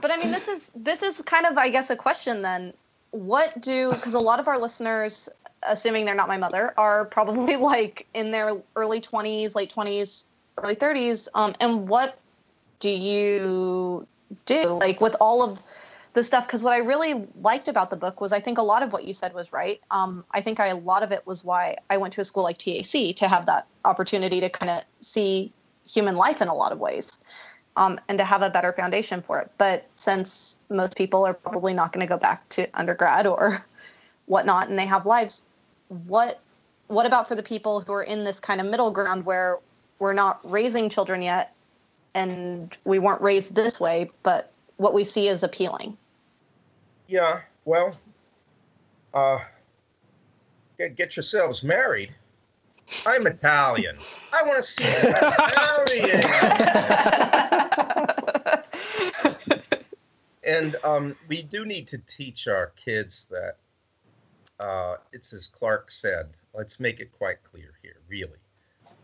but 0.00 0.10
I 0.12 0.16
mean, 0.16 0.30
this 0.30 0.46
is 0.46 0.60
this 0.76 1.02
is 1.02 1.20
kind 1.22 1.44
of, 1.44 1.58
I 1.58 1.70
guess, 1.70 1.90
a 1.90 1.96
question 1.96 2.42
then. 2.42 2.72
What 3.10 3.60
do 3.60 3.90
because 3.90 4.14
a 4.14 4.20
lot 4.20 4.40
of 4.40 4.48
our 4.48 4.58
listeners, 4.58 5.28
assuming 5.62 6.04
they're 6.04 6.14
not 6.14 6.28
my 6.28 6.36
mother, 6.36 6.74
are 6.76 7.04
probably 7.04 7.56
like 7.72 8.06
in 8.14 8.30
their 8.30 8.56
early 8.76 9.00
twenties, 9.00 9.54
late 9.54 9.70
twenties, 9.70 10.26
early 10.56 10.74
thirties. 10.74 11.28
Um, 11.34 11.54
and 11.60 11.88
what 11.88 12.18
do 12.80 12.90
you 12.90 14.06
do 14.44 14.78
like 14.80 15.00
with 15.00 15.16
all 15.20 15.42
of 15.42 15.60
the 16.14 16.24
stuff 16.24 16.46
because 16.46 16.62
what 16.62 16.72
I 16.72 16.78
really 16.78 17.26
liked 17.40 17.68
about 17.68 17.90
the 17.90 17.96
book 17.96 18.20
was 18.20 18.32
I 18.32 18.40
think 18.40 18.58
a 18.58 18.62
lot 18.62 18.82
of 18.82 18.92
what 18.92 19.04
you 19.04 19.14
said 19.14 19.34
was 19.34 19.52
right. 19.52 19.80
Um, 19.90 20.24
I 20.30 20.40
think 20.40 20.58
I, 20.58 20.68
a 20.68 20.76
lot 20.76 21.02
of 21.02 21.12
it 21.12 21.26
was 21.26 21.44
why 21.44 21.76
I 21.88 21.98
went 21.98 22.14
to 22.14 22.20
a 22.20 22.24
school 22.24 22.42
like 22.42 22.58
TAC 22.58 23.16
to 23.16 23.28
have 23.28 23.46
that 23.46 23.66
opportunity 23.84 24.40
to 24.40 24.48
kind 24.48 24.70
of 24.70 24.82
see 25.00 25.52
human 25.86 26.16
life 26.16 26.42
in 26.42 26.48
a 26.48 26.54
lot 26.54 26.72
of 26.72 26.78
ways 26.78 27.18
um, 27.78 27.98
and 28.08 28.18
to 28.18 28.24
have 28.24 28.42
a 28.42 28.50
better 28.50 28.72
foundation 28.72 29.22
for 29.22 29.40
it. 29.40 29.50
But 29.56 29.86
since 29.94 30.58
most 30.68 30.96
people 30.96 31.24
are 31.24 31.32
probably 31.32 31.72
not 31.72 31.92
going 31.92 32.04
to 32.04 32.12
go 32.12 32.18
back 32.18 32.46
to 32.50 32.66
undergrad 32.74 33.26
or 33.26 33.64
whatnot 34.26 34.68
and 34.68 34.76
they 34.78 34.86
have 34.86 35.06
lives, 35.06 35.42
what 35.88 36.40
what 36.88 37.06
about 37.06 37.28
for 37.28 37.34
the 37.34 37.42
people 37.42 37.80
who 37.80 37.92
are 37.92 38.02
in 38.02 38.24
this 38.24 38.40
kind 38.40 38.60
of 38.60 38.66
middle 38.66 38.90
ground 38.90 39.24
where 39.24 39.58
we're 39.98 40.12
not 40.14 40.40
raising 40.42 40.88
children 40.88 41.22
yet 41.22 41.54
and 42.14 42.76
we 42.84 42.98
weren't 42.98 43.20
raised 43.20 43.54
this 43.54 43.78
way, 43.78 44.10
but 44.22 44.50
what 44.78 44.94
we 44.94 45.04
see 45.04 45.28
is 45.28 45.42
appealing. 45.42 45.96
Yeah, 47.06 47.42
well, 47.66 47.96
uh, 49.12 49.38
get, 50.78 50.96
get 50.96 51.14
yourselves 51.14 51.62
married. 51.62 52.14
I'm 53.06 53.26
Italian. 53.26 53.98
I 54.32 54.42
want 54.44 54.56
to 54.56 54.62
see 54.62 54.84
Italian. 54.88 56.22
and 60.48 60.76
um, 60.82 61.14
we 61.28 61.42
do 61.42 61.66
need 61.66 61.86
to 61.88 61.98
teach 61.98 62.48
our 62.48 62.72
kids 62.74 63.26
that 63.26 63.58
uh, 64.58 64.96
it's 65.12 65.32
as 65.32 65.46
Clark 65.46 65.90
said. 65.90 66.30
Let's 66.54 66.80
make 66.80 67.00
it 67.00 67.12
quite 67.12 67.44
clear 67.44 67.74
here, 67.82 67.98
really. 68.08 68.40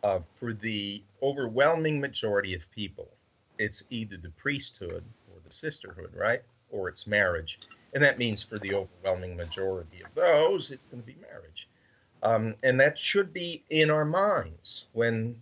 Uh, 0.03 0.21
for 0.37 0.55
the 0.55 1.03
overwhelming 1.23 2.01
majority 2.01 2.55
of 2.55 2.63
people, 2.71 3.09
it's 3.59 3.85
either 3.91 4.17
the 4.17 4.31
priesthood 4.31 5.05
or 5.31 5.41
the 5.47 5.53
sisterhood, 5.53 6.11
right? 6.15 6.43
Or 6.71 6.89
it's 6.89 7.07
marriage. 7.07 7.61
And 7.93 8.03
that 8.03 8.19
means 8.19 8.43
for 8.43 8.59
the 8.59 8.75
overwhelming 8.75 9.37
majority 9.37 10.03
of 10.03 10.15
those, 10.15 10.71
it's 10.71 10.87
going 10.87 11.03
to 11.03 11.07
be 11.07 11.17
marriage. 11.31 11.69
Um, 12.23 12.55
and 12.63 12.81
that 12.81 12.99
should 12.99 13.33
be 13.33 13.63
in 13.69 13.91
our 13.91 14.07
minds 14.07 14.87
when, 14.95 15.37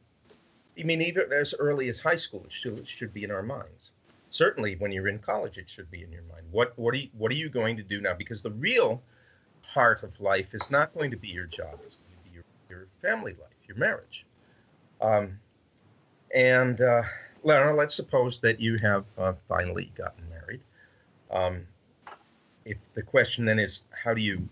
I 0.79 0.83
mean, 0.83 1.01
even 1.01 1.33
as 1.33 1.55
early 1.59 1.89
as 1.89 2.01
high 2.01 2.17
school, 2.17 2.43
it 2.45 2.53
should, 2.53 2.81
it 2.81 2.89
should 2.89 3.15
be 3.15 3.23
in 3.23 3.31
our 3.31 3.43
minds. 3.43 3.93
Certainly, 4.33 4.77
when 4.77 4.93
you're 4.93 5.09
in 5.09 5.19
college, 5.19 5.59
it 5.59 5.69
should 5.69 5.91
be 5.91 6.03
in 6.03 6.11
your 6.11 6.23
mind. 6.23 6.47
What 6.51 6.73
what 6.79 6.95
are 6.95 6.99
you, 6.99 7.11
what 7.19 7.31
are 7.31 7.37
you 7.37 7.51
going 7.51 7.77
to 7.77 7.83
do 7.83 8.01
now? 8.01 8.15
Because 8.15 8.41
the 8.41 8.51
real 8.51 9.03
heart 9.61 10.03
of 10.03 10.19
life 10.21 10.55
is 10.55 10.71
not 10.71 10.95
going 10.95 11.11
to 11.11 11.19
be 11.19 11.29
your 11.29 11.45
job; 11.45 11.81
it's 11.85 11.97
going 11.97 12.17
to 12.17 12.31
be 12.31 12.35
your, 12.35 12.45
your 12.71 12.87
family 13.03 13.33
life, 13.33 13.53
your 13.69 13.77
marriage. 13.77 14.25
Um, 15.03 15.39
and 16.35 16.81
uh, 16.81 17.03
let's 17.45 17.95
suppose 17.95 18.41
that 18.41 18.59
you 18.59 18.79
have 18.79 19.05
uh, 19.19 19.35
finally 19.51 19.93
gotten 19.97 20.27
married. 20.31 20.63
Um, 21.31 21.67
if 22.65 22.79
the 22.95 23.03
question 23.03 23.45
then 23.45 23.59
is, 23.59 23.83
how 23.91 24.15
do 24.15 24.23
you 24.23 24.49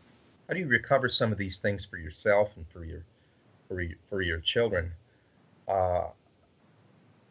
how 0.47 0.53
do 0.53 0.61
you 0.61 0.66
recover 0.66 1.09
some 1.09 1.33
of 1.33 1.39
these 1.39 1.59
things 1.59 1.87
for 1.87 1.97
yourself 1.97 2.53
and 2.57 2.66
for 2.68 2.85
your 2.85 3.03
for 3.66 3.81
your, 3.81 3.97
for 4.11 4.20
your 4.20 4.41
children? 4.41 4.93
Uh, 5.66 6.09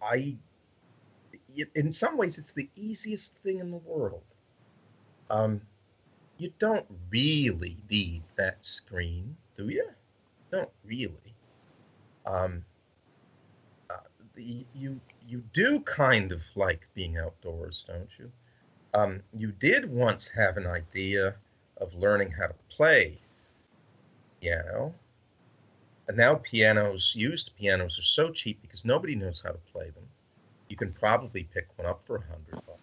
I, 0.01 0.35
in 1.75 1.91
some 1.91 2.17
ways, 2.17 2.37
it's 2.37 2.51
the 2.51 2.69
easiest 2.75 3.35
thing 3.37 3.59
in 3.59 3.71
the 3.71 3.77
world. 3.77 4.23
Um, 5.29 5.61
you 6.37 6.51
don't 6.59 6.85
really 7.09 7.77
need 7.89 8.23
that 8.37 8.63
screen, 8.63 9.35
do 9.55 9.69
you? 9.69 9.89
Don't 10.51 10.69
really. 10.85 11.35
Um, 12.25 12.63
uh, 13.89 13.97
the, 14.35 14.65
you 14.73 14.99
you 15.27 15.43
do 15.53 15.81
kind 15.81 16.31
of 16.31 16.41
like 16.55 16.87
being 16.93 17.17
outdoors, 17.17 17.83
don't 17.87 18.09
you? 18.17 18.31
Um, 18.93 19.21
you 19.37 19.51
did 19.51 19.91
once 19.91 20.27
have 20.29 20.57
an 20.57 20.65
idea 20.65 21.35
of 21.77 21.93
learning 21.93 22.31
how 22.31 22.47
to 22.47 22.55
play 22.69 23.19
piano. 24.41 24.93
And 26.07 26.17
now 26.17 26.35
pianos, 26.35 27.15
used 27.15 27.51
pianos, 27.55 27.99
are 27.99 28.03
so 28.03 28.31
cheap 28.31 28.59
because 28.61 28.83
nobody 28.83 29.15
knows 29.15 29.39
how 29.39 29.51
to 29.51 29.59
play 29.71 29.91
them. 29.91 30.07
You 30.69 30.77
can 30.77 30.93
probably 30.93 31.47
pick 31.53 31.67
one 31.75 31.87
up 31.87 32.01
for 32.05 32.17
a 32.17 32.21
hundred 32.21 32.65
bucks. 32.65 32.79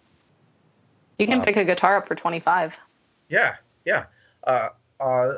You 1.17 1.27
can 1.27 1.41
uh, 1.41 1.45
pick 1.45 1.57
a 1.57 1.65
guitar 1.65 1.97
up 1.97 2.07
for 2.07 2.15
twenty-five. 2.15 2.73
Yeah, 3.29 3.55
yeah. 3.85 4.05
Uh, 4.43 4.69
uh, 4.99 5.33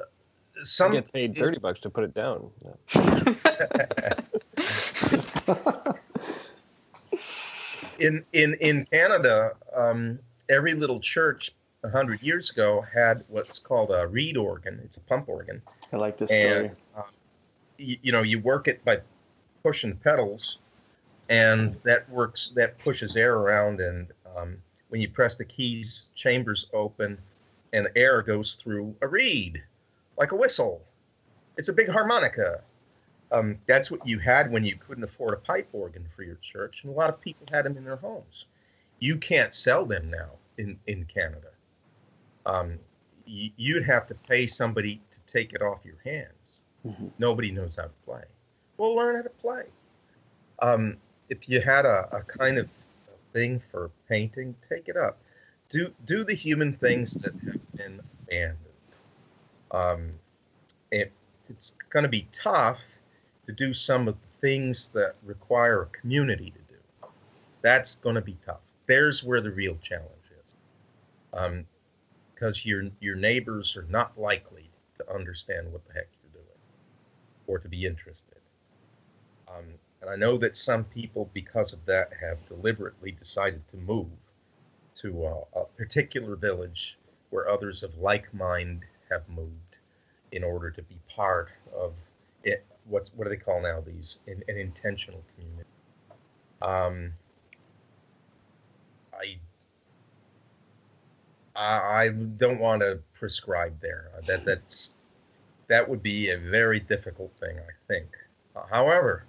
some 0.63 0.93
you 0.93 1.01
get 1.01 1.13
paid 1.13 1.37
thirty 1.37 1.57
it, 1.57 1.61
bucks 1.61 1.79
to 1.81 1.89
put 1.89 2.03
it 2.03 2.13
down. 2.13 2.49
in 7.99 8.23
in 8.33 8.55
in 8.55 8.85
Canada, 8.91 9.51
um, 9.75 10.19
every 10.49 10.73
little 10.73 10.99
church 10.99 11.51
a 11.83 11.89
hundred 11.89 12.21
years 12.21 12.51
ago 12.51 12.85
had 12.93 13.23
what's 13.27 13.59
called 13.59 13.91
a 13.91 14.07
reed 14.07 14.37
organ. 14.37 14.79
It's 14.83 14.97
a 14.97 15.01
pump 15.01 15.29
organ. 15.29 15.61
I 15.93 15.97
like 15.97 16.17
this 16.17 16.31
and, 16.31 16.51
story. 16.51 16.71
Uh, 16.97 17.01
you, 17.77 17.97
you, 18.03 18.11
know, 18.11 18.21
you 18.21 18.39
work 18.39 18.67
it 18.67 18.83
by 18.83 18.99
pushing 19.63 19.95
pedals, 19.95 20.57
and 21.29 21.75
that 21.83 22.09
works. 22.09 22.51
That 22.55 22.77
pushes 22.79 23.15
air 23.15 23.35
around, 23.35 23.79
and 23.79 24.07
um, 24.35 24.57
when 24.89 25.01
you 25.01 25.09
press 25.09 25.35
the 25.35 25.45
keys, 25.45 26.07
chambers 26.15 26.67
open, 26.73 27.17
and 27.73 27.87
air 27.95 28.21
goes 28.21 28.53
through 28.53 28.95
a 29.01 29.07
reed, 29.07 29.63
like 30.17 30.31
a 30.31 30.35
whistle. 30.35 30.81
It's 31.57 31.69
a 31.69 31.73
big 31.73 31.89
harmonica. 31.89 32.61
Um, 33.31 33.59
that's 33.67 33.91
what 33.91 34.07
you 34.07 34.17
had 34.17 34.51
when 34.51 34.63
you 34.63 34.75
couldn't 34.75 35.03
afford 35.03 35.35
a 35.35 35.37
pipe 35.37 35.69
organ 35.71 36.05
for 36.15 36.23
your 36.23 36.37
church, 36.41 36.83
and 36.83 36.91
a 36.91 36.95
lot 36.95 37.09
of 37.09 37.21
people 37.21 37.45
had 37.51 37.65
them 37.65 37.77
in 37.77 37.83
their 37.83 37.97
homes. 37.97 38.45
You 38.99 39.17
can't 39.17 39.53
sell 39.53 39.85
them 39.85 40.09
now 40.09 40.31
in 40.57 40.79
in 40.87 41.05
Canada 41.05 41.49
um, 42.49 42.79
y- 43.27 43.51
you'd 43.55 43.85
have 43.85 44.07
to 44.07 44.15
pay 44.15 44.47
somebody 44.47 45.01
to 45.11 45.31
take 45.31 45.53
it 45.53 45.61
off 45.61 45.79
your 45.83 45.97
hands. 46.03 46.61
Mm-hmm. 46.85 47.07
Nobody 47.17 47.51
knows 47.51 47.75
how 47.75 47.83
to 47.83 47.91
play. 48.05 48.23
Well, 48.77 48.95
learn 48.95 49.15
how 49.15 49.21
to 49.21 49.29
play. 49.29 49.63
Um, 51.29 51.37
if 51.37 51.49
you 51.49 51.61
had 51.61 51.85
a, 51.85 52.07
a 52.11 52.21
kind 52.23 52.57
of 52.57 52.69
thing 53.33 53.61
for 53.71 53.91
painting, 54.07 54.55
take 54.67 54.87
it 54.87 54.97
up. 54.97 55.17
Do 55.69 55.91
do 56.05 56.23
the 56.23 56.33
human 56.33 56.73
things 56.73 57.13
that 57.13 57.33
have 57.33 57.71
been 57.75 58.01
abandoned. 58.23 58.57
Um, 59.71 60.11
it, 60.91 61.11
it's 61.49 61.73
going 61.89 62.03
to 62.03 62.09
be 62.09 62.27
tough 62.31 62.79
to 63.45 63.51
do 63.51 63.73
some 63.73 64.07
of 64.07 64.15
the 64.15 64.47
things 64.47 64.87
that 64.89 65.15
require 65.23 65.83
a 65.83 65.85
community 65.87 66.51
to 66.51 66.73
do. 66.73 66.79
That's 67.61 67.95
going 67.95 68.15
to 68.15 68.21
be 68.21 68.37
tough. 68.45 68.61
There's 68.87 69.23
where 69.23 69.41
the 69.41 69.51
real 69.51 69.77
challenge 69.81 70.31
is. 70.43 70.53
Um, 71.33 71.65
because 72.33 72.65
your 72.65 72.83
your 73.01 73.15
neighbors 73.15 73.77
are 73.77 73.85
not 73.89 74.17
likely 74.17 74.69
to 74.97 75.13
understand 75.13 75.71
what 75.71 75.85
the 75.87 75.93
heck 75.93 76.07
you're 76.23 76.41
doing 76.41 76.59
or 77.47 77.59
to 77.59 77.67
be 77.67 77.85
interested. 77.85 78.37
Um, 79.53 79.65
and 80.01 80.09
I 80.09 80.15
know 80.15 80.37
that 80.37 80.55
some 80.55 80.83
people, 80.85 81.29
because 81.33 81.73
of 81.73 81.85
that, 81.85 82.11
have 82.19 82.45
deliberately 82.47 83.11
decided 83.11 83.61
to 83.71 83.77
move 83.77 84.07
to 84.95 85.25
a, 85.25 85.59
a 85.59 85.65
particular 85.77 86.35
village 86.35 86.97
where 87.29 87.49
others 87.49 87.83
of 87.83 87.97
like 87.97 88.33
mind 88.33 88.83
have 89.09 89.27
moved 89.29 89.77
in 90.31 90.43
order 90.43 90.71
to 90.71 90.81
be 90.83 90.97
part 91.09 91.49
of 91.75 91.93
it. 92.43 92.65
What's 92.85 93.11
what 93.13 93.25
do 93.25 93.29
they 93.29 93.37
call 93.37 93.61
now 93.61 93.81
these 93.81 94.19
in, 94.27 94.43
an 94.47 94.57
intentional 94.57 95.23
community? 95.35 95.69
Um, 96.61 97.13
I 99.13 99.39
I, 101.55 102.07
don't 102.09 102.59
want 102.59 102.81
to 102.81 102.99
prescribe 103.13 103.79
there. 103.81 104.11
That 104.25 104.45
that's 104.45 104.97
that 105.67 105.87
would 105.87 106.01
be 106.01 106.29
a 106.29 106.37
very 106.37 106.79
difficult 106.79 107.31
thing, 107.39 107.57
I 107.59 107.87
think. 107.87 108.07
However, 108.69 109.25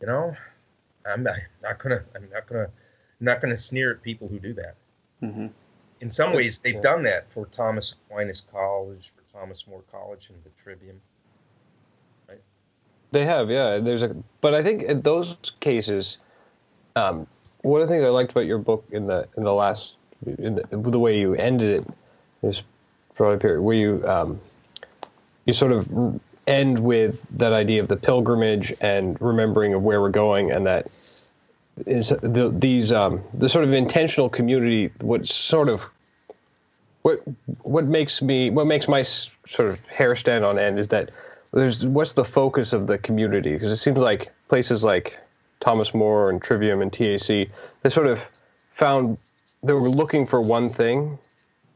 you 0.00 0.06
know, 0.06 0.34
I'm 1.06 1.22
not, 1.22 1.36
gonna 1.78 2.02
I'm 2.14 2.28
not 2.32 2.46
gonna 2.46 2.64
I'm 2.64 3.24
not 3.24 3.40
gonna 3.40 3.56
sneer 3.56 3.92
at 3.92 4.02
people 4.02 4.28
who 4.28 4.38
do 4.38 4.52
that. 4.54 4.74
Mm-hmm. 5.22 5.46
In 6.00 6.10
some 6.10 6.32
ways, 6.32 6.60
they've 6.60 6.80
done 6.80 7.02
that 7.04 7.30
for 7.32 7.46
Thomas 7.46 7.92
Aquinas 7.92 8.40
College, 8.40 9.10
for 9.10 9.38
Thomas 9.38 9.66
More 9.66 9.82
College, 9.90 10.30
and 10.30 10.38
the 10.44 10.50
Trivium. 10.50 11.00
Right? 12.28 12.40
They 13.10 13.24
have, 13.24 13.50
yeah. 13.50 13.78
There's 13.78 14.02
a, 14.02 14.14
but 14.40 14.54
I 14.54 14.62
think 14.62 14.82
in 14.82 15.00
those 15.00 15.36
cases, 15.58 16.18
um, 16.94 17.26
one 17.62 17.82
of 17.82 17.88
the 17.88 17.94
things 17.94 18.04
I 18.04 18.10
liked 18.10 18.30
about 18.30 18.46
your 18.46 18.58
book 18.58 18.84
in 18.92 19.06
the 19.06 19.26
in 19.36 19.42
the 19.42 19.52
last 19.52 19.96
in 20.38 20.56
the, 20.56 20.66
the 20.70 20.98
way 20.98 21.18
you 21.18 21.34
ended 21.34 21.84
it 21.84 22.46
is 22.46 22.62
probably 23.14 23.38
period 23.38 23.62
where 23.62 23.76
you 23.76 24.06
um, 24.06 24.40
you 25.46 25.52
sort 25.52 25.72
of 25.72 26.20
end 26.48 26.78
with 26.78 27.24
that 27.38 27.52
idea 27.52 27.82
of 27.82 27.88
the 27.88 27.96
pilgrimage 27.96 28.72
and 28.80 29.20
remembering 29.20 29.74
of 29.74 29.82
where 29.82 30.00
we're 30.00 30.08
going 30.08 30.50
and 30.50 30.66
that 30.66 30.88
is 31.86 32.08
the, 32.08 32.52
these 32.56 32.90
um, 32.90 33.22
the 33.34 33.48
sort 33.48 33.64
of 33.64 33.72
intentional 33.72 34.28
community 34.28 34.90
what 35.00 35.26
sort 35.26 35.68
of 35.68 35.84
what 37.02 37.20
what 37.62 37.84
makes 37.84 38.20
me 38.20 38.50
what 38.50 38.66
makes 38.66 38.88
my 38.88 39.02
sort 39.02 39.68
of 39.68 39.78
hair 39.86 40.16
stand 40.16 40.44
on 40.44 40.58
end 40.58 40.78
is 40.78 40.88
that 40.88 41.10
there's 41.52 41.86
what's 41.86 42.14
the 42.14 42.24
focus 42.24 42.72
of 42.72 42.86
the 42.86 42.98
community 42.98 43.52
because 43.52 43.70
it 43.70 43.76
seems 43.76 43.98
like 43.98 44.32
places 44.48 44.82
like 44.82 45.18
Thomas 45.60 45.94
More 45.94 46.30
and 46.30 46.42
Trivium 46.42 46.82
and 46.82 46.92
TAC 46.92 47.48
they 47.82 47.88
sort 47.88 48.06
of 48.06 48.28
found 48.72 49.18
they 49.62 49.72
were 49.72 49.88
looking 49.88 50.26
for 50.26 50.40
one 50.40 50.70
thing. 50.70 51.18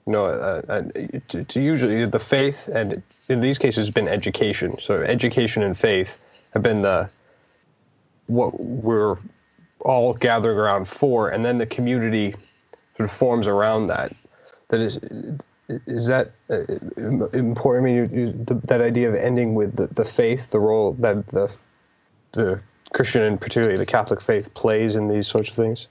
Know, 0.05 0.27
uh, 0.27 0.63
uh, 0.69 1.45
usually 1.55 2.07
the 2.07 2.19
faith, 2.19 2.67
and 2.69 3.03
in 3.29 3.41
these 3.41 3.59
cases, 3.59 3.87
it's 3.87 3.95
been 3.95 4.09
education. 4.09 4.77
So 4.81 5.01
education 5.01 5.63
and 5.63 5.79
faith 5.79 6.17
have 6.55 6.63
been 6.63 6.83
the 6.83 7.09
what 8.27 8.59
we're 8.59 9.17
all 9.81 10.15
gathering 10.15 10.59
around 10.59 10.87
for, 10.87 11.29
and 11.29 11.45
then 11.45 11.59
the 11.59 11.67
community 11.67 12.35
sort 12.97 13.09
of 13.09 13.13
forms 13.13 13.47
around 13.47 13.89
that. 13.89 14.15
That 14.69 14.81
is, 14.81 14.99
is 15.69 16.07
that 16.09 16.33
uh, 16.51 16.65
important? 17.33 17.65
I 17.67 17.81
mean, 17.85 17.97
you, 17.97 18.21
you, 18.21 18.33
the, 18.33 18.55
that 18.67 18.81
idea 18.81 19.09
of 19.09 19.15
ending 19.15 19.55
with 19.55 19.77
the, 19.77 19.87
the 19.87 20.05
faith, 20.05 20.51
the 20.51 20.61
role 20.61 20.95
that 20.95 21.27
the 21.29 21.51
the 22.33 22.61
Christian 22.93 23.23
and 23.23 23.41
particularly 23.41 23.79
the 23.79 23.87
Catholic 23.87 24.21
faith 24.21 24.53
plays 24.55 24.97
in 24.97 25.09
these 25.09 25.27
sorts 25.29 25.51
of 25.51 25.57
things. 25.57 25.89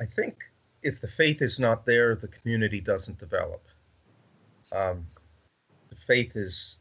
I 0.00 0.06
think 0.06 0.44
if 0.82 1.00
the 1.00 1.08
faith 1.08 1.42
is 1.42 1.58
not 1.60 1.86
there, 1.86 2.16
the 2.16 2.28
community 2.28 2.80
doesn't 2.80 3.18
develop. 3.18 3.66
Um, 4.72 5.08
the 5.90 5.96
faith 5.96 6.36
is 6.36 6.78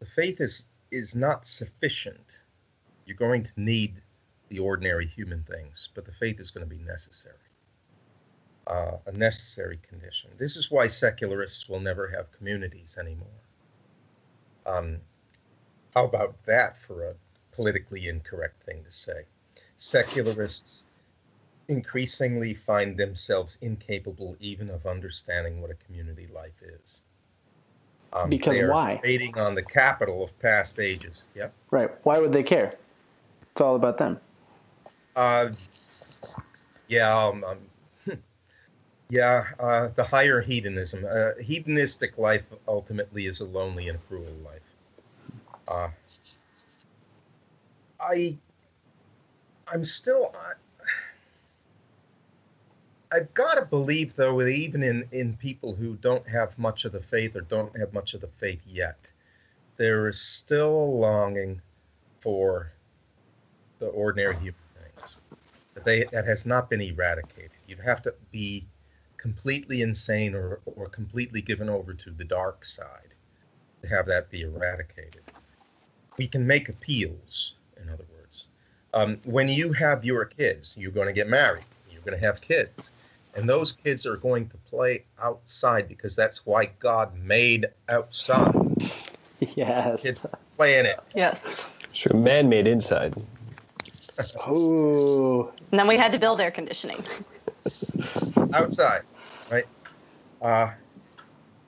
the 0.00 0.06
faith 0.06 0.40
is 0.40 0.66
is 0.92 1.16
not 1.16 1.46
sufficient. 1.46 2.26
You're 3.06 3.16
going 3.16 3.44
to 3.44 3.52
need 3.56 4.02
the 4.48 4.60
ordinary 4.60 5.06
human 5.06 5.44
things, 5.44 5.88
but 5.94 6.04
the 6.06 6.12
faith 6.12 6.40
is 6.40 6.50
going 6.50 6.68
to 6.68 6.76
be 6.76 6.82
necessary. 6.82 7.36
uh, 8.68 8.98
a 9.06 9.12
necessary 9.12 9.80
condition. 9.88 10.30
This 10.38 10.56
is 10.56 10.70
why 10.72 10.88
secularists 10.88 11.68
will 11.68 11.80
never 11.80 12.08
have 12.10 12.32
communities 12.32 12.98
anymore. 13.00 13.28
Um, 14.66 14.98
how 15.94 16.04
about 16.06 16.36
that 16.46 16.80
for 16.82 17.04
a 17.10 17.14
politically 17.52 18.08
incorrect 18.08 18.62
thing 18.64 18.84
to 18.84 18.92
say? 18.92 19.24
Secularists 19.78 20.84
increasingly 21.70 22.52
find 22.52 22.96
themselves 22.96 23.56
incapable 23.62 24.36
even 24.40 24.68
of 24.70 24.86
understanding 24.86 25.62
what 25.62 25.70
a 25.70 25.74
community 25.86 26.28
life 26.34 26.60
is. 26.62 27.00
Um, 28.12 28.28
because 28.28 28.58
why? 28.68 28.96
Trading 28.96 29.38
on 29.38 29.54
the 29.54 29.62
capital 29.62 30.24
of 30.24 30.36
past 30.40 30.80
ages. 30.80 31.22
Yep. 31.36 31.52
Right. 31.70 31.90
Why 32.02 32.18
would 32.18 32.32
they 32.32 32.42
care? 32.42 32.72
It's 33.52 33.60
all 33.60 33.76
about 33.76 33.98
them. 33.98 34.18
Uh, 35.14 35.50
yeah. 36.88 37.16
Um, 37.16 37.44
um, 37.44 37.58
yeah. 39.10 39.44
Uh, 39.60 39.88
the 39.94 40.02
higher 40.02 40.40
hedonism. 40.40 41.06
Uh, 41.08 41.34
hedonistic 41.40 42.18
life 42.18 42.42
ultimately 42.66 43.26
is 43.26 43.38
a 43.38 43.44
lonely 43.44 43.88
and 43.88 43.98
cruel 44.08 44.26
life. 44.44 44.60
Uh, 45.68 45.88
I. 48.00 48.36
I'm 49.72 49.84
still. 49.84 50.34
I've 53.12 53.34
got 53.34 53.54
to 53.54 53.62
believe, 53.62 54.14
though, 54.14 54.40
even 54.42 54.82
in, 54.84 55.08
in 55.10 55.36
people 55.36 55.74
who 55.74 55.96
don't 55.96 56.28
have 56.28 56.56
much 56.58 56.84
of 56.84 56.92
the 56.92 57.00
faith 57.00 57.34
or 57.34 57.40
don't 57.40 57.76
have 57.76 57.92
much 57.92 58.14
of 58.14 58.20
the 58.20 58.28
faith 58.38 58.60
yet, 58.66 58.98
there 59.76 60.08
is 60.08 60.20
still 60.20 60.70
a 60.70 60.84
longing 60.84 61.60
for 62.20 62.72
the 63.80 63.86
ordinary 63.86 64.34
human 64.34 64.54
things 64.74 65.16
that 65.74 65.84
they 65.84 66.04
that 66.12 66.24
has 66.24 66.46
not 66.46 66.70
been 66.70 66.82
eradicated. 66.82 67.50
You'd 67.66 67.80
have 67.80 68.02
to 68.02 68.14
be 68.30 68.66
completely 69.16 69.82
insane 69.82 70.34
or, 70.34 70.60
or 70.64 70.86
completely 70.88 71.40
given 71.40 71.68
over 71.68 71.94
to 71.94 72.10
the 72.10 72.24
dark 72.24 72.64
side 72.64 73.14
to 73.82 73.88
have 73.88 74.06
that 74.06 74.30
be 74.30 74.42
eradicated. 74.42 75.22
We 76.16 76.28
can 76.28 76.46
make 76.46 76.68
appeals, 76.68 77.54
in 77.82 77.88
other 77.88 78.04
words. 78.12 78.46
Um, 78.94 79.18
when 79.24 79.48
you 79.48 79.72
have 79.72 80.04
your 80.04 80.26
kids, 80.26 80.76
you're 80.76 80.92
going 80.92 81.06
to 81.06 81.12
get 81.12 81.28
married, 81.28 81.64
you're 81.90 82.02
going 82.02 82.18
to 82.18 82.24
have 82.24 82.40
kids 82.40 82.90
and 83.34 83.48
those 83.48 83.72
kids 83.72 84.06
are 84.06 84.16
going 84.16 84.48
to 84.48 84.56
play 84.56 85.04
outside 85.22 85.88
because 85.88 86.16
that's 86.16 86.44
why 86.44 86.66
God 86.78 87.16
made 87.16 87.66
outside. 87.88 88.54
Yes. 89.56 90.02
Kids 90.02 90.26
playing 90.58 90.84
it. 90.84 91.00
Yes. 91.14 91.64
Sure, 91.92 92.14
man 92.14 92.50
made 92.50 92.66
inside. 92.66 93.14
Ooh. 94.50 95.50
And 95.70 95.80
then 95.80 95.86
we 95.86 95.96
had 95.96 96.12
to 96.12 96.18
build 96.18 96.42
air 96.42 96.50
conditioning. 96.50 97.02
outside, 98.52 99.02
right? 99.50 99.64
Uh, 100.42 100.70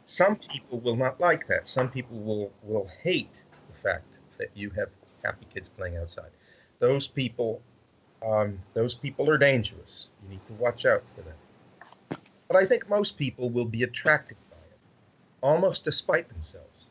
some 0.04 0.36
people 0.36 0.80
will 0.80 0.96
not 0.96 1.20
like 1.20 1.46
that. 1.48 1.66
Some 1.66 1.88
people 1.88 2.18
will, 2.18 2.52
will 2.62 2.90
hate 3.02 3.42
the 3.72 3.78
fact 3.78 4.04
that 4.38 4.48
you 4.54 4.70
have 4.70 4.88
happy 5.24 5.46
kids 5.54 5.68
playing 5.68 5.96
outside. 5.96 6.30
Those 6.78 7.06
people, 7.06 7.62
um, 8.26 8.58
those 8.74 8.94
people 8.94 9.30
are 9.30 9.38
dangerous. 9.38 10.08
You 10.22 10.30
need 10.30 10.46
to 10.46 10.52
watch 10.54 10.84
out 10.84 11.04
for 11.14 11.22
them. 11.22 11.34
But 12.49 12.57
I 12.57 12.66
think 12.66 12.88
most 12.88 13.16
people 13.16 13.51
will 13.51 13.64
be 13.64 13.82
attracted 13.82 14.36
by 14.51 14.57
it, 14.57 14.78
almost 15.40 15.84
despite 15.84 16.28
themselves, 16.28 16.86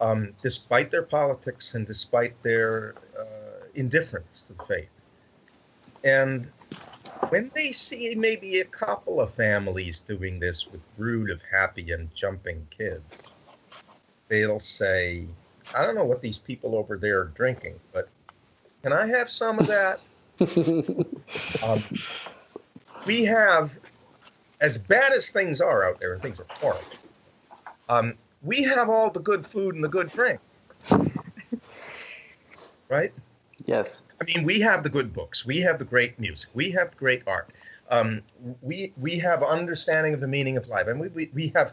um, 0.00 0.34
despite 0.42 0.90
their 0.90 1.02
politics 1.02 1.74
and 1.74 1.86
despite 1.86 2.40
their 2.42 2.94
uh, 3.18 3.66
indifference 3.74 4.42
to 4.48 4.54
the 4.54 4.64
faith. 4.64 4.88
And 6.04 6.48
when 7.28 7.50
they 7.54 7.72
see 7.72 8.14
maybe 8.14 8.60
a 8.60 8.64
couple 8.64 9.20
of 9.20 9.34
families 9.34 10.00
doing 10.00 10.38
this 10.38 10.66
with 10.66 10.80
brood 10.96 11.30
of 11.30 11.40
happy 11.50 11.92
and 11.92 12.14
jumping 12.14 12.66
kids, 12.76 13.24
they'll 14.28 14.60
say, 14.60 15.26
I 15.76 15.84
don't 15.84 15.94
know 15.94 16.04
what 16.04 16.22
these 16.22 16.38
people 16.38 16.76
over 16.76 16.96
there 16.96 17.20
are 17.20 17.32
drinking, 17.34 17.74
but 17.92 18.08
can 18.82 18.92
I 18.92 19.06
have 19.06 19.28
some 19.28 19.58
of 19.58 19.66
that? 19.66 20.00
um, 21.62 21.84
we 23.06 23.24
have 23.24 23.72
as 24.60 24.78
bad 24.78 25.12
as 25.12 25.28
things 25.28 25.60
are 25.60 25.84
out 25.84 26.00
there, 26.00 26.14
and 26.14 26.22
things 26.22 26.40
are 26.40 26.46
horrible, 26.48 26.82
um, 27.88 28.14
we 28.42 28.62
have 28.62 28.88
all 28.88 29.10
the 29.10 29.20
good 29.20 29.46
food 29.46 29.74
and 29.74 29.82
the 29.82 29.88
good 29.88 30.10
drink. 30.10 30.40
right? 32.88 33.12
Yes. 33.66 34.02
I 34.20 34.24
mean, 34.24 34.44
we 34.44 34.60
have 34.60 34.82
the 34.82 34.88
good 34.88 35.12
books. 35.12 35.44
We 35.44 35.60
have 35.60 35.78
the 35.78 35.84
great 35.84 36.18
music. 36.18 36.50
We 36.54 36.70
have 36.72 36.96
great 36.96 37.22
art. 37.26 37.50
Um, 37.90 38.22
we 38.60 38.92
we 38.98 39.18
have 39.18 39.42
understanding 39.42 40.12
of 40.12 40.20
the 40.20 40.28
meaning 40.28 40.56
of 40.56 40.68
life, 40.68 40.88
and 40.88 41.00
we 41.00 41.08
we, 41.08 41.30
we 41.32 41.52
have 41.54 41.72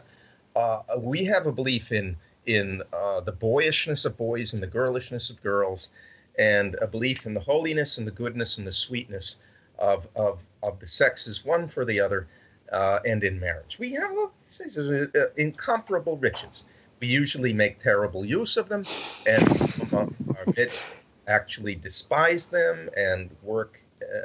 uh, 0.54 0.80
we 0.98 1.24
have 1.24 1.46
a 1.46 1.52
belief 1.52 1.92
in 1.92 2.16
in 2.46 2.82
uh, 2.92 3.20
the 3.20 3.32
boyishness 3.32 4.04
of 4.04 4.16
boys 4.16 4.54
and 4.54 4.62
the 4.62 4.66
girlishness 4.66 5.30
of 5.30 5.42
girls, 5.42 5.90
and 6.38 6.76
a 6.80 6.86
belief 6.86 7.26
in 7.26 7.34
the 7.34 7.40
holiness 7.40 7.98
and 7.98 8.06
the 8.06 8.12
goodness 8.12 8.58
and 8.58 8.66
the 8.66 8.72
sweetness 8.72 9.36
of 9.78 10.06
of 10.16 10.40
of 10.62 10.80
the 10.80 10.88
sexes, 10.88 11.44
one 11.44 11.68
for 11.68 11.84
the 11.84 12.00
other, 12.00 12.26
uh, 12.72 13.00
and 13.04 13.22
in 13.24 13.38
marriage. 13.38 13.78
We 13.78 13.92
have 13.92 14.10
uh, 14.12 15.20
incomparable 15.36 16.16
riches. 16.16 16.64
We 17.00 17.08
usually 17.08 17.52
make 17.52 17.82
terrible 17.82 18.24
use 18.24 18.56
of 18.56 18.68
them, 18.68 18.84
and 19.26 19.56
some 19.56 19.80
of 19.82 19.94
our 19.94 20.44
midst 20.56 20.86
actually 21.26 21.74
despise 21.74 22.46
them 22.46 22.88
and 22.96 23.30
work 23.42 23.80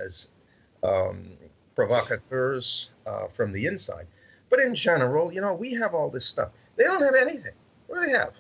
as 0.06 0.30
um, 0.84 1.26
provocateurs 1.76 2.90
uh, 3.06 3.28
from 3.28 3.52
the 3.52 3.66
inside. 3.66 4.08
But 4.50 4.60
in 4.60 4.76
general, 4.76 5.34
you 5.34 5.42
know, 5.42 5.54
we 5.54 5.74
have 5.74 5.94
all 5.94 6.10
this 6.10 6.26
stuff. 6.26 6.50
They 6.76 6.84
don't 6.84 7.02
have 7.02 7.16
anything. 7.16 7.54
What 7.88 8.02
do 8.02 8.08
they 8.08 8.18
have? 8.18 8.34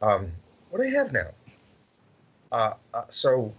Um, 0.00 0.32
what 0.70 0.80
do 0.80 0.90
they 0.90 0.96
have 0.96 1.12
now? 1.12 1.30
Uh, 2.52 2.74
uh, 2.94 3.04
so. 3.10 3.52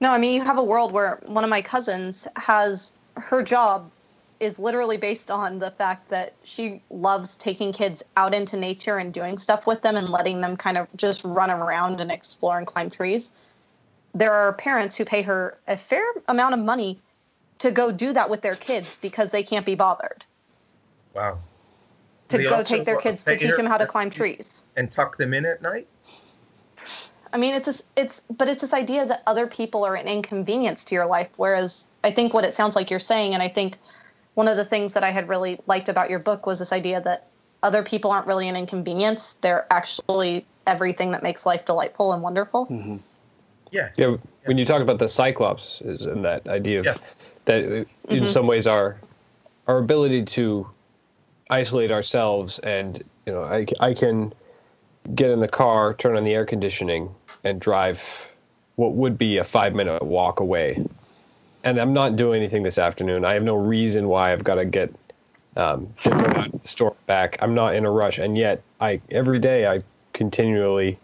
No, 0.00 0.10
I 0.10 0.18
mean, 0.18 0.34
you 0.34 0.42
have 0.42 0.58
a 0.58 0.64
world 0.64 0.92
where 0.92 1.20
one 1.26 1.44
of 1.44 1.50
my 1.50 1.62
cousins 1.62 2.26
has 2.36 2.94
her 3.16 3.42
job 3.42 3.90
is 4.40 4.58
literally 4.58 4.96
based 4.96 5.30
on 5.30 5.58
the 5.58 5.70
fact 5.70 6.08
that 6.08 6.32
she 6.42 6.80
loves 6.90 7.36
taking 7.36 7.72
kids 7.72 8.02
out 8.16 8.34
into 8.34 8.56
nature 8.56 8.96
and 8.96 9.12
doing 9.12 9.36
stuff 9.36 9.66
with 9.66 9.82
them 9.82 9.96
and 9.96 10.08
letting 10.08 10.40
them 10.40 10.56
kind 10.56 10.78
of 10.78 10.88
just 10.96 11.24
run 11.24 11.50
around 11.50 12.00
and 12.00 12.10
explore 12.10 12.56
and 12.56 12.66
climb 12.66 12.88
trees. 12.88 13.30
There 14.14 14.32
are 14.32 14.54
parents 14.54 14.96
who 14.96 15.04
pay 15.04 15.22
her 15.22 15.58
a 15.68 15.76
fair 15.76 16.04
amount 16.26 16.54
of 16.54 16.60
money 16.60 16.98
to 17.58 17.70
go 17.70 17.92
do 17.92 18.14
that 18.14 18.30
with 18.30 18.40
their 18.40 18.56
kids 18.56 18.96
because 19.00 19.30
they 19.30 19.42
can't 19.42 19.66
be 19.66 19.74
bothered. 19.74 20.24
Wow. 21.14 21.38
To 22.28 22.38
go 22.38 22.62
take 22.62 22.86
their 22.86 22.96
kids 22.96 23.24
to 23.24 23.36
teach 23.36 23.56
them 23.56 23.66
how 23.66 23.76
to 23.76 23.86
climb 23.86 24.08
trees. 24.08 24.62
And 24.76 24.90
tuck 24.90 25.18
them 25.18 25.34
in 25.34 25.44
at 25.44 25.60
night? 25.60 25.86
I 27.32 27.38
mean, 27.38 27.54
it's 27.54 27.68
a, 27.68 27.82
it's 27.96 28.22
but 28.30 28.48
it's 28.48 28.60
this 28.60 28.74
idea 28.74 29.06
that 29.06 29.22
other 29.26 29.46
people 29.46 29.84
are 29.84 29.94
an 29.94 30.08
inconvenience 30.08 30.84
to 30.86 30.94
your 30.94 31.06
life, 31.06 31.28
whereas 31.36 31.86
I 32.02 32.10
think 32.10 32.34
what 32.34 32.44
it 32.44 32.54
sounds 32.54 32.74
like 32.74 32.90
you're 32.90 33.00
saying, 33.00 33.34
and 33.34 33.42
I 33.42 33.48
think 33.48 33.78
one 34.34 34.48
of 34.48 34.56
the 34.56 34.64
things 34.64 34.94
that 34.94 35.04
I 35.04 35.10
had 35.10 35.28
really 35.28 35.58
liked 35.66 35.88
about 35.88 36.10
your 36.10 36.18
book 36.18 36.46
was 36.46 36.58
this 36.58 36.72
idea 36.72 37.00
that 37.02 37.26
other 37.62 37.82
people 37.82 38.10
aren't 38.10 38.26
really 38.26 38.48
an 38.48 38.56
inconvenience; 38.56 39.36
they're 39.40 39.66
actually 39.70 40.44
everything 40.66 41.12
that 41.12 41.22
makes 41.22 41.46
life 41.46 41.64
delightful 41.64 42.12
and 42.12 42.22
wonderful. 42.22 42.66
Mm-hmm. 42.66 42.96
Yeah. 43.70 43.90
yeah. 43.96 44.16
When 44.44 44.58
you 44.58 44.64
talk 44.64 44.80
about 44.80 44.98
the 44.98 45.08
Cyclops, 45.08 45.80
is 45.82 46.06
in 46.06 46.22
that 46.22 46.48
idea 46.48 46.80
of 46.80 46.86
yeah. 46.86 46.94
that 47.44 47.64
in 47.64 47.86
mm-hmm. 48.08 48.26
some 48.26 48.46
ways 48.46 48.66
our 48.66 48.98
our 49.68 49.78
ability 49.78 50.24
to 50.24 50.68
isolate 51.50 51.90
ourselves 51.90 52.58
and 52.60 53.02
you 53.26 53.32
know 53.32 53.42
I, 53.42 53.66
I 53.80 53.94
can 53.94 54.32
get 55.14 55.30
in 55.30 55.40
the 55.40 55.48
car, 55.48 55.94
turn 55.94 56.16
on 56.16 56.24
the 56.24 56.32
air 56.32 56.44
conditioning, 56.44 57.14
and 57.44 57.60
drive 57.60 58.30
what 58.76 58.94
would 58.94 59.18
be 59.18 59.38
a 59.38 59.44
five 59.44 59.74
minute 59.74 60.02
walk 60.02 60.40
away. 60.40 60.84
And 61.64 61.78
I'm 61.78 61.92
not 61.92 62.16
doing 62.16 62.40
anything 62.40 62.62
this 62.62 62.78
afternoon. 62.78 63.24
I 63.24 63.34
have 63.34 63.42
no 63.42 63.54
reason 63.54 64.08
why 64.08 64.32
I've 64.32 64.44
got 64.44 64.54
to 64.54 64.64
get 64.64 64.94
um, 65.56 65.92
to 66.02 66.10
the 66.10 66.68
store 66.68 66.96
back. 67.06 67.36
I'm 67.40 67.54
not 67.54 67.74
in 67.74 67.84
a 67.84 67.90
rush, 67.90 68.18
and 68.18 68.36
yet 68.36 68.62
I 68.80 69.00
every 69.10 69.38
day 69.38 69.66
I 69.66 69.82
continually 70.12 70.98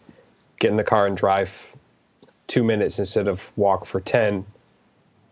get 0.59 0.71
in 0.71 0.77
the 0.77 0.85
car 0.85 1.07
and 1.07 1.17
drive 1.17 1.75
two 2.47 2.65
minutes 2.65 2.99
instead 2.99 3.29
of 3.29 3.53
walk 3.57 3.85
for 3.85 4.01
ten 4.01 4.47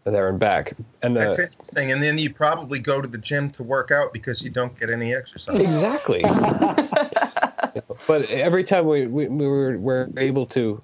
there 0.04 0.28
and 0.28 0.38
back. 0.38 0.74
And 1.02 1.16
the, 1.16 1.20
that's 1.20 1.38
interesting. 1.38 1.92
And 1.92 2.02
then 2.02 2.18
you 2.18 2.32
probably 2.32 2.78
go 2.78 3.00
to 3.00 3.08
the 3.08 3.18
gym 3.18 3.50
to 3.52 3.62
work 3.62 3.90
out 3.90 4.12
because 4.12 4.42
you 4.42 4.50
don't 4.50 4.78
get 4.78 4.90
any 4.90 5.14
exercise. 5.14 5.60
Exactly. 5.60 6.22
but 8.06 8.30
every 8.30 8.64
time 8.64 8.86
we, 8.86 9.06
we, 9.06 9.28
we 9.28 9.46
were, 9.46 9.78
we're 9.78 10.08
able 10.16 10.46
to 10.46 10.80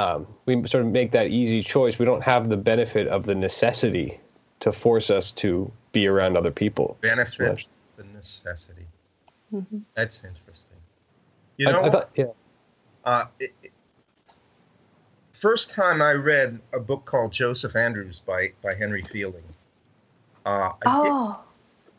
um, 0.00 0.26
we 0.46 0.66
sort 0.66 0.84
of 0.84 0.90
make 0.90 1.10
that 1.12 1.26
easy 1.26 1.62
choice. 1.62 1.98
We 1.98 2.06
don't 2.06 2.22
have 2.22 2.48
the 2.48 2.56
benefit 2.56 3.06
of 3.08 3.26
the 3.26 3.34
necessity 3.34 4.18
to 4.60 4.72
force 4.72 5.10
us 5.10 5.30
to 5.32 5.70
be 5.92 6.06
around 6.06 6.38
other 6.38 6.50
people. 6.50 6.96
Benefit 7.02 7.66
the 7.96 8.04
necessity. 8.14 8.86
Mm-hmm. 9.52 9.78
That's 9.94 10.24
interesting. 10.24 10.78
You 11.58 11.66
know, 11.66 11.80
I, 11.80 11.86
I 11.86 11.90
thought, 11.90 12.10
yeah. 12.14 12.24
Uh, 13.04 13.26
it, 13.38 13.52
it, 13.62 13.72
first 15.32 15.70
time 15.70 16.00
I 16.00 16.12
read 16.12 16.58
a 16.72 16.80
book 16.80 17.04
called 17.04 17.32
Joseph 17.32 17.76
Andrews 17.76 18.20
by 18.20 18.52
by 18.62 18.74
Henry 18.74 19.02
Fielding, 19.02 19.42
Uh, 20.46 20.70
oh, 20.86 21.40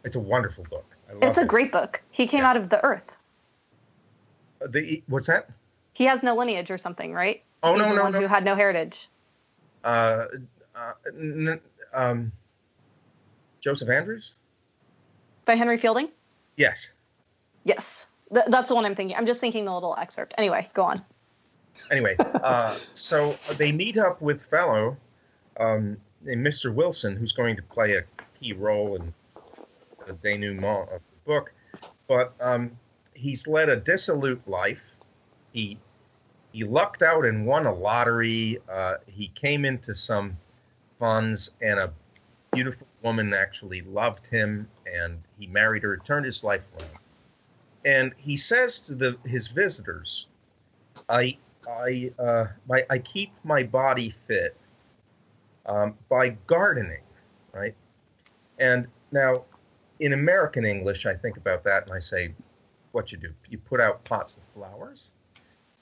it, 0.03 0.07
it's 0.07 0.15
a 0.15 0.19
wonderful 0.19 0.63
book. 0.71 0.85
it's 1.21 1.37
a 1.37 1.41
it. 1.41 1.47
great 1.47 1.71
book. 1.71 2.01
He 2.09 2.25
came 2.25 2.41
yeah. 2.41 2.49
out 2.49 2.57
of 2.57 2.69
the 2.69 2.83
earth. 2.83 3.15
Uh, 4.59 4.67
the 4.69 5.03
what's 5.07 5.27
that? 5.27 5.49
He 5.93 6.05
has 6.05 6.23
no 6.23 6.35
lineage 6.35 6.71
or 6.71 6.79
something, 6.79 7.13
right? 7.13 7.43
Oh 7.63 7.73
He's 7.73 7.81
no, 7.83 7.93
no, 7.93 8.09
no. 8.09 8.19
Who 8.21 8.27
had 8.27 8.43
no 8.43 8.55
heritage? 8.55 9.07
Uh, 9.83 10.25
uh 10.75 10.93
n- 11.07 11.59
um, 11.93 12.31
Joseph 13.59 13.89
Andrews. 13.89 14.33
By 15.45 15.55
Henry 15.55 15.77
Fielding. 15.77 16.09
Yes. 16.55 16.91
Yes, 17.63 18.07
Th- 18.33 18.45
that's 18.47 18.69
the 18.69 18.75
one 18.75 18.85
I'm 18.85 18.95
thinking. 18.95 19.17
I'm 19.17 19.25
just 19.25 19.41
thinking 19.41 19.65
the 19.65 19.73
little 19.73 19.95
excerpt. 19.97 20.33
Anyway, 20.37 20.69
go 20.73 20.83
on. 20.83 21.01
Anyway, 21.89 22.15
uh, 22.19 22.77
so 22.93 23.35
they 23.57 23.71
meet 23.71 23.97
up 23.97 24.21
with 24.21 24.41
fellow 24.43 24.97
um, 25.59 25.97
named 26.21 26.45
Mr. 26.45 26.73
Wilson, 26.73 27.15
who's 27.15 27.31
going 27.31 27.55
to 27.55 27.61
play 27.61 27.93
a 27.95 28.03
key 28.39 28.53
role 28.53 28.95
in 28.95 29.13
the 30.07 30.13
denouement 30.13 30.89
of 30.89 31.01
the 31.01 31.17
book. 31.25 31.53
But 32.07 32.33
um, 32.39 32.71
he's 33.13 33.47
led 33.47 33.69
a 33.69 33.75
dissolute 33.75 34.47
life. 34.47 34.83
He 35.51 35.77
he 36.51 36.63
lucked 36.63 37.03
out 37.03 37.25
and 37.25 37.45
won 37.45 37.65
a 37.65 37.73
lottery. 37.73 38.59
Uh, 38.71 38.95
he 39.07 39.27
came 39.29 39.65
into 39.65 39.93
some 39.93 40.37
funds, 40.99 41.55
and 41.61 41.79
a 41.79 41.91
beautiful 42.51 42.87
woman 43.03 43.33
actually 43.33 43.81
loved 43.81 44.27
him, 44.27 44.67
and 44.85 45.19
he 45.39 45.47
married 45.47 45.83
her, 45.83 45.97
turned 45.97 46.25
his 46.25 46.43
life 46.43 46.63
around. 46.79 46.91
And 47.85 48.13
he 48.17 48.37
says 48.37 48.79
to 48.81 48.95
the, 48.95 49.17
his 49.25 49.47
visitors, 49.47 50.27
"I 51.09 51.37
I 51.67 52.11
uh, 52.19 52.47
my, 52.67 52.85
I 52.89 52.99
keep 52.99 53.31
my 53.43 53.63
body 53.63 54.13
fit 54.27 54.55
um, 55.65 55.95
by 56.09 56.29
gardening, 56.47 57.03
right? 57.53 57.75
And 58.59 58.87
now, 59.11 59.43
in 59.99 60.13
American 60.13 60.65
English, 60.65 61.05
I 61.05 61.15
think 61.15 61.37
about 61.37 61.63
that 61.63 61.83
and 61.83 61.93
I 61.93 61.99
say, 61.99 62.33
what 62.91 63.11
you 63.11 63.17
do? 63.17 63.33
You 63.49 63.57
put 63.57 63.79
out 63.79 64.03
pots 64.03 64.37
of 64.37 64.43
flowers? 64.53 65.11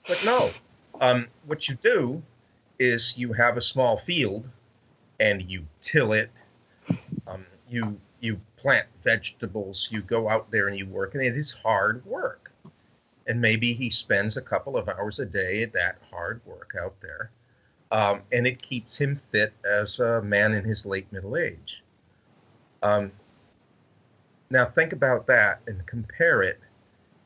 But 0.10 0.26
no, 0.26 0.52
um, 1.00 1.28
what 1.46 1.70
you 1.70 1.76
do 1.76 2.22
is 2.80 3.18
you 3.18 3.32
have 3.32 3.56
a 3.56 3.62
small 3.62 3.98
field 3.98 4.46
and 5.22 5.42
you 5.42 5.66
till 5.80 6.12
it. 6.12 6.32
Um, 7.26 7.46
you 7.70 7.98
you 8.20 8.42
plant 8.58 8.88
vegetables. 9.04 9.88
You 9.90 10.02
go 10.02 10.28
out 10.28 10.52
there 10.52 10.68
and 10.68 10.78
you 10.78 10.86
work, 10.86 11.16
and 11.16 11.24
it 11.24 11.38
is 11.38 11.54
hard 11.54 12.06
work. 12.06 12.52
And 13.28 13.40
maybe 13.40 13.72
he 13.72 13.90
spends 13.90 14.36
a 14.36 14.42
couple 14.42 14.76
of 14.76 14.90
hours 14.90 15.20
a 15.20 15.26
day 15.26 15.64
at 15.64 15.72
that 15.74 16.00
hard 16.12 16.42
work 16.46 16.76
out 16.78 17.00
there 17.00 17.32
um, 17.92 18.22
and 18.32 18.46
it 18.46 18.62
keeps 18.62 18.98
him 18.98 19.20
fit 19.32 19.54
as 19.66 20.00
a 20.00 20.22
man 20.22 20.54
in 20.54 20.64
his 20.64 20.86
late 20.86 21.12
middle 21.12 21.36
age. 21.38 21.84
Um, 22.84 23.12
now, 24.52 24.66
think 24.66 24.94
about 24.94 25.28
that 25.28 25.62
and 25.68 25.86
compare 25.86 26.42
it 26.44 26.60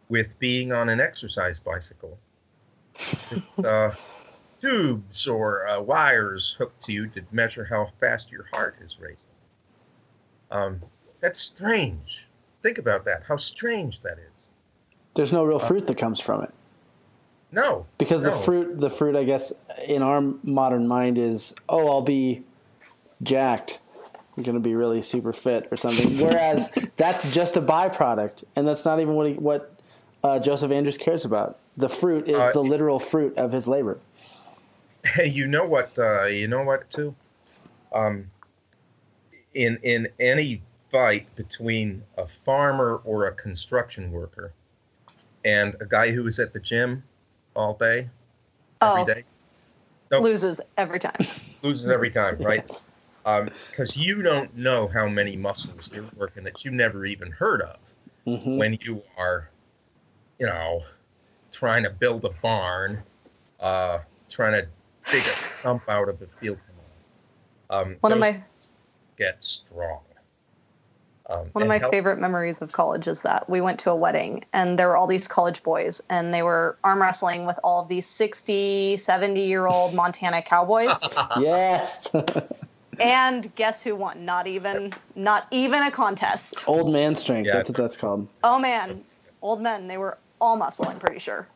with 0.10 0.38
being 0.40 0.72
on 0.72 0.90
an 0.90 1.00
exercise 1.00 1.60
bicycle 1.60 2.18
with 3.56 3.66
uh, 3.66 3.92
tubes 4.62 5.28
or 5.28 5.68
uh, 5.68 5.82
wires 5.82 6.56
hooked 6.58 6.84
to 6.84 6.92
you 6.92 7.08
to 7.08 7.22
measure 7.32 7.66
how 7.66 7.90
fast 8.00 8.32
your 8.32 8.46
heart 8.52 8.76
is 8.82 8.98
racing. 9.00 9.34
Um, 10.52 10.82
that's 11.20 11.42
strange. 11.42 12.28
Think 12.62 12.78
about 12.78 13.06
that, 13.06 13.24
how 13.28 13.38
strange 13.38 14.02
that 14.02 14.18
is. 14.36 14.52
There's 15.16 15.34
no 15.34 15.44
real 15.44 15.60
fruit 15.60 15.86
that 15.88 15.98
comes 15.98 16.20
from 16.20 16.44
it. 16.44 16.54
No, 17.52 17.86
because 17.98 18.24
no. 18.24 18.32
the 18.32 18.36
fruit, 18.38 18.80
the 18.80 18.90
fruit, 18.90 19.16
I 19.16 19.24
guess, 19.26 19.54
in 19.86 20.02
our 20.02 20.22
modern 20.44 20.88
mind 20.88 21.18
is, 21.18 21.54
oh, 21.70 21.88
I'll 21.88 22.02
be 22.02 22.44
jacked. 23.22 23.80
I'm 24.36 24.42
going 24.42 24.56
to 24.56 24.62
be 24.62 24.74
really 24.74 25.02
super 25.04 25.32
fit 25.32 25.68
or 25.70 25.78
something. 25.78 26.18
Whereas 26.18 26.74
that's 26.98 27.24
just 27.30 27.56
a 27.56 27.62
byproduct, 27.62 28.44
and 28.56 28.68
that's 28.68 28.86
not 28.86 29.00
even 29.00 29.14
what 29.14 29.28
he, 29.28 29.34
what 29.34 29.72
uh, 30.24 30.40
Joseph 30.40 30.72
Andrews 30.72 30.98
cares 30.98 31.26
about. 31.26 31.60
The 31.78 31.90
fruit 31.90 32.28
is 32.28 32.36
uh, 32.36 32.52
the 32.52 32.62
literal 32.62 33.00
fruit 33.00 33.38
of 33.38 33.52
his 33.52 33.68
labor. 33.68 34.00
Hey, 35.04 35.30
you 35.30 35.48
know 35.48 35.66
what? 35.66 35.98
Uh, 35.98 36.26
you 36.26 36.48
know 36.48 36.64
what? 36.64 36.90
Too, 36.90 37.16
um, 37.92 38.30
in 39.54 39.78
in 39.84 40.08
any 40.20 40.62
fight 40.92 41.34
between 41.36 42.04
a 42.18 42.28
farmer 42.46 43.02
or 43.04 43.28
a 43.28 43.32
construction 43.34 44.12
worker 44.12 44.54
and 45.44 45.76
a 45.82 45.86
guy 45.86 46.12
who 46.12 46.28
is 46.28 46.40
at 46.40 46.54
the 46.54 46.60
gym 46.60 47.04
all 47.56 47.74
day, 47.74 48.08
every 48.82 49.02
oh, 49.02 49.06
day. 49.06 49.24
Nope. 50.12 50.24
Loses 50.24 50.62
every 50.78 51.00
time. 51.00 51.28
Loses 51.64 51.90
every 51.90 52.12
time, 52.12 52.38
right? 52.38 52.68
Because 53.24 53.96
um, 53.96 54.02
you 54.02 54.22
don't 54.22 54.56
know 54.56 54.88
how 54.88 55.08
many 55.08 55.36
muscles 55.36 55.90
you're 55.94 56.06
working 56.18 56.44
that 56.44 56.64
you 56.64 56.72
never 56.72 57.06
even 57.06 57.32
heard 57.32 57.62
of 57.62 57.78
mm-hmm. 58.28 58.58
when 58.58 58.78
you 58.82 59.02
are, 59.18 59.50
you 60.40 60.46
know, 60.46 60.84
trying 61.54 61.84
to 61.84 61.90
build 61.90 62.26
a 62.26 62.30
barn, 62.42 63.02
uh, 63.62 64.00
trying 64.30 64.54
to 64.54 64.68
dig 65.12 65.22
a 65.24 65.36
stump 65.60 65.84
out 65.88 66.10
of 66.10 66.20
the 66.20 66.28
field. 66.40 66.58
Um, 67.70 67.96
One 68.02 68.12
of 68.12 68.20
my 68.20 68.42
get 69.18 69.44
strong. 69.44 70.00
Um, 71.30 71.48
One 71.54 71.62
of 71.62 71.70
my 71.70 71.78
help- 71.78 71.94
favorite 71.94 72.20
memories 72.20 72.62
of 72.62 72.74
college 72.74 73.08
is 73.08 73.22
that 73.22 73.50
we 73.50 73.62
went 73.62 73.80
to 73.80 73.92
a 73.92 73.96
wedding 73.96 74.44
and 74.52 74.78
there 74.78 74.90
were 74.90 74.98
all 74.98 75.08
these 75.08 75.28
college 75.30 75.64
boys 75.64 76.02
and 76.10 76.34
they 76.34 76.44
were 76.44 76.78
arm 76.84 77.02
wrestling 77.02 77.46
with 77.46 77.58
all 77.64 77.82
of 77.82 77.88
these 77.88 78.06
60, 78.06 78.98
70 78.98 79.42
year 79.42 79.66
old 79.66 79.94
Montana 80.02 80.42
cowboys. 80.42 80.90
yes. 81.40 82.10
and 83.00 83.56
guess 83.56 83.82
who 83.82 83.96
won? 83.96 84.26
Not 84.26 84.48
even 84.48 84.94
not 85.16 85.48
even 85.52 85.82
a 85.84 85.92
contest. 85.92 86.64
Old 86.68 86.92
man 86.92 87.16
strength. 87.16 87.48
Yeah. 87.48 87.54
That's 87.54 87.70
what 87.70 87.78
that's 87.78 87.98
called. 87.98 88.28
Oh 88.44 88.60
man. 88.60 89.04
Old 89.42 89.62
men. 89.62 89.88
They 89.88 89.98
were 89.98 90.18
all 90.44 90.58
muscle, 90.58 90.86
I'm 90.88 91.00
pretty 91.00 91.20
sure. 91.20 91.48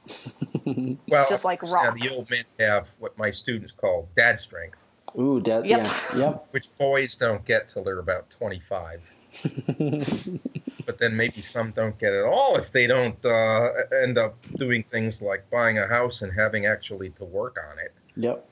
well, 1.08 1.26
just 1.30 1.44
like 1.44 1.62
rock. 1.64 1.98
Yeah, 1.98 2.08
the 2.08 2.16
old 2.16 2.30
men 2.30 2.46
have 2.58 2.88
what 3.00 3.18
my 3.18 3.30
students 3.30 3.74
call 3.74 4.08
dad 4.16 4.40
strength. 4.40 4.78
Ooh, 5.20 5.42
dad. 5.42 5.66
Yep. 5.66 5.86
Yeah. 5.86 6.00
Yep. 6.18 6.48
Which 6.52 6.76
boys 6.78 7.16
don't 7.16 7.44
get 7.46 7.70
till 7.70 7.84
they're 7.84 8.00
about 8.00 8.30
25. 8.30 9.02
but 10.86 10.98
then 10.98 11.16
maybe 11.16 11.42
some 11.42 11.72
don't 11.72 11.98
get 12.00 12.14
it 12.14 12.24
all 12.24 12.56
if 12.56 12.72
they 12.72 12.88
don't 12.88 13.24
uh, 13.26 13.70
end 14.02 14.18
up 14.18 14.36
doing 14.56 14.84
things 14.90 15.22
like 15.22 15.48
buying 15.52 15.78
a 15.78 15.86
house 15.86 16.22
and 16.22 16.32
having 16.32 16.66
actually 16.66 17.10
to 17.12 17.26
work 17.26 17.58
on 17.72 17.78
it. 17.78 17.94
Yep. 18.16 18.48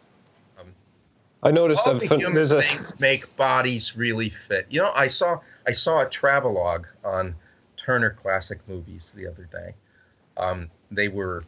Um, 0.59 0.67
I 1.43 1.51
noticed 1.51 1.87
all 1.87 1.95
the 1.95 2.07
human 2.07 2.45
things 2.45 2.91
a... 2.91 3.01
make 3.01 3.35
bodies 3.37 3.95
really 3.95 4.29
fit. 4.29 4.67
You 4.69 4.81
know, 4.81 4.91
I 4.93 5.07
saw 5.07 5.39
I 5.65 5.71
saw 5.71 6.01
a 6.01 6.09
travelogue 6.09 6.85
on 7.05 7.33
Turner 7.77 8.11
Classic 8.11 8.59
Movies 8.67 9.13
the 9.15 9.27
other 9.27 9.45
day. 9.51 9.73
Um, 10.37 10.69
they 10.91 11.07
were 11.07 11.43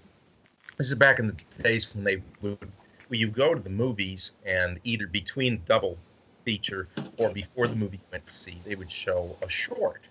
this 0.77 0.88
is 0.88 0.95
back 0.95 1.19
in 1.19 1.27
the 1.27 1.63
days 1.63 1.93
when 1.93 2.03
they 2.03 2.21
would 2.41 2.71
when 3.07 3.19
you 3.19 3.27
go 3.27 3.53
to 3.53 3.61
the 3.61 3.69
movies 3.69 4.33
and 4.45 4.79
either 4.83 5.07
between 5.07 5.61
double 5.65 5.97
feature 6.43 6.88
or 7.17 7.29
before 7.29 7.67
the 7.67 7.75
movie 7.75 7.97
you 7.97 8.03
went 8.11 8.25
to 8.27 8.33
see, 8.33 8.61
they 8.65 8.75
would 8.75 8.91
show 8.91 9.35
a 9.41 9.49
short. 9.49 10.01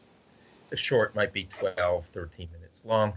The 0.71 0.77
short 0.77 1.15
might 1.15 1.33
be 1.33 1.45
12, 1.45 2.07
13 2.07 2.49
minutes 2.53 2.83
long. 2.85 3.15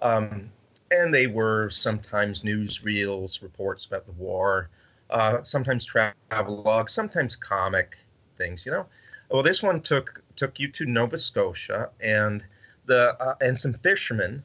Um, 0.00 0.50
and 0.90 1.12
they 1.12 1.26
were 1.26 1.68
sometimes 1.70 2.42
newsreels, 2.42 3.42
reports 3.42 3.86
about 3.86 4.06
the 4.06 4.12
war, 4.12 4.70
uh, 5.10 5.42
sometimes 5.44 5.84
travelogue, 5.84 6.88
sometimes 6.88 7.36
comic 7.36 7.96
things, 8.36 8.64
you 8.64 8.72
know. 8.72 8.86
Well, 9.30 9.42
this 9.42 9.62
one 9.62 9.80
took 9.80 10.22
took 10.36 10.58
you 10.60 10.68
to 10.72 10.86
Nova 10.86 11.18
Scotia 11.18 11.90
and 12.00 12.42
the 12.86 13.20
uh, 13.20 13.34
and 13.40 13.58
some 13.58 13.74
fishermen 13.74 14.42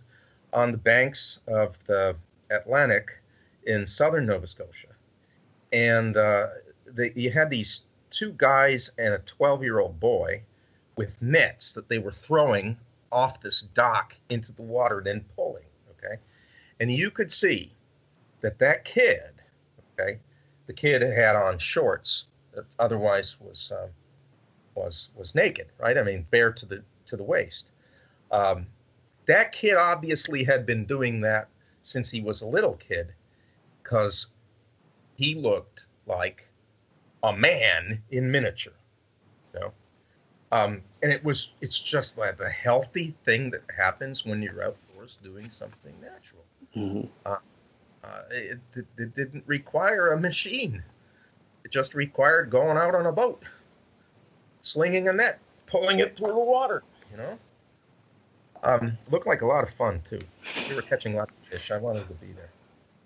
on 0.54 0.72
the 0.72 0.78
banks 0.78 1.40
of 1.48 1.78
the 1.86 2.16
Atlantic 2.50 3.22
in 3.66 3.86
southern 3.88 4.26
Nova 4.26 4.48
Scotia, 4.48 4.88
and 5.72 6.18
uh, 6.18 6.48
they, 6.86 7.12
you 7.16 7.32
had 7.32 7.50
these 7.50 7.86
two 8.10 8.34
guys 8.38 8.92
and 8.98 9.14
a 9.14 9.20
12 9.20 9.64
year 9.64 9.80
old 9.80 10.00
boy 10.00 10.42
with 10.96 11.20
nets 11.22 11.74
that 11.74 11.90
they 11.90 11.98
were 11.98 12.12
throwing 12.12 12.78
off 13.12 13.42
this 13.42 13.62
dock 13.74 14.16
into 14.30 14.52
the 14.54 14.62
water, 14.62 15.00
and 15.00 15.08
then 15.08 15.26
pulling. 15.36 15.64
Okay. 15.98 16.16
And 16.80 16.92
you 16.92 17.12
could 17.12 17.32
see 17.32 17.74
that 18.42 18.60
that 18.60 18.86
kid, 18.86 19.32
okay, 20.00 20.20
the 20.68 20.74
kid 20.74 21.02
had 21.02 21.36
on 21.36 21.58
shorts 21.58 22.26
that 22.54 22.66
otherwise 22.80 23.40
was 23.40 23.72
um, 23.72 23.90
was 24.76 25.10
was 25.16 25.36
naked, 25.36 25.68
right? 25.80 25.98
I 25.98 26.04
mean, 26.04 26.26
bare 26.30 26.52
to 26.52 26.66
the 26.66 26.84
to 27.06 27.18
the 27.18 27.24
waist. 27.24 27.72
Um, 28.32 28.68
that 29.26 29.52
kid 29.52 29.76
obviously 29.76 30.44
had 30.44 30.66
been 30.66 30.86
doing 30.86 31.22
that 31.22 31.48
since 31.82 32.10
he 32.10 32.22
was 32.22 32.42
a 32.42 32.48
little 32.48 32.76
kid, 32.76 33.14
because 33.82 34.32
he 35.16 35.36
looked 35.36 35.86
like 36.08 36.48
a 37.24 37.36
man 37.36 38.02
in 38.12 38.32
miniature. 38.32 38.74
You 39.54 39.60
know? 39.60 39.74
Um, 40.52 40.82
and 41.02 41.12
it 41.12 41.24
was 41.24 41.54
it's 41.62 41.80
just 41.80 42.18
like 42.18 42.40
a 42.40 42.50
healthy 42.50 43.16
thing 43.26 43.50
that 43.52 43.64
happens 43.76 44.26
when 44.26 44.42
you're 44.42 44.64
outdoors 44.64 45.18
doing 45.24 45.50
something 45.50 45.94
natural. 46.00 46.44
Mm-hmm. 46.76 47.08
Uh, 47.26 47.38
uh, 48.04 48.22
it, 48.30 48.60
it, 48.76 48.86
it, 48.98 49.16
didn't 49.16 49.44
require 49.48 50.10
a 50.10 50.20
machine. 50.20 50.84
It 51.64 51.72
just 51.72 51.96
required 51.96 52.50
going 52.50 52.78
out 52.78 52.94
on 52.94 53.06
a 53.06 53.12
boat. 53.12 53.42
slinging 54.62 55.08
a 55.08 55.14
net, 55.14 55.40
pulling 55.66 56.00
it 56.00 56.18
through 56.18 56.34
the 56.34 56.40
water. 56.40 56.84
You 57.12 57.18
know, 57.18 57.40
um, 58.64 58.98
looked 59.12 59.28
like 59.28 59.42
a 59.42 59.46
lot 59.46 59.64
of 59.64 59.74
fun 59.74 60.02
too. 60.10 60.22
We 60.70 60.76
were 60.76 60.82
catching 60.82 61.16
lots 61.16 61.32
of 61.32 61.50
fish. 61.50 61.72
I 61.72 61.78
wanted 61.78 62.08
to 62.08 62.14
be 62.16 62.28
there. 62.34 62.50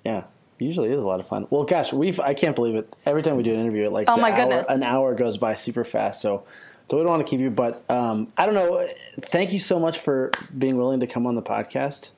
Yeah, 0.06 0.24
usually 0.60 0.90
is 0.90 1.02
a 1.02 1.06
lot 1.08 1.20
of 1.20 1.28
fun. 1.28 1.48
Well, 1.50 1.64
gosh, 1.64 1.92
we've 1.94 2.20
I 2.20 2.34
can't 2.34 2.56
believe 2.56 2.76
it. 2.76 2.94
Every 3.06 3.22
time 3.22 3.36
we 3.38 3.44
do 3.44 3.54
an 3.54 3.60
interview, 3.60 3.90
like 3.90 4.08
Oh 4.10 4.18
my 4.18 4.32
hour- 4.32 4.38
goodness. 4.38 4.68
an 4.70 4.84
hour 4.84 5.14
goes 5.16 5.38
by 5.38 5.56
super 5.56 5.84
fast. 5.84 6.22
So, 6.22 6.44
so 6.90 6.98
we 6.98 7.04
don't 7.04 7.12
want 7.12 7.26
to 7.26 7.30
keep 7.30 7.40
you, 7.40 7.50
but 7.50 7.84
um, 7.90 8.32
I 8.38 8.46
don't 8.46 8.56
know. 8.56 8.88
Thank 9.22 9.52
you 9.54 9.60
so 9.60 9.80
much 9.80 10.00
for 10.00 10.32
being 10.58 10.78
willing 10.78 11.00
to 11.02 11.08
come 11.08 11.26
on 11.28 11.36
the 11.36 11.42
podcast. 11.42 12.12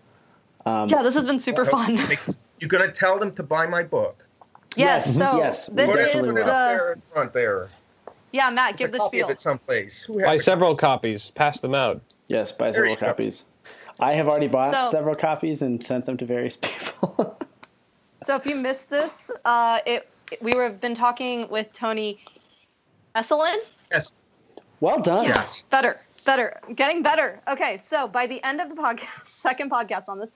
yeah, 0.65 1.01
this 1.01 1.15
has 1.15 1.23
been 1.23 1.39
super 1.39 1.65
fun. 1.65 1.97
You're 2.59 2.69
gonna 2.69 2.91
tell 2.91 3.17
them 3.17 3.31
to 3.35 3.43
buy 3.43 3.65
my 3.65 3.83
book. 3.83 4.25
Yes, 4.75 5.07
Yes, 5.07 5.15
so 5.31 5.37
yes, 5.43 5.65
this 5.67 5.87
Put 5.87 5.95
it, 5.95 5.99
is 6.01 6.05
definitely 6.07 6.29
put 6.31 6.39
it 6.41 6.43
will. 6.45 6.51
up 6.51 6.71
the 6.71 6.77
there 6.77 6.91
in 6.93 7.01
front 7.13 7.33
there. 7.33 7.69
yeah, 8.31 8.49
Matt, 8.51 8.77
There's 8.77 8.89
give 8.89 8.89
a 8.89 8.91
the 8.91 8.97
copy 8.99 9.17
spiel. 9.17 9.25
of 9.25 9.31
it 9.31 9.39
someplace. 9.39 10.03
Who 10.03 10.19
has 10.19 10.25
Buy 10.27 10.35
a 10.35 10.39
several 10.39 10.75
copies. 10.75 11.31
Pass 11.31 11.59
them 11.61 11.73
out. 11.73 12.01
Yes, 12.29 12.51
buy 12.53 12.71
several 12.71 12.91
you 12.91 12.95
copies. 12.97 13.45
I 13.99 14.13
have 14.13 14.29
already 14.29 14.47
bought 14.47 14.73
So- 14.85 14.91
several 14.91 15.15
copies 15.15 15.61
and 15.61 15.83
sent 15.83 16.05
them 16.05 16.15
to 16.17 16.25
various 16.25 16.55
people. 16.61 17.37
So 18.23 18.35
if 18.35 18.45
you 18.45 18.55
missed 18.55 18.89
this, 18.89 19.29
uh, 19.43 19.79
it 19.85 20.09
we 20.41 20.53
were 20.53 20.69
been 20.69 20.95
talking 20.95 21.49
with 21.49 21.73
Tony 21.73 22.19
Esolen. 23.15 23.57
Yes. 23.91 24.13
well 24.79 24.99
done. 25.01 25.25
Yes. 25.25 25.63
Better, 25.71 25.99
better, 26.25 26.59
getting 26.75 27.01
better. 27.01 27.41
Okay, 27.47 27.77
so 27.77 28.07
by 28.07 28.27
the 28.27 28.41
end 28.43 28.61
of 28.61 28.69
the 28.69 28.75
podcast, 28.75 29.07
second 29.25 29.71
podcast 29.71 30.07
on 30.07 30.19
this, 30.19 30.31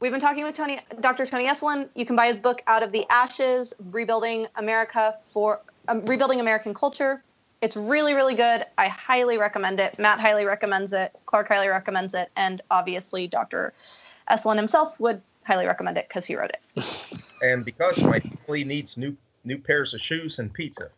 we've 0.00 0.12
been 0.12 0.20
talking 0.20 0.44
with 0.44 0.54
Tony, 0.54 0.80
Dr. 1.00 1.26
Tony 1.26 1.46
Esolen. 1.46 1.88
You 1.94 2.06
can 2.06 2.16
buy 2.16 2.26
his 2.28 2.40
book 2.40 2.62
"Out 2.66 2.82
of 2.82 2.92
the 2.92 3.04
Ashes: 3.10 3.74
Rebuilding 3.90 4.46
America 4.56 5.18
for 5.32 5.60
um, 5.88 6.04
Rebuilding 6.06 6.40
American 6.40 6.72
Culture." 6.72 7.22
It's 7.62 7.76
really, 7.76 8.14
really 8.14 8.34
good. 8.34 8.64
I 8.76 8.88
highly 8.88 9.38
recommend 9.38 9.80
it. 9.80 9.98
Matt 9.98 10.20
highly 10.20 10.44
recommends 10.44 10.92
it. 10.92 11.12
Clark 11.26 11.48
highly 11.48 11.68
recommends 11.68 12.14
it, 12.14 12.30
and 12.36 12.60
obviously 12.70 13.26
Dr. 13.26 13.72
Esolen 14.30 14.56
himself 14.56 14.98
would 15.00 15.22
highly 15.44 15.66
recommend 15.66 15.96
it 15.96 16.06
because 16.08 16.24
he 16.26 16.36
wrote 16.36 16.50
it. 16.50 17.12
And 17.42 17.66
because 17.66 18.02
my 18.02 18.18
family 18.18 18.64
needs 18.64 18.96
new 18.96 19.14
new 19.44 19.58
pairs 19.58 19.92
of 19.92 20.00
shoes 20.00 20.38
and 20.38 20.50
pizza. 20.52 20.88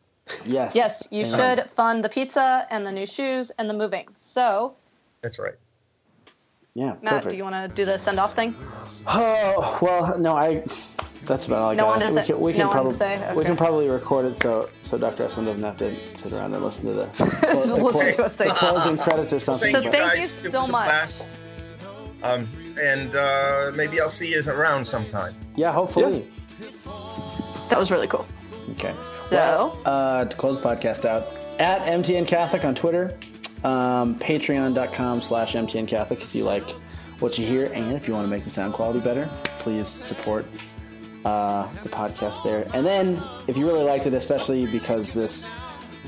Yes. 0.45 0.75
Yes, 0.77 1.09
you 1.11 1.25
Amen. 1.25 1.59
should 1.59 1.71
fund 1.71 2.05
the 2.05 2.09
pizza 2.09 2.65
and 2.71 2.87
the 2.87 2.93
new 2.93 3.07
shoes 3.07 3.51
and 3.59 3.69
the 3.69 3.75
moving. 3.75 4.07
So, 4.17 4.75
That's 5.21 5.41
right. 5.41 5.57
Yeah. 6.75 6.95
Matt, 7.03 7.15
perfect. 7.15 7.31
do 7.33 7.37
you 7.37 7.43
want 7.43 7.57
to 7.57 7.75
do 7.75 7.85
the 7.85 7.99
send 7.99 8.21
off 8.21 8.35
thing? 8.37 8.55
Oh 9.07 9.79
well, 9.83 10.17
no, 10.17 10.37
I. 10.37 10.63
That's 11.29 11.45
about 11.47 11.59
all 11.59 11.71
I 11.71 11.75
No 11.75 11.85
got. 11.85 12.03
one 12.03 12.15
we 12.17 12.23
can, 12.23 12.41
we 12.41 12.53
no 12.53 12.57
can 12.59 12.67
one 12.67 12.69
to 12.69 12.73
probably 12.75 12.93
say? 12.95 13.35
we 13.37 13.45
can 13.45 13.57
probably 13.57 13.89
record 13.89 14.25
it 14.27 14.37
so 14.43 14.69
so 14.83 14.99
Dr. 14.99 15.27
Esolen 15.29 15.45
doesn't 15.45 15.63
have 15.63 15.77
to 15.79 16.17
sit 16.17 16.33
around 16.33 16.55
and 16.55 16.65
listen 16.65 16.87
to 16.87 16.95
the, 16.95 17.07
clo- 17.13 17.27
the, 17.67 17.77
Listen 17.77 18.13
clo- 18.15 18.25
to 18.25 18.31
say 18.31 18.45
the 18.47 18.55
closing 18.55 18.97
credits 18.97 19.33
or 19.33 19.39
something. 19.41 19.71
Thank 19.73 19.85
So 19.85 19.91
you 19.91 19.91
thank 19.91 20.15
guys. 20.15 20.43
you 20.43 20.49
it 20.49 20.53
so 20.53 20.59
was 20.61 20.69
a 20.71 20.73
much. 20.73 20.87
blast. 20.87 21.23
Um, 22.25 22.49
and 22.81 23.15
uh, 23.15 23.71
maybe 23.77 24.01
I'll 24.01 24.09
see 24.09 24.33
you 24.33 24.43
around 24.49 24.85
sometime. 24.87 25.35
yeah, 25.55 25.71
hopefully. 25.73 26.27
That 27.71 27.79
was 27.79 27.91
really 27.91 28.09
cool. 28.09 28.27
Okay. 28.73 28.95
So, 29.03 29.79
uh, 29.85 30.25
to 30.25 30.37
close 30.37 30.59
the 30.61 30.67
podcast 30.69 31.05
out 31.05 31.27
at 31.59 31.83
MTN 31.83 32.27
Catholic 32.27 32.65
on 32.65 32.75
Twitter, 32.75 33.17
um, 33.65 34.15
patreon.com 34.19 35.21
slash 35.23 35.55
MTN 35.55 35.87
Catholic 35.89 36.23
if 36.23 36.35
you 36.35 36.45
like 36.45 36.69
what 37.21 37.39
you 37.39 37.47
hear. 37.47 37.67
And 37.73 37.93
if 37.93 38.09
you 38.09 38.15
want 38.15 38.25
to 38.25 38.31
make 38.31 38.45
the 38.45 38.51
sound 38.51 38.75
quality 38.75 39.01
better, 39.01 39.29
please 39.59 39.87
support 39.89 40.47
uh, 41.29 41.69
the 41.83 41.89
podcast 41.91 42.43
there. 42.43 42.67
And 42.75 42.85
then 42.87 43.23
if 43.47 43.57
you 43.57 43.67
really 43.67 43.85
liked 43.85 44.07
it, 44.07 44.15
especially 44.15 44.67
because 44.67 45.13
this 45.13 45.51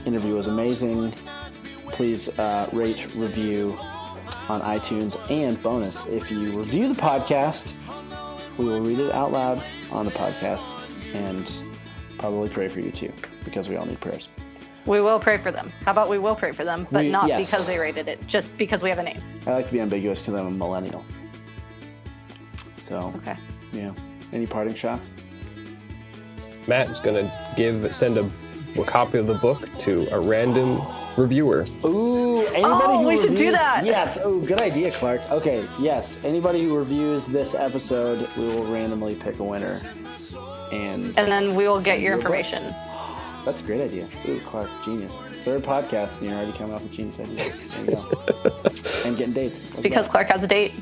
interview 0.07 0.35
was 0.35 0.47
amazing, 0.47 1.13
please 1.89 2.23
uh, 2.39 2.69
rate, 2.73 3.15
review 3.17 3.77
on 4.49 4.61
iTunes. 4.63 5.19
And 5.31 5.61
bonus, 5.63 6.07
if 6.07 6.31
you 6.31 6.59
review 6.59 6.93
the 6.93 7.01
podcast, 7.01 7.75
we 8.57 8.65
will 8.65 8.81
read 8.81 8.99
it 8.99 9.13
out 9.13 9.31
loud 9.33 9.63
on 9.93 10.05
the 10.07 10.11
podcast 10.13 10.73
and 11.15 11.51
probably 12.19 12.49
pray 12.49 12.69
for 12.69 12.81
you 12.81 12.91
too, 12.93 13.13
because 13.45 13.69
we 13.69 13.77
all 13.77 13.87
need 13.87 14.01
prayers. 14.01 14.29
we 14.87 15.01
will 15.01 15.21
pray 15.21 15.37
for 15.39 15.53
them. 15.53 15.71
How 15.85 15.91
about 15.93 16.09
we 16.09 16.19
will 16.19 16.35
pray 16.35 16.53
for 16.53 16.65
them, 16.65 16.87
but 16.91 17.03
We- 17.05 17.11
not 17.11 17.29
yes. 17.29 17.51
because 17.51 17.67
they 17.67 17.79
rated 17.79 18.09
it, 18.09 18.19
just 18.27 18.57
because 18.57 18.83
we 18.83 18.89
have 18.89 18.99
a 18.99 19.03
name. 19.03 19.21
I 19.47 19.53
like 19.53 19.67
to 19.67 19.73
be 19.73 19.81
ambiguous 19.81 20.21
because 20.23 20.41
I'm 20.41 20.47
a 20.47 20.51
millennial. 20.51 21.05
So, 22.77 23.13
Okay. 23.19 23.37
yeah. 23.73 23.93
Any 24.33 24.47
parting 24.47 24.75
shots? 24.75 25.11
Matt 26.67 26.89
is 26.91 27.01
going 27.01 27.17
to 27.27 27.55
give 27.57 27.95
send 27.95 28.17
a, 28.19 28.31
a 28.77 28.85
copy 28.85 29.19
of 29.19 29.27
the 29.27 29.35
book 29.35 29.69
to 29.81 30.07
a 30.13 30.21
random 30.21 30.81
reviewer. 31.17 31.63
Ooh, 31.85 32.43
oh, 32.43 32.45
anybody 32.47 32.65
Oh, 32.65 32.99
who 33.03 33.09
we 33.09 33.19
should 33.19 33.35
do 33.35 33.51
that. 33.51 33.85
Yes. 33.85 34.19
Oh, 34.23 34.41
good 34.41 34.61
idea, 34.61 34.91
Clark. 34.93 35.21
Okay, 35.31 35.67
yes. 35.81 36.19
Anybody 36.25 36.63
who 36.63 36.77
reviews 36.77 37.27
this 37.27 37.55
episode, 37.55 38.29
we 38.37 38.45
will 38.45 38.65
randomly 38.73 39.15
pick 39.17 39.39
a 39.41 39.45
winner. 39.45 39.81
And, 40.73 41.07
And 41.19 41.33
then 41.33 41.55
we 41.57 41.67
will 41.67 41.83
get 41.83 42.01
your 42.01 42.13
you 42.13 42.21
a 42.21 42.23
book. 42.23 42.27
information. 42.27 42.75
that's 43.45 43.61
a 43.63 43.65
great 43.65 43.81
idea. 43.81 44.07
Ooh, 44.29 44.39
Clark, 44.41 44.71
genius. 44.85 45.17
Third 45.45 45.63
podcast, 45.65 46.21
and 46.21 46.29
you're 46.31 46.39
already 46.39 46.53
coming 46.57 46.75
off 46.75 46.83
with 46.83 46.93
genius 46.93 47.19
ideas. 47.19 47.53
There 47.71 47.85
you 47.87 47.91
go. 47.97 48.63
and 49.05 49.17
getting 49.17 49.33
dates. 49.35 49.59
It's 49.61 49.81
because 49.81 50.07
Clark 50.07 50.29
has 50.29 50.45
a 50.45 50.47
date. 50.47 50.73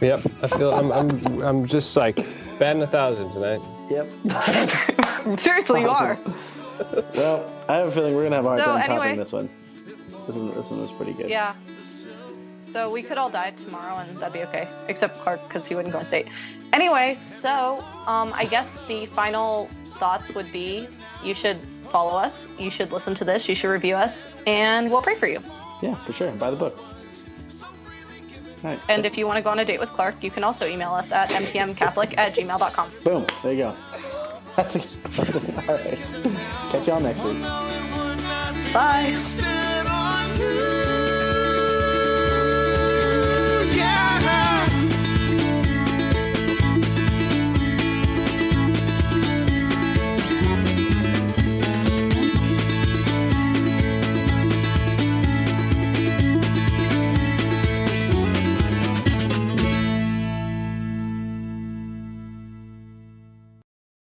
Yep, 0.00 0.26
I 0.42 0.48
feel 0.48 0.72
I'm 0.72 0.90
I'm 0.92 1.42
I'm 1.42 1.66
just 1.66 1.94
like 1.96 2.16
batting 2.58 2.82
a 2.82 2.86
thousand 2.86 3.30
tonight. 3.32 3.60
Yep. 3.90 5.38
Seriously, 5.40 5.82
you 5.82 5.88
are. 5.90 6.18
well, 7.14 7.44
I 7.68 7.76
have 7.76 7.88
a 7.88 7.90
feeling 7.90 8.14
we're 8.14 8.22
gonna 8.22 8.36
have 8.36 8.46
a 8.46 8.48
hard 8.48 8.60
So, 8.60 8.66
time 8.66 8.80
anyway. 8.82 8.96
topping 8.96 9.18
this 9.18 9.32
one. 9.32 9.50
This 10.26 10.36
one, 10.36 10.54
this 10.54 10.70
one 10.70 10.80
was 10.80 10.92
pretty 10.92 11.12
good. 11.12 11.28
Yeah. 11.28 11.54
So 12.72 12.90
we 12.90 13.02
could 13.02 13.18
all 13.18 13.28
die 13.28 13.50
tomorrow, 13.50 13.96
and 13.98 14.16
that'd 14.18 14.32
be 14.32 14.42
okay, 14.44 14.68
except 14.88 15.18
Clark 15.18 15.42
because 15.48 15.66
he 15.66 15.74
wouldn't 15.74 15.92
go 15.92 15.98
on 15.98 16.04
state. 16.04 16.28
Anyway, 16.72 17.16
so 17.40 17.84
um, 18.06 18.32
I 18.32 18.44
guess 18.46 18.80
the 18.86 19.06
final 19.06 19.68
thoughts 19.84 20.32
would 20.34 20.50
be: 20.52 20.88
you 21.22 21.34
should 21.34 21.58
follow 21.90 22.16
us, 22.16 22.46
you 22.58 22.70
should 22.70 22.92
listen 22.92 23.14
to 23.16 23.24
this, 23.24 23.48
you 23.48 23.54
should 23.54 23.70
review 23.70 23.96
us, 23.96 24.28
and 24.46 24.90
we'll 24.90 25.02
pray 25.02 25.16
for 25.16 25.26
you. 25.26 25.42
Yeah, 25.82 25.96
for 26.04 26.12
sure. 26.12 26.30
Buy 26.32 26.50
the 26.50 26.56
book. 26.56 26.78
All 28.62 28.70
right. 28.70 28.80
And 28.88 29.06
if 29.06 29.16
you 29.16 29.26
want 29.26 29.38
to 29.38 29.42
go 29.42 29.50
on 29.50 29.58
a 29.58 29.64
date 29.64 29.80
with 29.80 29.90
Clark, 29.90 30.22
you 30.22 30.30
can 30.30 30.44
also 30.44 30.66
email 30.66 30.92
us 30.92 31.12
at 31.12 31.28
mtmcatholic 31.30 32.16
at 32.18 32.34
gmail.com. 32.34 32.90
Boom. 33.04 33.26
There 33.42 33.52
you 33.52 33.58
go. 33.58 33.74
That's, 34.56 34.76
a, 34.76 34.78
that's 35.16 35.30
a, 35.36 35.70
all 35.70 35.76
right. 35.76 35.98
Catch 36.70 36.88
y'all 36.88 37.00
next 37.00 37.22
week. 37.22 37.40
Bye. 38.74 39.10
Wasted 39.12 39.86
on 39.86 40.38
you. 40.38 40.79